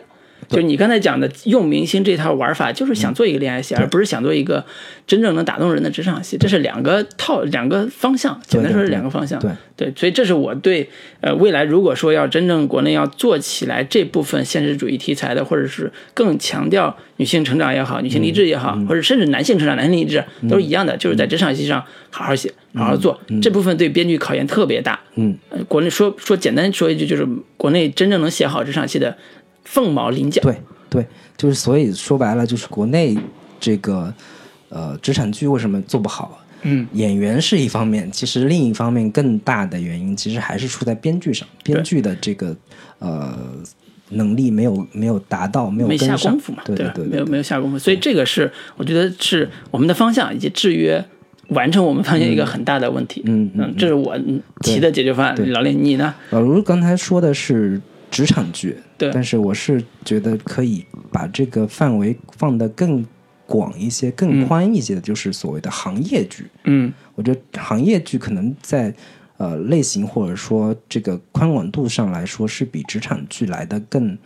[0.49, 4.65] 就你刚才讲的用明星这套玩法，就是想做一个恋爱戏，而不是想做一个
[5.07, 6.37] 真正能打动人的职场戏。
[6.39, 9.41] 这是两个套两个方向，简单说是两个方向。
[9.41, 10.89] 对对，所以这是我对
[11.21, 23.21] 呃未来如果说要真正国内要做起来这部分现实主义题材的，或者是更强调女性成长也好，女性励志也好，或者甚至男性成长、男性励志都是一样的，就是在职场戏上好好写、好好做。
[23.43, 25.01] 这部分对编剧考验特别大。
[25.17, 27.27] 嗯，呃，国内说说简单说一句，就是
[27.57, 29.17] 国内真正能写好职场戏的
[29.65, 30.41] 凤毛麟角。
[30.43, 30.57] 对
[30.89, 33.17] 对，就是所以说白了，就是国内
[33.59, 34.13] 这个
[34.69, 36.41] 呃职场剧为什么做不好？
[36.67, 42.57] 嗯，演员是一方面，其实另一方面更大的原因，其实还是出在编剧上，编剧的这个
[43.01, 43.37] 呃
[44.11, 51.05] 能力没有没有达到，没有没下功夫嘛，对吧对，没有没有下功夫，所以这个是我觉得是我们的方向以及制约
[51.49, 53.23] 完成我们方向一个很大的问题。
[53.27, 55.35] 嗯嗯嗯，这是我嗯提的解决方案。
[55.35, 56.15] 对老林，你呢？
[56.31, 57.79] 老卢刚才说的是
[58.15, 59.11] 职场剧，对。
[59.13, 63.05] 但是我是觉得可以把这个范围放得更
[63.45, 66.47] 广一些、更宽一些的，就是所谓的行业剧。
[66.65, 66.93] 嗯。
[67.17, 68.95] 我觉得行业剧可能在
[69.37, 74.17] 呃类型或者说这个宽广度上来说，是比职场剧来的更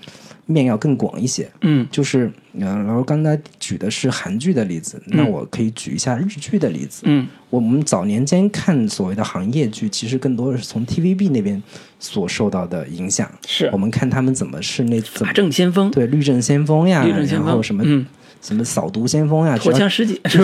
[0.49, 1.49] 面要更广一些。
[1.61, 7.03] 嗯就是呃，然后刚才举的是韩剧的例子，那我可以举一下日剧的例子。
[7.05, 11.63] 嗯我们早年间看所谓的行业剧，其实更多的是从 TVB 那边
[11.99, 13.31] 所受到的影响。
[13.47, 18.05] 是我们看他们怎么是那怎法么政先锋，对律政先锋呀，律政先锋然后什么、嗯
[18.41, 19.73] 什么扫毒先锋呀，就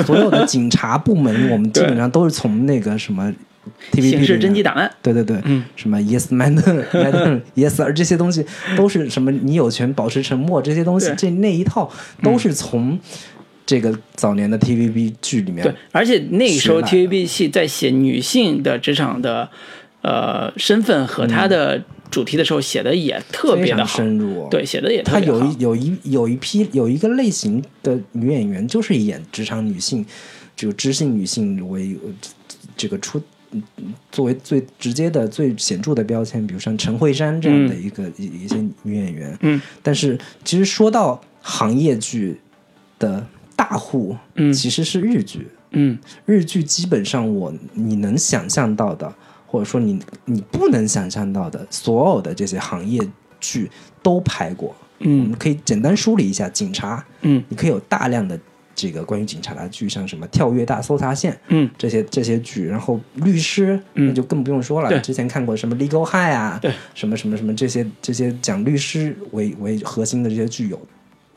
[0.03, 3.33] 所有的警察部门， 我们基本上都是从那个什么
[3.93, 8.45] TVB 刑事里面侦缉档案，对对对，嗯什么 Yes Man、Man、 Yes 这些东西
[8.77, 9.31] 都是什么？
[9.31, 11.91] 你有权保持沉默这些东西，这那一套
[12.23, 12.99] 都是从
[13.67, 19.49] 这个早年的 TVB 剧里面对，而且那个时候 TVB 戏在写女性的职场的
[20.03, 24.49] 呃身份和她的主题的时候，写的也特别的，深入。
[24.51, 25.39] 对，写的也特别好。
[25.39, 30.05] 有一有一有一批有一个类型的女演员，就是演职场女性，
[30.55, 32.11] 就知性女性为呃
[32.77, 33.21] 这个出。
[33.55, 39.61] 嗯作为最直接的、最显著的标签，比如像陈慧珊这样的一个、一一些女演员，嗯。
[39.83, 42.41] 但是其实说到行业剧
[42.99, 43.27] 的
[43.57, 45.47] 大户，嗯其实是日剧。
[45.71, 45.99] 嗯。
[46.27, 49.13] 日剧基本上我你能想象到的，
[49.47, 53.01] 或者说你你不能想象到的，所有的这些行业
[53.41, 53.71] 剧
[54.03, 54.75] 都拍过。
[54.99, 57.43] 我们嗯可以简单梳理一下，警察，嗯。
[57.49, 58.39] 你可以有大量的
[58.75, 61.71] 这个关于警察的剧，像什么《跳跃大搜查线》嗯。
[61.79, 64.09] 这些这些剧，然后律师嗯。
[64.09, 65.01] 那就更不用说了，对。
[65.01, 70.81] 之前看过什么《Legal High》啊对，什么什么什么这些这些讲律师为为核心的这些剧有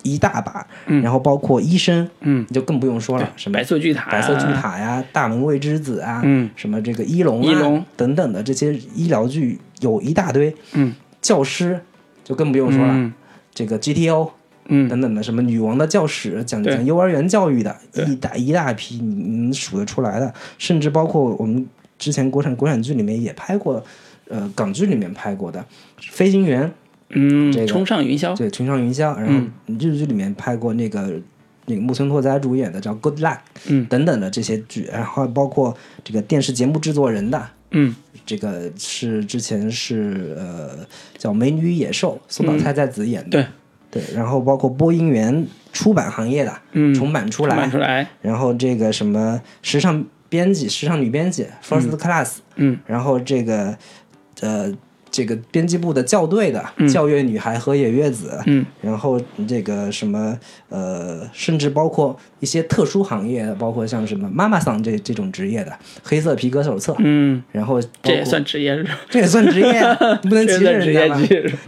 [0.03, 1.01] 一大把，嗯。
[1.01, 6.49] 然后包括医生，嗯，就更不用说了，什么白色巨塔，白色巨，塔呀、大门未知子啊，嗯。
[6.55, 7.85] 什么这个医龙啊医龙。
[7.95, 10.93] 等等的这些医疗剧有一大堆，嗯。
[11.21, 11.79] 教师
[12.23, 13.13] 就更不用说了，嗯。
[13.53, 14.29] 这个 GTO
[14.67, 14.87] 嗯。
[14.87, 17.75] 等等的，什么女王的教室讲讲幼儿园教育的
[18.07, 21.65] 一大一大批，你你能数得出来的，甚至包括我们
[21.97, 23.83] 之前国产国产剧里面也拍过，
[24.29, 25.59] 呃，港剧里面拍过的
[26.11, 26.67] 《飞行员》，
[27.09, 31.19] 嗯这个冲上云霄，对，《冲上云霄》，然后日剧里面拍过那个
[31.65, 33.35] 那个木村拓哉主演的叫《Good Luck》，
[33.67, 33.85] 嗯。
[33.85, 37.95] 等等的这些剧，然后包括这个电视节目制作人的，嗯。
[38.25, 40.85] 这个是之前是呃
[41.17, 43.45] 叫《美女与野兽》，松岛菜菜子演的，对
[43.99, 52.77] 对，然后包括播音员出版行业的，嗯重版出出来，版出来，然后这个什么时尚编辑、时尚女编辑 First Class，嗯。
[52.85, 53.77] 然后这个
[54.41, 54.71] 呃
[55.17, 58.63] 这个编辑部的校对的、教月女孩河野月子，嗯。
[58.83, 60.37] 然后这个什么
[60.69, 65.73] 呃，甚至包括一些特殊行业的，包括像什么妈妈桑这这种职业的
[66.03, 68.77] 黑色皮革手册，嗯，然后 这也算职业，
[69.09, 69.81] 这也算职业，
[70.29, 71.19] 不能歧视人家吧？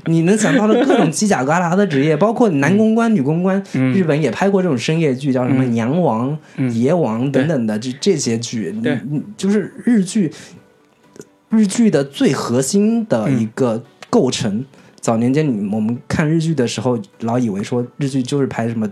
[0.05, 6.37] 你能想到的各种犄角旮旯的职业，包括男公关、女公关，日本也拍过这种深夜剧，叫什么《娘王》
[6.71, 8.99] 爷王》等等的这这些剧，对。
[9.35, 10.31] 就是日剧，
[11.49, 14.65] 日剧的最核心的一个构成。
[14.99, 18.87] 早年间，你我们看日剧的时候，老以为说日剧就是拍什么《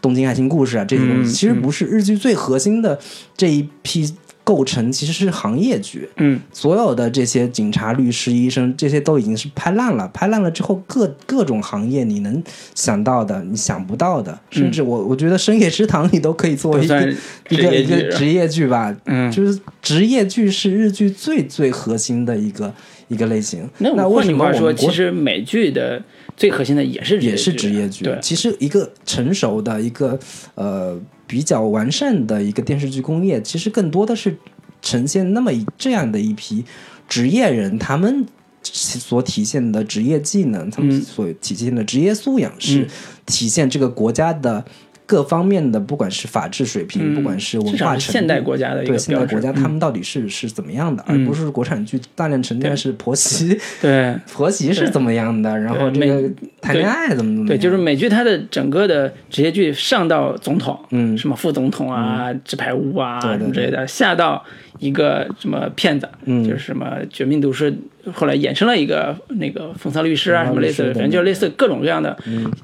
[0.00, 1.84] 东京爱情故事》啊这些东西，嗯其实不是。
[1.86, 2.98] 日剧最核心的
[3.36, 4.12] 这一批
[4.46, 10.06] 构成其实是行业剧，嗯所有的这些警察、律师、医生，这些都已经是拍烂了。
[10.14, 12.40] 拍烂了之后，各各种行业你能
[12.72, 17.12] 想到的，你想不到的，甚至我我觉得深夜食堂你都可以作为一个
[17.48, 18.96] 一个一个职业剧吧。
[19.06, 22.72] 嗯就是职业剧是日剧最最核心的一个
[23.08, 23.68] 一个类型。
[23.78, 26.00] 那那为什换句话说，么我们国其实美剧的
[26.36, 28.04] 最核心的也是也是职职业剧。
[28.04, 30.16] 对，其实一个成熟的一个
[30.54, 34.36] 呃比较完善的一个电视剧工业，其实更多的是
[34.80, 36.64] 呈现那么一这样的一批
[37.08, 38.24] 职业人，他们
[38.62, 42.88] 所体现的职业技能，他们嗯所体现的职业素养，是嗯
[43.26, 44.64] 体现这个国家的。
[45.06, 49.70] 各方面的，不管是法治水平，嗯不管是文化程度，现代国家的一对个现代国家，他嗯。
[49.70, 56.28] 们到底是、是怎么样的，嗯而不是国产剧大量沉淀是婆媳 对 婆媳是怎么样的，然后这个
[56.60, 61.16] 谈恋爱怎么怎么样对，就是美剧它的整个的职业剧上到总统，嗯。
[61.16, 64.44] 什么副总统啊、纸牌屋啊什么之类的，下到
[64.80, 66.44] 一个什么骗子，嗯。
[66.44, 67.72] 就是什么绝命毒师，
[68.12, 72.16] 后来衍生了一个那个风骚律师啊，什么类似的，反正就是类似各种各样的，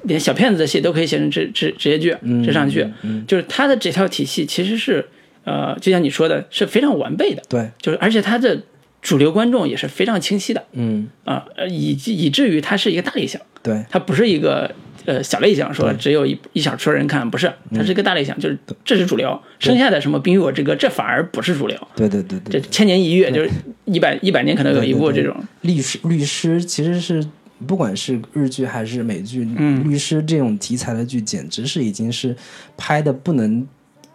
[0.03, 2.87] 连小骗子的戏都可以写成职职职业剧、嗯职场剧，
[3.27, 5.05] 就是他的这套体系其实是
[5.43, 8.61] 呃，就像你说的，是非常完备的，对，就是而且他的
[9.01, 10.63] 主流观众也是非常清晰的。
[10.71, 13.41] 嗯，啊，呃以及以至于它是一个大理想。
[13.61, 14.73] 对，它不是一个
[15.05, 23.49] 呃小类型，说只有一一小撮人看，不是，嗯它是一个大类型，就是这是主流，剩下的什么《冰与火之歌》，这反而不是主流，对对对对，这千年一遇，就是
[23.85, 27.25] 一百一百年可能有一部这种，律师律师其实是
[27.65, 29.89] 不管是日剧还是美剧，嗯。
[29.89, 32.35] 律师这种题材的剧，简直是已经是
[32.75, 33.65] 拍的不能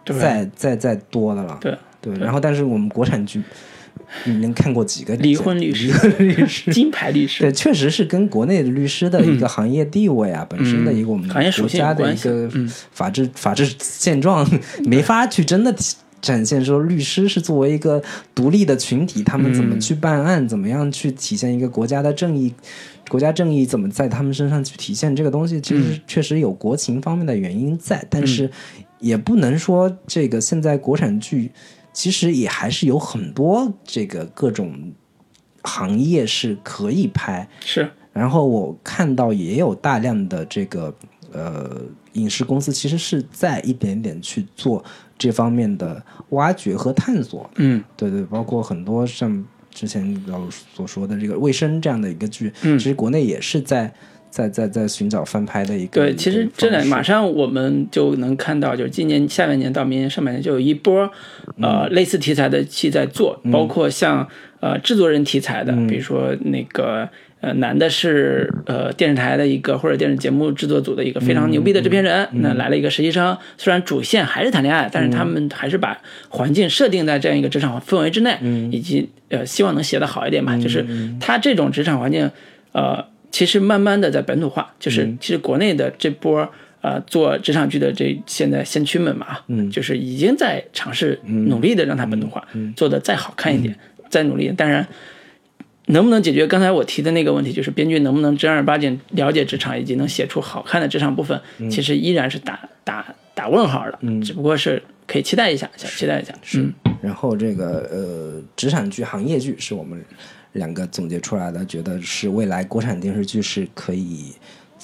[0.05, 1.59] 再再再多的了。
[1.60, 3.43] 对对，然后但是我们国产剧，
[4.24, 6.70] 你能看过几个离婚律师离婚律师？
[6.72, 14.48] 金牌律师对，确实是跟国内的律师的一个行业地位啊，本身的一个我们国家的一个嗯法治、法治现状，
[14.85, 15.74] 没法去真的
[16.20, 18.02] 展现说律师是作为一个
[18.35, 22.52] 独立的群体，他们怎么嗯去办案，怎么样去体现一个国家的正义。
[23.09, 25.16] 国家正义怎么在他们身上去体现？
[25.16, 28.51] 这个东西其嗯实确实有国情方面的原因在，但是
[28.98, 31.51] 也不能说这个现在国产剧
[31.93, 34.93] 其实也还是有很多这个各种
[35.62, 37.90] 行业是可以拍，是。
[38.12, 40.94] 然后我看到也有大量的这个
[41.32, 41.81] 呃
[42.15, 44.85] 影视公司其实是在一点点去做
[45.16, 47.48] 这方面的挖掘和探索。
[47.56, 47.82] 嗯。
[47.97, 52.78] 对对，包括很多像之前老所说的这个《卫生》这样的一个剧，嗯。
[52.78, 53.93] 其实国内也是在
[54.30, 56.00] 在在在寻找翻拍的一个。
[56.00, 61.10] 对，其实这两两马上我们就能看到，就是今年下半年到明年上半年就有一波
[61.60, 64.28] 呃类似题材的戏在做，包括像
[64.60, 67.09] 呃制作人题材的，比如说那个。
[67.40, 75.96] 呃，男的是呃电视台的一个或者电视节目制作组的一一个非常牛逼的制片人，那来了一个实习生，虽然主线还是谈恋爱，但是他们还是把
[76.28, 78.36] 环境设定在这样一个职场氛围之内，
[78.70, 80.84] 以及呃希望能写得好一点吧，就是
[81.20, 82.30] 他这种职场环境，
[82.72, 86.48] 呃，其实慢慢的在本土化，就是其实国内的这波。
[86.80, 92.46] 呃，做职场剧的这现在先驱们嘛，嗯，就是已经在尝试努力的让它本土化，
[92.76, 93.76] 做的再好看一点，
[94.09, 94.48] 再努力。
[94.56, 94.86] 当然，
[95.86, 101.38] 能不能解决刚才我提的那个问题，就是编剧能不能正儿八经了解职场，以及能写出好看的职场部分，
[101.68, 106.72] 其实依然是打打打问号的，只不过是可以期待一下，想期待一下，嗯。
[107.02, 110.00] 然后这个呃，职场剧、行业剧是我们
[110.52, 114.32] 两个总结出来的，觉得是未来国产电视剧是可以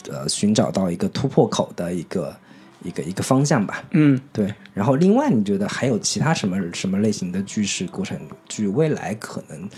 [0.09, 2.37] 呃寻找到一个突破口的一个
[2.83, 3.85] 一个一个方向吧。
[3.93, 4.21] 嗯。
[4.33, 9.69] 对，然后另外你觉得还有其他什么什么类型的剧是国产剧未来可能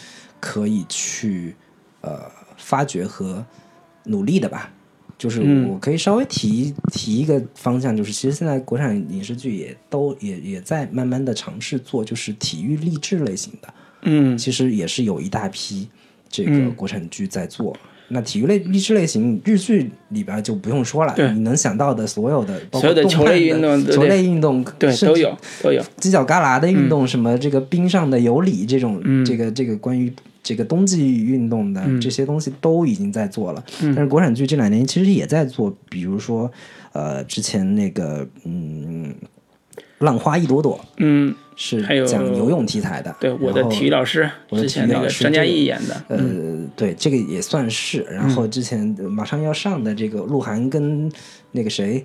[0.41, 1.55] 可以去
[2.01, 3.45] 呃发掘和
[4.05, 4.73] 努力的吧？
[5.19, 13.73] 就是嗯我可以稍微提提一个方向，就是其实现在国产影视剧也都也也在慢慢的尝试做，就是体育励志类型的，
[14.07, 14.39] 嗯。
[14.39, 15.87] 其实也是有一大批
[16.31, 16.75] 这个嗯。
[16.75, 17.77] 国产剧在做。
[18.09, 29.25] 那体育类励志类型日剧里边就不用说了，你能想到的所有的，包括所有的球类运动球类运动，对，都有都有，犄角旮旯的运动，什么这个冰上的有理这种，嗯。
[29.25, 33.65] 这个这个关于这个冬季运动的、这些东西都已经在做了。
[33.83, 33.93] 嗯。
[33.93, 36.49] 但是国产剧这两年其实也在做，比如说
[36.93, 39.13] 呃，之前那个嗯，
[39.99, 46.19] 浪花一朵朵嗯，是还有讲游泳题材的，对，我的体育老师我的体育老师张嘉译演的，呃，
[46.77, 48.03] 对，这个也算是。
[48.11, 51.11] 然后之前呃马上要上的这个鹿晗跟
[51.53, 52.05] 那个谁，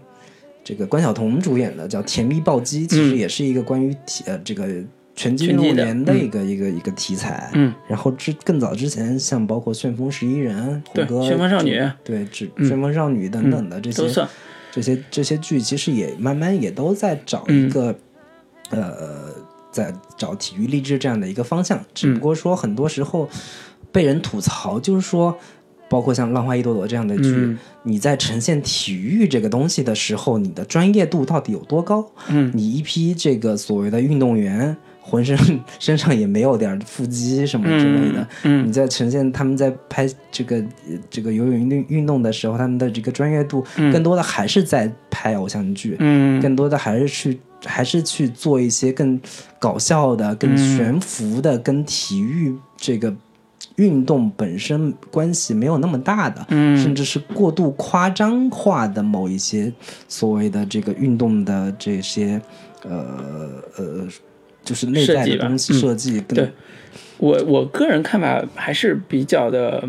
[0.63, 4.67] 这个关晓彤主演的叫《甜蜜暴击》，其实也是一个关于体呃这个
[5.13, 7.49] 拳击运动的员的一个一个一个题材。
[7.53, 11.83] 嗯，然后之更早之前，像包括《旋风十一人》、对虎哥、旋风少女。
[12.05, 14.27] 对，只旋风少女等等的这些都算，
[14.71, 17.95] 这些这些剧，其实也慢慢也都在找嗯一个、
[18.69, 19.33] 呃，
[19.71, 21.83] 在找体育励志这样的一个方向。
[21.93, 23.29] 只不过说很多时候
[23.91, 25.37] 被人吐槽，就是说，
[25.89, 32.09] 包括像《浪花一朵朵》这样的剧，嗯你在呈现体育这个东西的时候，你的专业度到底有多高？
[32.29, 34.75] 嗯，你一批这个所谓的运动员。
[35.11, 35.37] 浑身
[35.77, 38.67] 身上也没有点腹肌什么之类的，嗯嗯。
[38.67, 43.61] 你在呈现他们在拍这个呃这个游泳运动运动的时候，他们的这个专业度，
[43.91, 46.41] 更多的还是在拍偶像剧，嗯。
[46.41, 49.19] 更多的还是去还是去做一些更
[49.59, 53.13] 搞笑的、更悬浮的、跟体育这个
[53.75, 56.77] 运动本身关系没有那么大的，嗯。
[56.81, 59.71] 甚至是过度夸张化的某一些
[60.07, 62.41] 所谓的这个运动的这些
[62.83, 63.05] 呃
[63.77, 64.07] 呃，
[64.63, 66.49] 就是内在的东西嗯设计更，对
[67.17, 69.83] 我我个人看法还是比较的，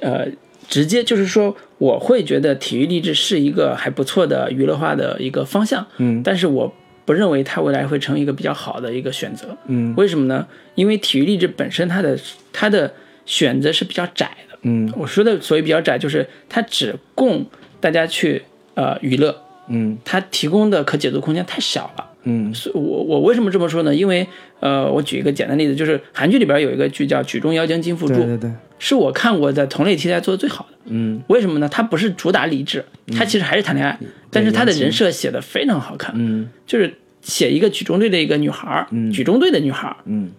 [0.00, 0.26] 呃，
[0.68, 6.72] 直接，就是说我会觉得体育励志是一个还不错的娱乐化的一个方向，嗯但是我
[7.04, 10.46] 不认为它未来会成为一个比较好的一个选择，嗯为什么呢？
[10.74, 12.18] 因为体育励志本身它的
[12.52, 12.92] 它的
[13.24, 17.46] 选择是比较窄的，嗯我说的所谓比较窄，就是它只供
[17.80, 18.42] 大家去
[18.74, 22.07] 呃娱乐，嗯它提供的可解读空间太小了。
[22.24, 22.52] 嗯。
[22.54, 23.94] 是我我为什么这么说呢？
[23.94, 24.26] 因为
[24.60, 30.76] 呃，我举一个简单例子，就是韩剧里边有一个剧叫《举重妖精金福珠对》，对对，是我看过的同类题材做的最好的。
[30.86, 31.22] 嗯。
[31.28, 31.68] 为什么呢？
[31.68, 32.84] 它不是主打励志，
[33.16, 33.98] 它其实还是谈恋爱，
[34.30, 36.48] 但是它的人设写的非常好看，嗯。
[36.66, 40.30] 就是写一个举重队的一个女孩儿，举重队的女孩儿嗯。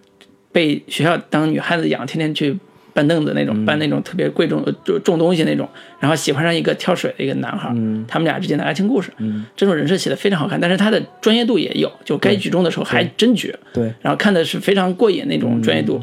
[0.52, 2.58] 被学校当女汉子养，天天去
[2.92, 5.68] 搬凳子那种，搬那种特别贵重就重重东西那种，
[5.98, 7.68] 然后喜欢上一个跳水的一个男孩，
[8.06, 9.10] 他们俩之间的爱情故事，
[9.56, 16.02] 这种人设写的非常好看，但是他的专业度也有，就该举重的时候还真举，对，然后看的是非常过瘾那种专业度。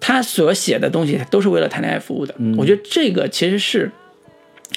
[0.00, 3.90] 他所写的东西都是为了谈恋爱服务的，我觉得这个其实是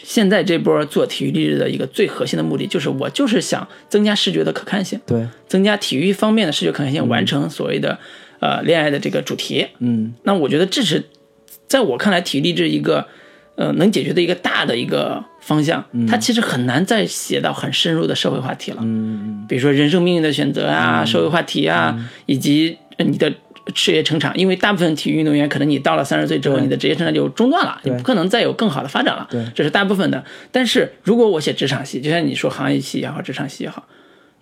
[0.03, 7.97] 现在这波做体育励志的一个最核心的目的，就是我就是想增加视觉的可看性，对，增加体育方面的视觉可看性，完成所谓的
[8.39, 9.67] 呃恋爱的这个主题。
[9.79, 10.13] 嗯。
[10.23, 11.03] 那我觉得这是
[11.71, 13.07] 在我看来体育励志一个
[13.55, 18.79] 呃能解决的一个大的一个方向，它其实很难再写到很深入的社会话题了。
[18.81, 23.31] 嗯比如说人生命运的选择啊、社会话题啊，以及呃你的
[23.73, 24.37] 事业成长。
[24.37, 29.25] 因为大部分体育运动员，可能你到了三十岁之后，你的职业生涯就中断了，你不可能再有更好的发展了。
[29.31, 30.21] 对这是大部分的。
[30.51, 33.87] 但是如果我写职场戏，就像你说行业戏也好，职场戏也好，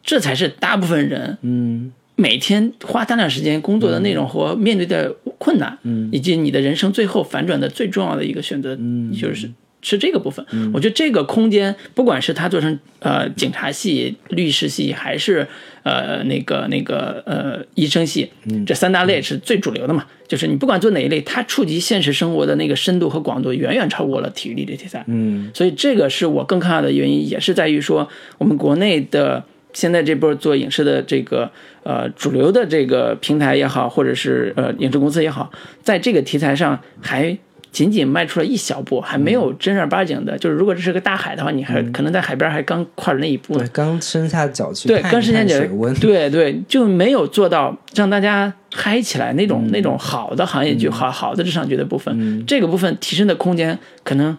[0.03, 9.49] 这才是大部分人嗯每天花大量时间工作的内容和面对的困难，嗯以及你的人生最后反转的最重要的一个选择，嗯就是
[9.81, 10.45] 是这个部分。
[10.73, 15.47] 我觉得这个空间，不管是他做成呃警察系、律师系，还是
[15.83, 20.05] 呃那个那个呃医生系，嗯这三大类是最主流的嘛。
[20.27, 25.03] 就是你不管做哪一类，它触及现实生活的那个深度和广度，远远超过了体育励志题材。
[25.07, 29.43] 嗯所以这个是我更看好的原因，也是在于说我们国内的
[29.79, 31.49] 现在这波做影视的这个
[31.83, 35.49] 呃主流的这个平台也好，或者是呃影视公司也好，
[35.81, 37.37] 在这个题材上还
[37.71, 40.37] 仅仅迈出了一小步，还没有正儿八经的。
[40.37, 43.65] 就是如果这是个大海的话，你还可能在海边还刚跨了那一步对，。
[43.69, 45.57] 刚伸下脚去对，刚伸下脚
[45.93, 52.45] 去，对对，就没有做到让大家嗨起来那种、那种好的行业剧、好好的职场剧的部分。
[52.45, 54.35] 这个部分提升的空间，可能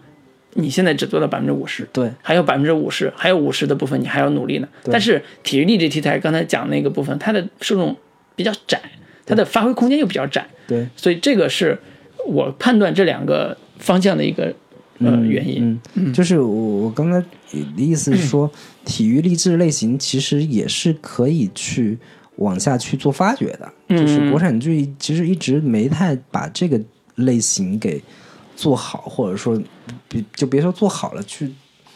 [0.53, 4.67] 你现在只做到百分之五十，对还有百分之五十，还有五十的部分你还要努力呢。
[4.91, 7.95] 但是体育励志题材刚才讲那个部分，它的受众
[8.35, 8.81] 比较窄，
[9.25, 11.77] 它的发挥空间又比较窄，对所以这个是
[12.27, 14.53] 我判断这两个方向的一个
[14.99, 15.79] 呃原因。
[15.93, 17.25] 嗯，就是我我刚才的
[17.77, 18.51] 意思是说，
[18.85, 21.97] 体育励志类型其实也是可以去
[22.37, 23.71] 往下去做发掘的。
[23.89, 26.79] 就是国产剧其实一直没太把这个
[27.15, 28.01] 类型给
[28.61, 29.59] 做好，或者说
[30.07, 31.51] 别就别说做好了，去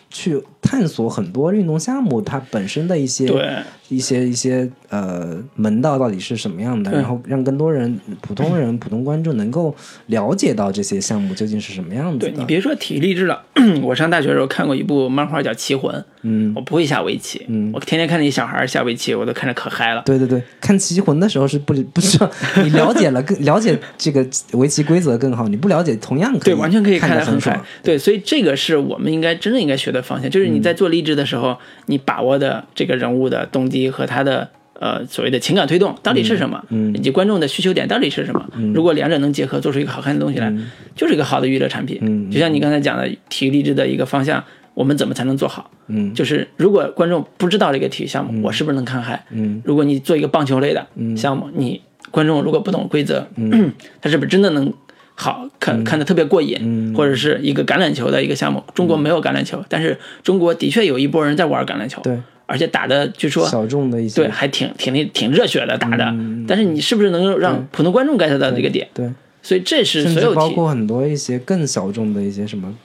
[0.09, 3.49] 去探索很多运动项目它本身的一些对
[3.87, 9.73] 一些一些呃门道到底是什么样的，然后让更多人普通人 普通观众能够
[10.07, 12.31] 了解到这些项目究竟是什么样子的。
[12.31, 13.43] 对你别说体育励志了，
[13.83, 15.93] 我上大学的时候看过一部漫画叫《棋魂》，
[16.23, 20.01] 嗯我不会下围棋，嗯我天天看那小孩下围棋，我都看着可嗨了。
[20.03, 22.27] 对对对，看棋魂的时候是不不知道
[22.63, 27.63] 你了解了更了解这个围棋规则更好，你不了解同样可以对，完全可以看得很得爽嗨。。
[27.83, 34.49] 对，所以这个是我们应该真正应该学的方向，就是你在做励志的时候，你把握的这个人物的动机和他的
[34.79, 38.45] 呃所谓的情感推动到底是什么，嗯以及观众的需求点到底是什么。
[38.73, 40.51] 如果两者能结合，做出一个好看的东西来，
[40.95, 41.99] 就是一个好的娱乐产品。
[42.01, 45.69] 嗯就像你刚才讲的体育励志的一个方向，我们怎么才能做好？
[45.87, 49.25] 嗯就是如果观众不知道这个体育项目，我是不是能看嗨？
[49.31, 53.27] 嗯如果你做一个棒球类的项目，你观众如果不懂规则，
[54.01, 54.71] 他是不是真的能
[55.15, 56.93] 好看看的特别过瘾？
[56.95, 66.13] 或者是一个橄榄球的一个项目，中国没有橄榄球，但是中国的确有一波人在玩橄榄球，对，而且打的据说小众的一些对还挺挺那挺热血的打的，
[66.47, 68.87] 但是你是不是能够让普通观众 get 到这个点？
[68.93, 69.09] 对，
[69.41, 72.75] 所以这是所有体包括很多一些更小众的一些什么。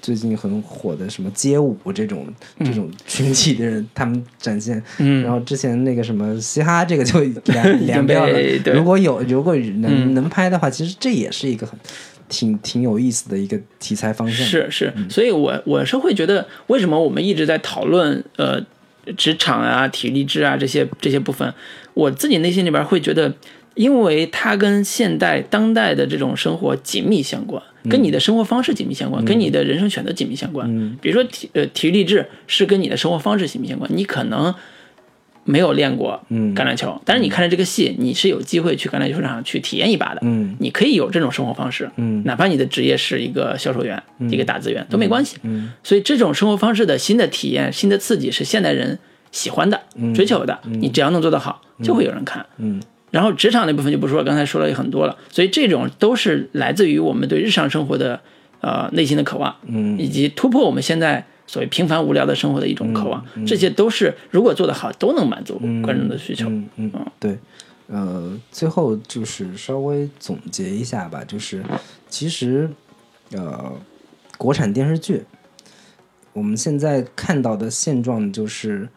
[0.00, 2.26] 最近很火的什么街舞这种
[2.60, 5.22] 这种群体的人，他们展现，嗯。
[5.22, 8.32] 然后之前那个什么嘻哈，这个就凉凉掉了。
[8.32, 8.72] 对。
[8.72, 10.14] 如果有如果能、嗯。
[10.14, 11.78] 能拍的话，其实这也是一个很
[12.28, 14.46] 挺挺有意思的一个题材方向。
[14.46, 18.60] 是是，所以我我是会觉得，为什么我们一直在讨论呃
[19.16, 21.52] 职场啊、体力制啊这些这些部分，
[21.94, 23.32] 我自己内心里边会觉得，
[23.78, 30.68] 因为它跟现代当代的这种生活紧密相关，跟你的生活方式紧密相关，跟你的人生选择紧密相关。
[31.00, 34.54] 比如说体呃体育励志是跟你的生活方式紧密相关，你可能。
[35.50, 40.20] 没有练过嗯橄榄球，但是你看了这个戏，你是有机会去橄榄球场去体验一把的。
[40.20, 45.38] 嗯你可以有这种生活方式，嗯哪怕你的职业是一个销售员、一个打字员都没关系。
[45.44, 48.98] 嗯所以这种生活方式的新的体验、新的刺激是现代人
[49.32, 49.80] 喜欢的、
[50.14, 50.58] 追求的。
[50.64, 52.44] 你只要能做得好，就会有人看。
[52.58, 52.78] 嗯
[53.10, 55.16] 然后职场那部分就不说了，刚才说了也很多了。
[55.30, 58.20] 所以这种都是来自于我们对日常生活的
[58.60, 63.24] 呃内心的渴望，嗯以及突破我们现在所谓平凡无聊的生活的一种渴望。
[63.34, 66.48] 嗯这些都是如果做得好，都能满足观众的需求。
[66.48, 67.38] 嗯嗯，对，
[67.86, 71.62] 呃，最后就是稍微总结一下吧，就是
[72.08, 72.68] 其实
[73.32, 73.72] 呃，
[74.36, 75.24] 国产电视剧
[76.34, 78.88] 我们现在看到的现状就是，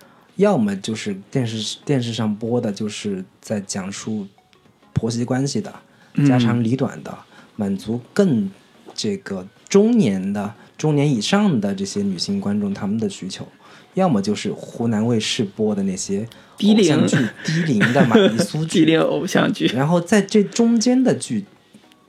[0.41, 4.27] 要么就是电视电视上播的，就是在讲述
[4.93, 5.73] 婆媳关系的、
[6.27, 7.17] 家长里短的。
[7.57, 8.49] 满足更
[8.95, 13.47] 这个中年的、中年以上的这些女性观众他们的需求，
[13.93, 16.27] 要么就是湖南卫视播的那些
[16.57, 21.45] 低龄剧、低龄的玛丽苏剧， 低龄偶像剧，然后在这中间的剧，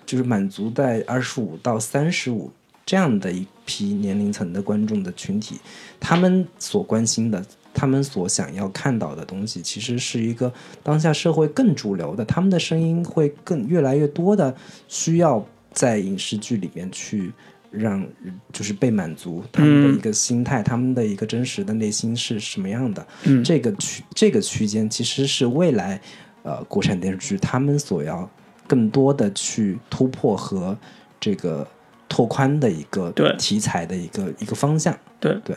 [0.06, 2.50] 就是满足在二十五到三十五
[2.86, 5.56] 这样的一批年龄层的观众的群体，
[6.00, 14.54] 他们所关心的，他们所想要看到的东西，其实是一个当下社会更主流的，他们的声音会更越来越多的
[14.88, 17.32] 需要在影视剧里面去。
[17.74, 18.06] 让
[18.52, 23.06] 就是被满足，他们的一个心态，他们的一个真实的内心是什么样的？
[23.24, 25.98] 嗯这个区这个区间其实是未来
[26.42, 28.28] 呃国产电视剧他们所要
[28.66, 30.76] 更多的去突破和
[31.18, 31.66] 这个
[32.10, 34.94] 拓宽的一个对题材的一个一个方向。
[35.18, 35.56] 对对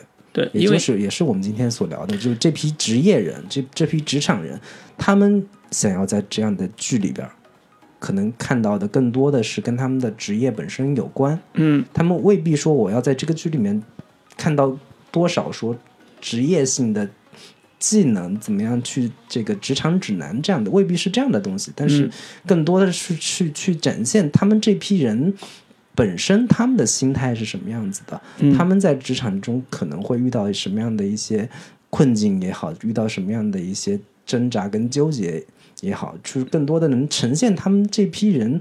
[0.52, 4.60] 也就是也是我们今天所聊的，就是这批职业人，这这批职场人，
[4.98, 7.32] 他们想要在这样的剧里边儿，
[7.98, 11.38] 可能看到的更多的是跟他们的职业本身有关。
[11.54, 13.82] 嗯他们未必说我要在这个剧里面
[14.36, 14.78] 看到
[15.10, 15.76] 多少说
[16.20, 17.08] 职业性的
[17.78, 22.10] 技能，怎么样去这个职场指南这样的，未必是这样的东西，但是嗯
[22.46, 25.34] 更多的是去去展现他们这批人。
[25.96, 28.22] 本身他们的心态是什么样子的？
[28.38, 31.48] 嗯他们在职场中可能会遇到什么样的一些
[31.90, 35.42] 困境也好，遇到什么样的一些挣扎跟纠结
[35.80, 38.60] 也好，就是更多的能呈现他们这批人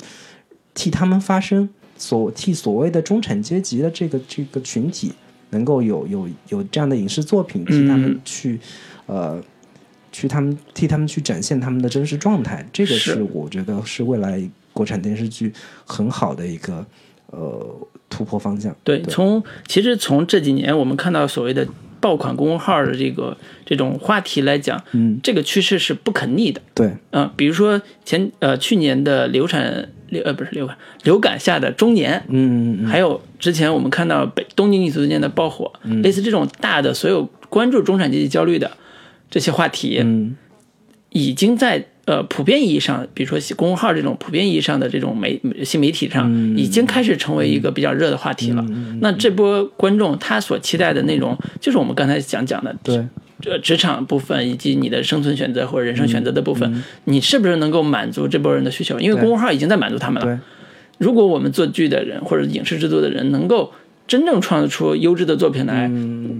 [0.73, 5.13] 替他们发声，所替所谓的中产阶级的这个这个群体
[5.51, 8.59] 能够有有有这样的影视作品替他们嗯去、
[9.05, 9.43] 呃。
[10.17, 14.41] 去他们替他们去展现他们的真实状态，这个是是我觉得是未来
[14.71, 15.51] 国产电视剧
[15.83, 16.85] 很好的一个
[17.27, 18.75] 呃突破方向。
[18.83, 21.67] 对，从其实从这几年我们看到所谓的
[21.99, 23.35] 爆款公众号的这个
[23.65, 26.61] 这种话题来讲，嗯，这个趋势是不可逆的。
[26.73, 36.01] 对，嗯、比如说前呃去年的流产流呃不是流感流感下的中年，嗯嗯还有之前我们看到北东京女子图鉴的爆火，嗯。
[36.03, 38.71] 类似这种大的所有关注中产阶级焦虑的
[39.31, 40.37] 这些话题，嗯。
[41.09, 46.57] 已经在呃普遍意义上，比如说公众号这种普遍意义上的这种媒新媒体上，嗯。
[46.57, 48.65] 已经开始成为一个比较热的话题了。
[49.01, 52.97] 那这波观众他所期待的内容，就是我们刚才讲讲的，对，
[53.45, 56.83] 呃，职场部分以及你的生存选择或者人生选择的部分，嗯。
[57.05, 58.99] 你是不是能够满足这波人的需求？
[58.99, 60.27] 因为公众号已经在满足他们了。
[60.27, 60.39] 对，
[60.97, 63.73] 如果我们做剧的人或者影视制作的人能够
[64.07, 65.87] 真正创作出优质的作品来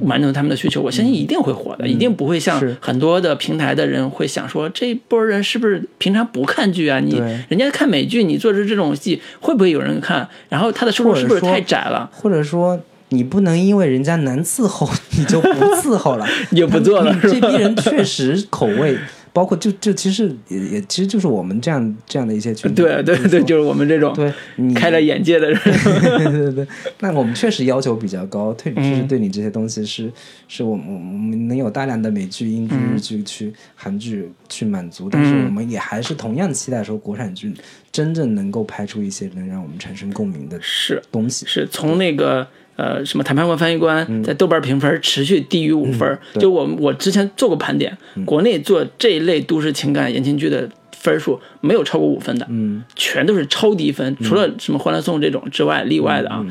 [0.04, 7.00] 满足他们的需求，我相信一定会火的，一定不会像很多的平台的人会想说，这波人是不是平常不看剧啊？
[7.00, 10.28] 你人家看美剧，你做出这种戏会不会有人看？
[10.50, 12.10] 然后他的收入是不是太窄了？
[12.14, 12.80] 或者说
[13.10, 18.98] 你不能因为人家难伺候，你就不伺候了， 你就不做了这批人确实口味，
[19.36, 25.60] 包括就就其实也也其实就是我们这样这样的一些群体，对对对，就是是我们这种对你开了眼界的人。
[26.24, 26.68] 对对对，
[27.02, 28.91] 那我们确实要求比较高，对，嗯。
[28.91, 30.10] 就是对你这些东西是
[30.48, 35.44] 是我们我们能有大量的美剧、英剧、日剧去韩剧去满足，但是嗯。
[35.48, 37.53] 我们也还是同样期待说国产剧
[37.91, 41.45] 真正能够拍出一些能让我们产生共鸣的是东西。
[41.45, 56.46] 是从那个呃什么谈判官、翻译官在豆瓣评分持续低于五分，就我我之前做过盘点，国内做这一类都市情感言情剧的分数没有超过五分的，嗯，全都是超低分，除了什么《欢乐颂》这种之外，例外的嗯啊。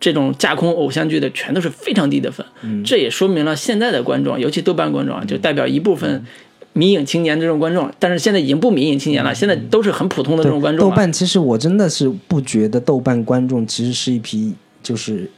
[0.00, 2.84] 这种架空偶像剧的全都是非常低的分，嗯。
[2.84, 6.24] 这也说明了现在的观众，尤其豆瓣观众啊，就代表一部分
[6.72, 10.88] 迷影青年这种观众，但是现在已经不迷影青年了，现在都是很普通的这种观众。
[10.88, 14.54] 豆瓣其实我真的是不觉得豆瓣观众其实是一批
[14.84, 15.28] 就是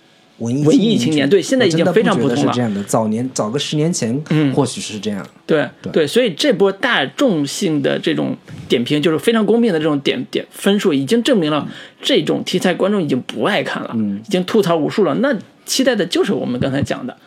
[0.41, 2.85] 文艺文艺青年对现在已经非常普通了。
[2.87, 5.27] 早年早个十年前，嗯或许是这样。
[5.47, 8.37] 对对所以这波大众性的这种
[8.69, 11.69] 点评，就是非常公平的这种点点分数，已经证明了
[12.03, 15.15] 这种题材观众已经不爱看了，嗯已经吐槽无数了。
[15.17, 15.37] 那
[15.67, 17.19] 期待的就是我们刚才讲的，嗯，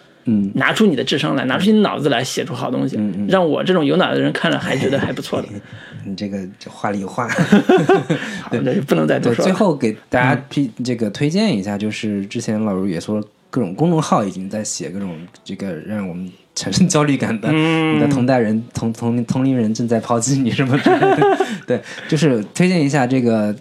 [0.55, 5.47] 拿出你的智商来，拿出你的脑子来写出好东西，嗯嗯让我这种有脑的人看了还觉得还不错的。
[6.05, 7.27] 你这个这话里有话。
[8.43, 9.51] 好，这是不能再多对，说了。
[9.51, 21.37] 最后给大家推这个推荐一下，就是之前老卢也说，各种公众号已经在写各种这个让我们产生焦虑感的，嗯你的同代人、同同同龄人正在抛弃你什么之类的。
[21.65, 23.55] 对，就是推荐一下这个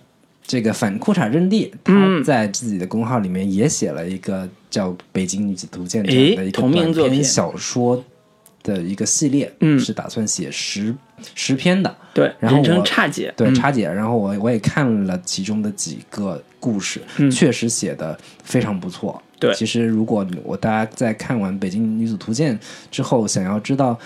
[0.45, 2.23] 这个反裤衩阵地，他嗯。
[2.25, 8.05] 在自己的公号里面也写了一个叫《北京女子图鉴》这样的一个同名作品短篇小说
[8.63, 9.79] 的一个系列，嗯。
[9.79, 10.95] 是打算写十
[11.35, 11.95] 十篇的。
[12.15, 13.55] 对，然后我差解，对，嗯。
[13.55, 17.31] 插姐，然后我我也看了其中的几个故事，嗯。
[17.31, 19.21] 确实写的非常不错。
[19.39, 19.55] 对。
[19.55, 22.59] 其实如果我大家在看完《北京女子图鉴》
[22.91, 23.99] 之后，想要知道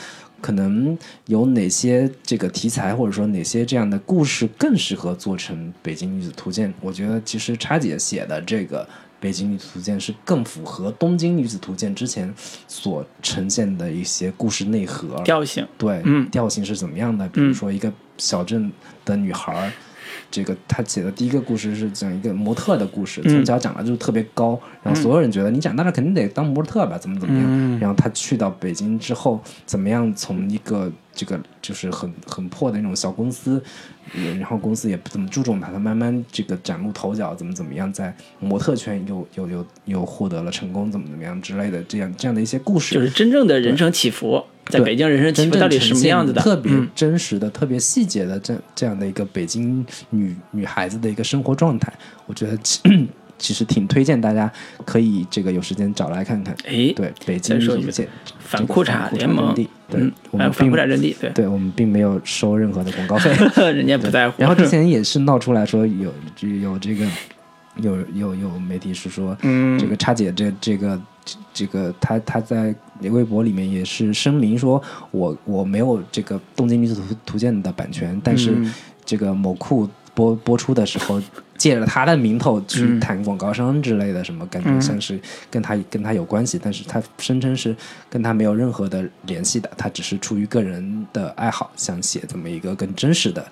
[0.46, 0.96] 可能
[1.26, 6.70] 有哪些这个题材，或者说哪些这样的故事更适合做成《北京女子图鉴》？
[6.80, 8.88] 我觉得其实叉姐写的这个。
[9.18, 12.32] 北京女子图鉴是更符合东京女子图鉴之前
[12.68, 17.26] 所呈现的一些故事内核调性，对，嗯调性是怎么样的？
[17.30, 18.70] 比如说一个小镇
[19.06, 19.72] 的女孩儿，
[20.30, 27.80] 这个他写的第一个故事是讲一个模特的故事，从小长得就特别高，然后所有人觉得你长大了肯定得当模特吧，怎么怎么样？
[27.80, 33.62] 然后他去到北京之后，怎么样从一个这个就是很很破的那种小公司，
[34.14, 46.40] 呃然后公司也不怎么注重他，他慢慢这个崭露头角，怎么怎么样，在模特圈又又又又获得了成功，怎么怎么样之类的这样这样的一些故事，就是真正的人生起伏，在北京人生起真正伏到底是什么样子的？
[46.42, 51.92] 特别嗯真实的、特别细节的这这样的一个北京女女孩子的一个生活状态，
[52.26, 52.80] 我觉得其
[53.38, 54.50] 其实挺推荐大家
[54.84, 56.54] 可以这个有时间找来看看。
[56.66, 57.60] 哎，对，北京
[58.38, 59.66] 反裤衩联盟，对，
[60.00, 63.30] 嗯，我们并裤衩阵地，对，对我们并没有收任何的广告费。
[63.72, 64.34] 人家不在乎。
[64.38, 67.06] 然后之 前也是闹出来说有有有这个
[67.76, 70.98] 有有有媒体是说，嗯这个叉姐这这个
[71.52, 78.74] 这个他他在微博里面也是声明说，我我没有这个《东京女子图图鉴》的版权，但是嗯
[79.04, 81.22] 这个某库播播出的时候。
[81.58, 85.18] 借着他的名头去嗯谈广告商之类的，什么感觉像是
[85.50, 87.74] 跟他跟他有关系，但是他声称是
[88.10, 93.42] 跟他没有任何的联系的，他只是出于个人的爱好，想写这么一个更真实的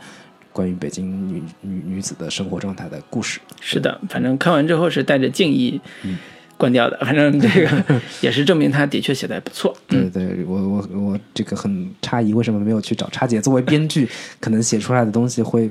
[0.52, 3.40] 关于北京女女女子的生活状态的故事。
[3.58, 6.18] 是的，反正看完之后是带着敬意嗯
[6.56, 6.98] 关掉的。
[6.98, 9.76] 反正 这个也是证明他的确写的还不错。
[9.86, 14.08] 对对，我我我这个很诧异，为什么没有去找叉姐作为编剧，
[14.40, 15.70] 可能写出来的东西会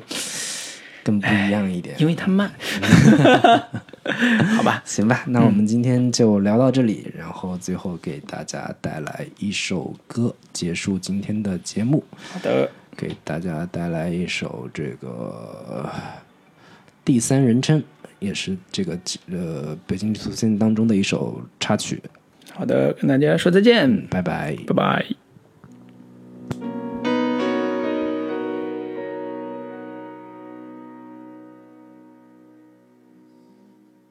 [1.03, 1.95] 更不一样一点。
[1.99, 2.51] 因为他慢，
[4.55, 12.03] 好吧， 行吧，那我们今天就聊到这里，然后最后给大家带来一首歌，结束今天的节目。
[12.31, 15.89] 好的，给大家带来一首这个
[17.03, 17.84] 第三人称，
[18.23, 18.97] 也是这个
[19.29, 22.01] 呃北京图鉴当中的一首插曲。
[22.53, 24.55] 好的，跟大家说再见，拜拜。
[24.67, 25.05] 拜拜。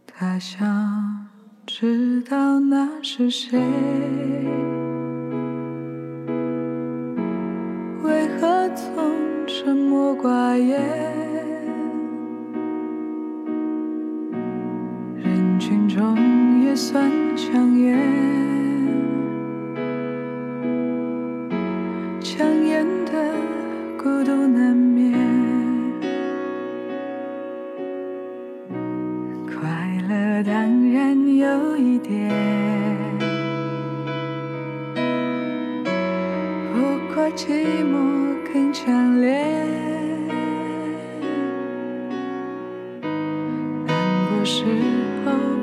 [0.07, 1.29] 他想
[1.67, 3.59] 知道那是谁，
[8.03, 11.22] 为何总沉默寡言？
[15.65, 17.97] 群中也算抢眼，
[22.19, 23.13] 抢眼的
[23.97, 25.13] 孤独难免。
[29.47, 30.53] 快乐当
[30.93, 32.29] 然有一点，
[36.73, 37.53] 不过寂
[37.85, 39.31] 寞更强烈。
[43.87, 43.95] 难
[44.29, 44.65] 过时
[45.25, 45.62] hope.